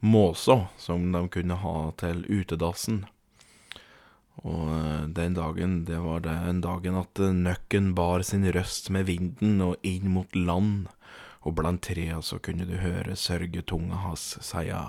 måsa 0.00 0.68
som 0.78 1.10
de 1.12 1.24
kunne 1.34 1.58
ha 1.58 1.76
til 1.98 2.22
utedassen. 2.30 3.02
Og 4.46 5.10
den 5.16 5.34
dagen, 5.34 5.82
det 5.88 5.98
var 5.98 6.22
den 6.22 6.60
dagen 6.62 7.00
at 7.00 7.18
nøkken 7.18 7.90
bar 7.98 8.22
sin 8.22 8.46
røst 8.54 8.92
med 8.94 9.08
vinden 9.10 9.58
og 9.66 9.82
inn 9.82 10.06
mot 10.14 10.38
land, 10.38 10.86
og 11.42 11.58
blant 11.58 11.82
trea 11.88 12.22
så 12.22 12.38
kunne 12.38 12.68
du 12.68 12.78
høre 12.78 13.18
sørgetunga 13.18 14.06
hans 14.06 14.36
seia. 14.46 14.86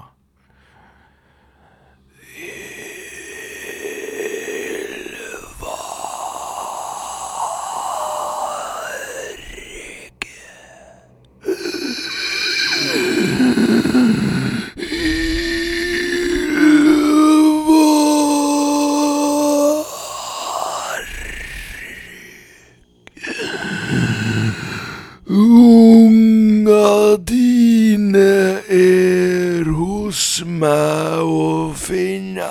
Unga 25.30 27.18
dine 27.22 28.66
er 28.66 29.64
hos 29.78 30.41
meg 30.41 31.22
å 31.22 31.70
finne. 31.78 32.49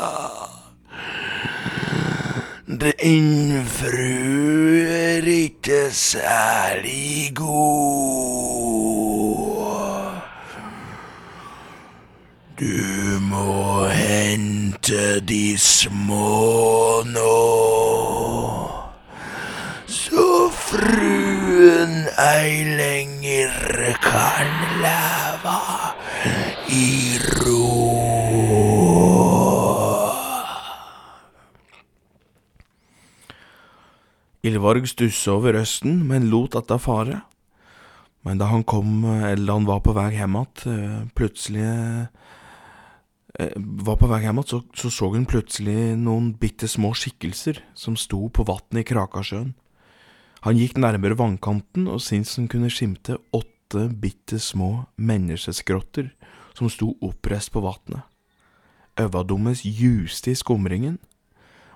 Din 2.69 3.67
fru 3.67 4.79
er 4.87 5.27
ikke 5.27 5.91
særlig 5.91 7.35
god. 7.35 7.99
Du 12.63 13.19
må 13.27 13.91
hente 13.91 15.19
de 15.27 15.59
små 15.59 17.03
nå 17.11 17.39
så 19.89 20.51
fruen 20.51 21.95
ei 22.19 22.65
lenger 22.79 23.95
kan 24.03 24.51
leve 24.83 25.59
i 26.73 27.19
ro. 27.39 27.69
Ylvarg 34.79 34.91
stussa 34.91 35.33
over 35.35 35.57
røsten, 35.57 36.07
men 36.07 36.31
lot 36.31 36.55
dette 36.55 36.79
fare. 36.79 37.23
Men 38.23 38.39
da 38.39 38.47
han 38.47 38.65
kom, 38.65 39.05
eller 39.05 39.47
da 39.47 39.57
han 39.57 39.67
var 39.67 39.81
på 39.83 39.95
vei 39.97 40.13
hjem 40.15 40.37
igjen, 40.39 41.09
plutselig 41.15 41.65
eh, 41.65 42.07
Var 43.57 43.97
på 43.97 44.09
vei 44.11 44.23
hjem 44.23 44.39
igjen, 44.39 44.49
så, 44.49 44.63
så 44.75 44.91
så 44.91 45.11
han 45.15 45.27
plutselig 45.27 45.97
noen 45.97 46.33
bitte 46.39 46.69
små 46.69 46.93
skikkelser 46.95 47.63
som 47.75 47.97
sto 47.97 48.29
på 48.29 48.45
vannet 48.47 48.83
i 48.83 48.87
Krakasjøen. 48.87 49.55
Han 50.47 50.59
gikk 50.59 50.79
nærmere 50.79 51.19
vannkanten 51.19 51.89
og 51.91 52.03
syntes 52.03 52.37
han 52.39 52.49
kunne 52.51 52.71
skimte 52.71 53.19
åtte 53.35 53.89
bitte 53.91 54.39
små 54.39 54.87
menneskeskrotter 54.97 56.13
som 56.55 56.71
sto 56.71 56.95
oppreist 57.03 57.53
på 57.55 57.63
vannet. 57.63 58.03
Øva 58.99 59.23
deres 59.23 59.63
juste 59.63 60.33
i 60.33 60.39
skumringen, 60.39 60.99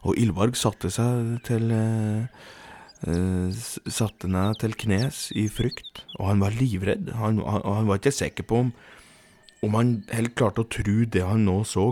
og 0.03 0.19
Ylvarg 0.19 0.57
satte 0.59 0.91
seg 0.91 1.39
til 1.47 1.71
eh, 1.71 2.27
eh, 2.27 2.62
Satte 3.03 4.31
ned 4.31 4.61
til 4.63 4.77
knes 4.79 5.25
i 5.35 5.49
frykt, 5.51 6.05
og 6.21 6.29
han 6.31 6.43
var 6.45 6.55
livredd. 6.55 7.11
Han, 7.19 7.41
han, 7.43 7.65
han 7.67 7.89
var 7.91 7.99
ikke 7.99 8.15
sikker 8.15 8.47
på 8.47 8.61
om, 8.67 8.73
om 9.63 9.79
han 9.79 9.95
helt 10.15 10.37
klarte 10.39 10.63
å 10.63 10.71
tro 10.71 11.03
det 11.11 11.25
han 11.27 11.47
nå 11.49 11.63
så. 11.67 11.91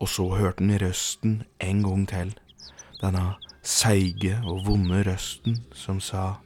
Og 0.00 0.08
så 0.10 0.26
hørte 0.34 0.64
han 0.64 0.78
røsten 0.82 1.42
en 1.62 1.84
gang 1.86 2.08
til, 2.10 2.34
denne 3.00 3.36
seige 3.62 4.40
og 4.48 4.64
vonde 4.66 5.02
røsten 5.04 5.60
som 5.76 6.00
sa 6.00 6.40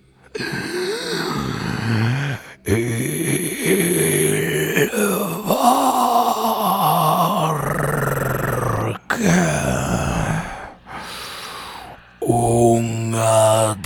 Unga 12.24 13.76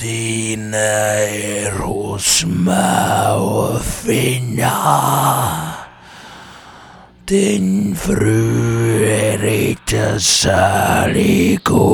dine 0.68 0.76
er 0.76 1.76
hos 1.80 2.44
meg 2.44 3.40
å 3.40 3.78
finne. 3.80 4.72
Din 7.28 7.94
fru 7.96 9.00
er 9.08 9.44
ikke 9.44 10.18
særlig 10.20 11.60
god. 11.64 11.88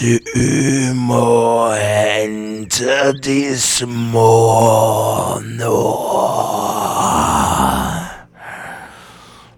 Du 0.00 0.16
må 0.96 1.72
hente 1.76 3.12
de 3.20 3.56
små 3.60 5.40
nå. 5.44 5.80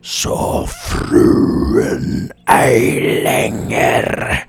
Så 0.02 0.66
fruen 0.66 2.32
ei 2.50 3.22
lenger 3.22 4.42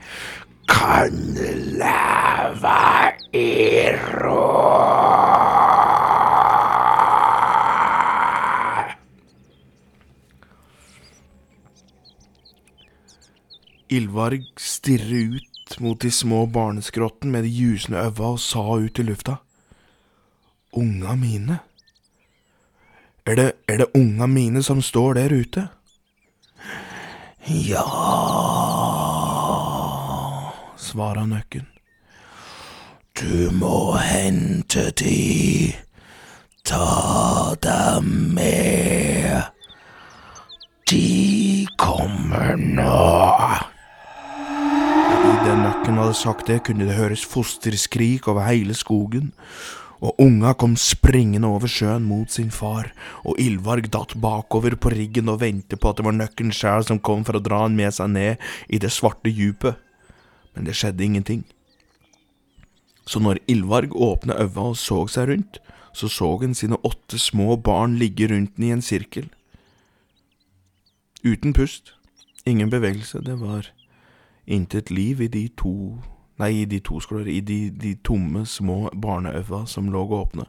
kan 0.84 1.36
leve 1.80 2.80
i 3.32 3.92
ro. 4.20 4.44
Ylvarg 13.90 14.44
stirret 14.58 15.12
ut 15.12 15.80
mot 15.80 16.02
de 16.02 16.12
små 16.12 16.46
barneskrotten 16.46 17.32
med 17.32 17.44
de 17.44 17.50
jusende 17.50 18.04
øva 18.04 18.34
og 18.34 18.40
sa 18.44 18.66
ut 18.76 19.00
i 19.00 19.08
lufta. 19.08 19.38
Unga 20.74 21.16
mine? 21.16 21.60
Er 23.26 23.40
det, 23.40 23.52
er 23.68 23.78
det 23.78 23.92
unga 23.96 24.28
mine 24.28 24.64
som 24.64 24.82
står 24.82 25.14
der 25.14 25.32
ute? 25.32 25.68
Ja, 27.48 29.13
Svara 30.94 31.24
nøkken. 31.26 31.66
du 33.18 33.50
må 33.50 33.98
hente 33.98 34.92
de. 34.94 35.74
Ta 36.62 37.56
dem 37.66 38.36
med. 38.36 39.48
De 40.86 41.66
kommer 41.82 42.54
nå. 42.62 43.00
Idet 45.32 45.58
nøkken 45.64 45.98
hadde 45.98 46.14
sagt 46.14 46.46
det, 46.52 46.60
kunne 46.68 46.86
det 46.86 47.00
høres 47.00 47.26
fosterskrik 47.26 48.30
over 48.30 48.46
hele 48.46 48.78
skogen, 48.78 49.32
og 49.98 50.22
unga 50.22 50.54
kom 50.54 50.76
springende 50.78 51.50
over 51.50 51.66
sjøen 51.66 52.06
mot 52.06 52.30
sin 52.30 52.54
far, 52.54 52.92
og 53.26 53.42
Ylvarg 53.42 53.90
datt 53.90 54.14
bakover 54.14 54.78
på 54.78 54.94
riggen 54.94 55.34
og 55.34 55.42
ventet 55.42 55.82
på 55.82 55.90
at 55.90 55.98
det 55.98 56.06
var 56.06 56.20
nøkken 56.20 56.54
sjæl 56.54 56.86
som 56.86 57.02
kom 57.02 57.26
for 57.26 57.42
å 57.42 57.42
dra 57.42 57.64
han 57.66 57.74
med 57.82 57.98
seg 57.98 58.14
ned 58.14 58.54
i 58.70 58.78
det 58.78 58.94
svarte 58.94 59.34
djupet. 59.34 59.82
Men 60.56 60.66
det 60.66 60.76
skjedde 60.76 61.04
ingenting. 61.04 61.44
Så 63.06 63.20
når 63.20 63.42
Ylvarg 63.50 63.96
åpnet 63.96 64.40
øva 64.40 64.70
og 64.72 64.78
så 64.78 65.08
seg 65.08 65.30
rundt, 65.30 65.60
så 65.94 66.08
så 66.08 66.38
han 66.42 66.56
sine 66.56 66.78
åtte 66.84 67.20
små 67.20 67.56
barn 67.56 67.98
ligge 67.98 68.28
rundt 68.28 68.56
den 68.58 68.64
i 68.64 68.72
en 68.72 68.82
sirkel. 68.82 69.30
Uten 71.24 71.54
pust, 71.54 71.94
ingen 72.46 72.70
bevegelse, 72.70 73.22
det 73.22 73.40
var 73.40 73.72
intet 74.48 74.92
liv 74.92 75.22
i 75.22 75.28
de 75.28 75.48
to 75.48 76.02
Nei, 76.42 76.64
i 76.64 76.66
de 76.66 76.80
to 76.80 76.98
skåler, 77.00 77.28
i 77.30 77.40
de, 77.46 77.70
de 77.70 77.94
tomme, 78.02 78.42
små 78.50 78.90
barneøva 78.90 79.68
som 79.70 79.92
lå 79.94 80.02
åpne. 80.18 80.48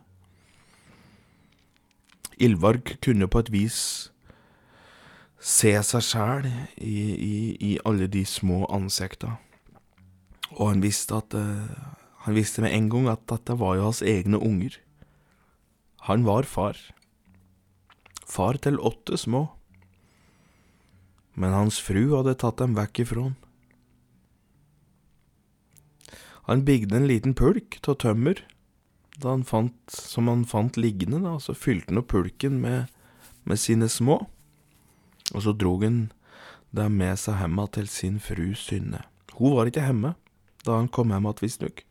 Ylvarg 2.41 2.97
kunne 3.05 3.29
på 3.29 3.43
et 3.45 3.51
vis 3.53 3.81
se 5.39 5.75
seg 5.85 6.03
sjæl 6.03 6.49
i, 6.49 6.97
i, 7.13 7.35
i 7.61 7.73
alle 7.85 8.09
de 8.09 8.25
små 8.25 8.65
ansikta, 8.73 9.37
og 10.55 10.73
han 10.73 10.83
visste 10.85 11.19
at 11.19 11.35
uh, 11.35 11.93
Han 12.25 12.39
visste 12.39 12.63
med 12.65 12.73
en 12.73 12.89
gang 12.89 13.09
at 13.13 13.27
dette 13.29 13.53
var 13.61 13.77
jo 13.77 13.85
hans 13.85 14.01
egne 14.01 14.39
unger. 14.41 14.79
Han 16.09 16.25
var 16.25 16.49
far. 16.49 16.79
Far 18.25 18.57
til 18.57 18.81
åtte 18.81 19.19
små. 19.21 19.51
Men 21.37 21.53
hans 21.53 21.83
fru 21.85 22.17
hadde 22.17 22.33
tatt 22.41 22.63
dem 22.63 22.73
vekk 22.79 23.03
ifra 23.05 23.27
han. 23.27 23.37
Han 26.49 26.65
bygde 26.65 26.97
en 26.97 27.11
liten 27.13 27.37
pulk 27.37 27.77
av 27.85 28.01
tømmer 28.01 28.41
han 29.23 29.45
fant, 29.45 29.91
som 29.91 30.29
han 30.29 30.45
fant 30.45 30.77
liggende, 30.77 31.21
da, 31.23 31.39
så 31.39 31.55
fylte 31.55 31.93
han 31.93 32.03
opp 32.03 32.11
pulken 32.11 32.59
med, 32.61 32.91
med 33.45 33.61
sine 33.61 33.89
små, 33.89 34.25
og 35.33 35.45
så 35.45 35.55
drog 35.55 35.85
han 35.87 36.01
dem 36.75 36.99
med 36.99 37.19
seg 37.21 37.39
hjemme 37.39 37.67
til 37.71 37.89
sin 37.89 38.19
fru 38.19 38.53
Synne. 38.59 39.05
Hun 39.39 39.55
var 39.55 39.71
ikke 39.71 39.87
hjemme 39.87 40.15
da 40.65 40.79
han 40.81 40.89
kom 40.89 41.13
hjem 41.13 41.29
igjen, 41.29 41.43
visstnok. 41.45 41.85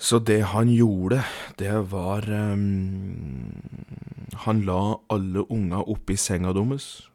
Så 0.00 0.18
det 0.18 0.40
han 0.54 0.70
gjorde, 0.72 1.20
det 1.58 1.74
var 1.92 2.24
um, 2.32 3.52
Han 4.46 4.62
la 4.64 4.96
alle 5.12 5.44
unga 5.52 5.82
oppi 5.84 6.16
senga 6.16 6.54
deres, 6.56 7.10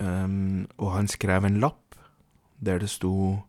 um, 0.00 0.64
og 0.78 0.92
han 0.94 1.08
skrev 1.08 1.44
en 1.44 1.60
lapp 1.60 1.98
der 2.64 2.78
det 2.78 2.88
sto 2.90 3.42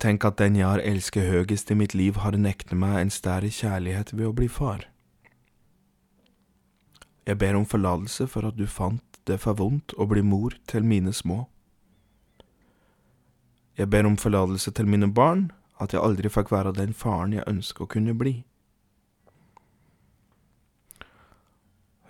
Tenk 0.00 0.24
at 0.24 0.38
den 0.40 0.56
jeg 0.56 0.64
har 0.64 0.80
elsket 0.80 1.28
høgest 1.28 1.70
i 1.70 1.76
mitt 1.76 1.92
liv, 1.92 2.16
har 2.24 2.32
nektet 2.32 2.72
meg 2.72 3.02
en 3.02 3.10
større 3.12 3.50
kjærlighet 3.52 4.14
ved 4.16 4.30
å 4.30 4.32
bli 4.32 4.48
far. 4.48 4.86
Jeg 7.28 7.36
ber 7.36 7.58
om 7.58 7.66
forlatelse 7.68 8.24
for 8.32 8.48
at 8.48 8.56
du 8.56 8.64
fant 8.64 9.09
det 9.28 9.40
for 9.42 9.58
vondt 9.58 9.94
å 9.98 10.06
bli 10.10 10.22
mor 10.22 10.56
til 10.70 10.86
mine 10.86 11.12
små. 11.12 11.44
Jeg 13.78 13.90
ber 13.90 14.06
om 14.06 14.16
forlatelse 14.20 14.72
til 14.76 14.88
mine 14.90 15.08
barn, 15.12 15.50
at 15.80 15.94
jeg 15.94 16.02
aldri 16.04 16.28
fikk 16.28 16.50
være 16.52 16.74
den 16.76 16.92
faren 16.92 17.32
jeg 17.32 17.48
ønsker 17.48 17.86
å 17.86 17.90
kunne 17.90 18.14
bli. 18.16 18.42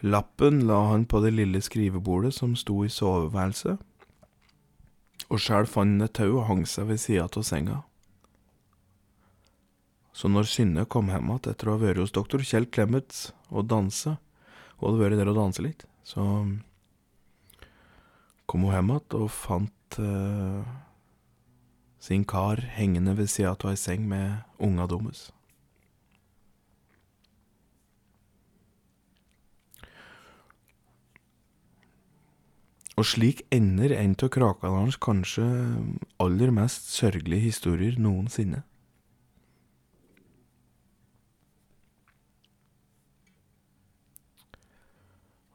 Lappen 0.02 0.64
la 0.66 0.80
han 0.88 1.04
på 1.04 1.20
det 1.20 1.34
lille 1.36 1.60
skrivebordet 1.60 2.32
som 2.34 2.56
sto 2.56 2.80
i 2.86 2.90
soveværelset, 2.90 3.78
og 5.30 5.38
sjæl 5.38 5.68
fant 5.68 5.92
han 5.92 6.08
et 6.08 6.16
tau 6.16 6.32
og 6.32 6.46
hang 6.48 6.64
seg 6.66 6.88
ved 6.88 7.02
sida 7.02 7.28
av 7.28 7.44
senga. 7.46 7.82
Så 10.16 10.28
når 10.28 10.48
Synne 10.50 10.86
kom 10.90 11.12
hjem 11.12 11.28
igjen 11.30 11.52
etter 11.52 11.68
å 11.68 11.76
ha 11.76 11.82
vært 11.84 12.00
hos 12.02 12.16
doktor 12.16 12.42
Kjell 12.42 12.66
Clemets 12.66 13.30
og 13.48 13.68
danse, 13.70 14.16
hun 14.80 14.88
hadde 14.88 15.04
vært 15.04 15.20
der 15.20 15.30
og 15.30 15.38
danset 15.38 15.64
litt, 15.68 15.86
så 16.02 16.24
kom 18.50 18.64
hun 18.66 18.74
hjem 18.74 18.88
igjen 18.90 19.20
og 19.22 19.28
fant 19.30 19.98
eh, 20.02 20.70
sin 22.02 22.24
kar 22.26 22.58
hengende 22.74 23.14
ved 23.14 23.28
sida 23.30 23.52
av 23.52 23.68
ei 23.70 23.78
seng 23.78 24.08
med 24.10 24.40
unga 24.58 24.88
deres. 24.90 25.28
Og 32.98 33.06
slik 33.08 33.44
ender 33.54 33.94
en 33.96 34.16
av 34.18 34.28
Krakadalens 34.34 34.98
kanskje 35.00 35.46
aller 36.20 36.50
mest 36.52 36.90
sørgelige 36.92 37.46
historier 37.46 37.94
noensinne. 38.02 38.64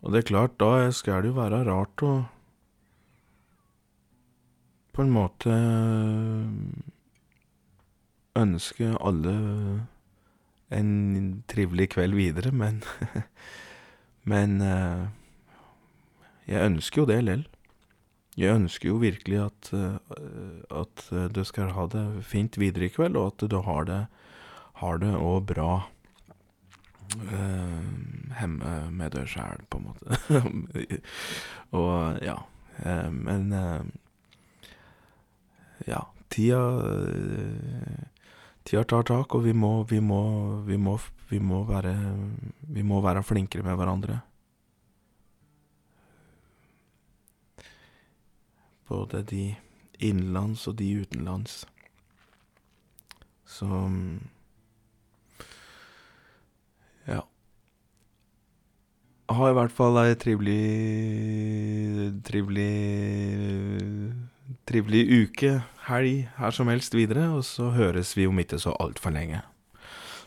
Og 0.01 0.13
det 0.13 0.23
er 0.23 0.29
klart, 0.29 0.55
da 0.61 0.89
skal 0.93 1.21
det 1.25 1.33
jo 1.33 1.37
være 1.37 1.63
rart 1.67 2.05
å 2.05 2.13
på 4.95 5.03
en 5.03 5.11
måte 5.11 5.51
ønske 8.35 8.93
alle 8.99 9.35
en 10.75 10.89
trivelig 11.51 11.91
kveld 11.93 12.17
videre, 12.17 12.51
men 12.55 12.81
Men 14.25 14.57
eh, 14.61 15.05
jeg 16.49 16.65
ønsker 16.65 17.03
jo 17.03 17.09
det 17.09 17.19
lell. 17.23 17.43
Jeg 18.35 18.57
ønsker 18.57 18.89
jo 18.89 18.99
virkelig 18.99 19.37
at, 19.45 19.69
eh, 19.77 19.99
at 20.81 21.03
du 21.31 21.43
skal 21.47 21.75
ha 21.77 21.85
det 21.93 22.05
fint 22.25 22.57
videre 22.59 22.89
i 22.89 22.93
kveld, 22.93 23.15
og 23.15 23.35
at 23.35 23.45
du 23.51 23.59
har 23.61 23.85
det 23.89 24.05
har 24.81 24.97
det 24.99 25.13
òg 25.15 25.45
bra 25.53 25.85
hjemme 27.15 28.71
med 28.91 29.13
deg 29.13 29.29
sjæl, 29.29 29.61
på 29.71 29.79
en 29.79 29.85
måte. 29.85 30.17
og 31.79 32.17
ja. 32.25 32.33
men 33.13 33.53
ja, 35.85 36.01
tida 36.33 36.61
Tida 38.65 38.81
tar 38.83 39.03
tak, 39.05 39.35
og 39.37 39.43
vi 39.45 39.53
må, 39.53 39.83
vi 39.85 39.99
må, 40.01 40.21
vi 40.65 40.77
må, 40.81 40.97
vi 41.29 41.37
må 41.37 41.61
være 41.69 41.93
Vi 42.73 42.81
må 42.81 43.01
være 43.01 43.21
flinkere 43.23 43.61
med 43.63 43.77
hverandre. 43.77 44.21
Både 48.89 49.21
de 49.21 49.55
innenlands 49.99 50.67
og 50.67 50.77
de 50.81 50.89
utenlands. 51.01 51.65
Så 53.45 53.69
Ja. 57.07 57.21
Ha 59.29 59.49
i 59.49 59.53
hvert 59.53 59.71
fall 59.71 59.97
ei 60.01 60.15
trivelig 60.17 60.61
Trivelig 62.25 62.71
Trivelig 64.65 65.03
uke, 65.13 65.59
helg, 65.85 66.23
her 66.39 66.53
som 66.55 66.69
helst 66.71 66.95
videre, 66.97 67.27
og 67.37 67.43
så 67.45 67.69
høres 67.75 68.15
vi 68.17 68.25
om 68.25 68.39
ikke 68.41 68.57
så 68.61 68.73
altfor 68.81 69.13
lenge. 69.13 69.43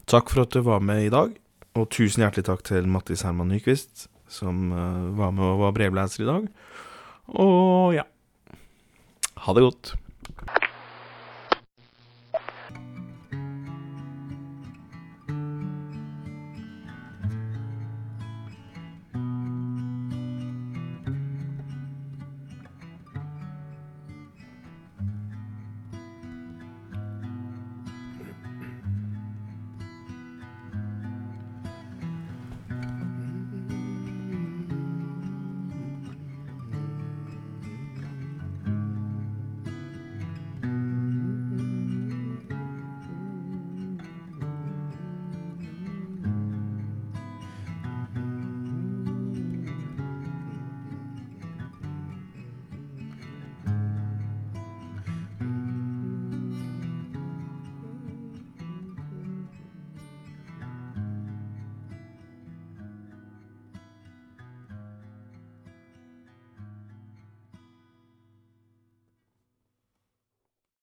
Takk 0.09 0.31
for 0.31 0.45
at 0.45 0.55
du 0.55 0.63
var 0.63 0.79
med 0.85 1.09
i 1.09 1.11
dag, 1.13 1.33
og 1.75 1.89
tusen 1.91 2.23
hjertelig 2.23 2.47
takk 2.47 2.63
til 2.69 2.87
Mattis 2.87 3.25
Herman 3.27 3.51
Nyquist, 3.51 4.07
som 4.31 4.71
eh, 4.71 5.09
var 5.19 5.35
med 5.35 5.43
og 5.43 5.65
var 5.65 5.75
brevleser 5.75 6.23
i 6.23 6.29
dag. 6.29 6.47
Og 7.35 7.97
ja 7.97 8.07
Ha 9.45 9.53
det 9.55 9.63
godt. 9.63 9.93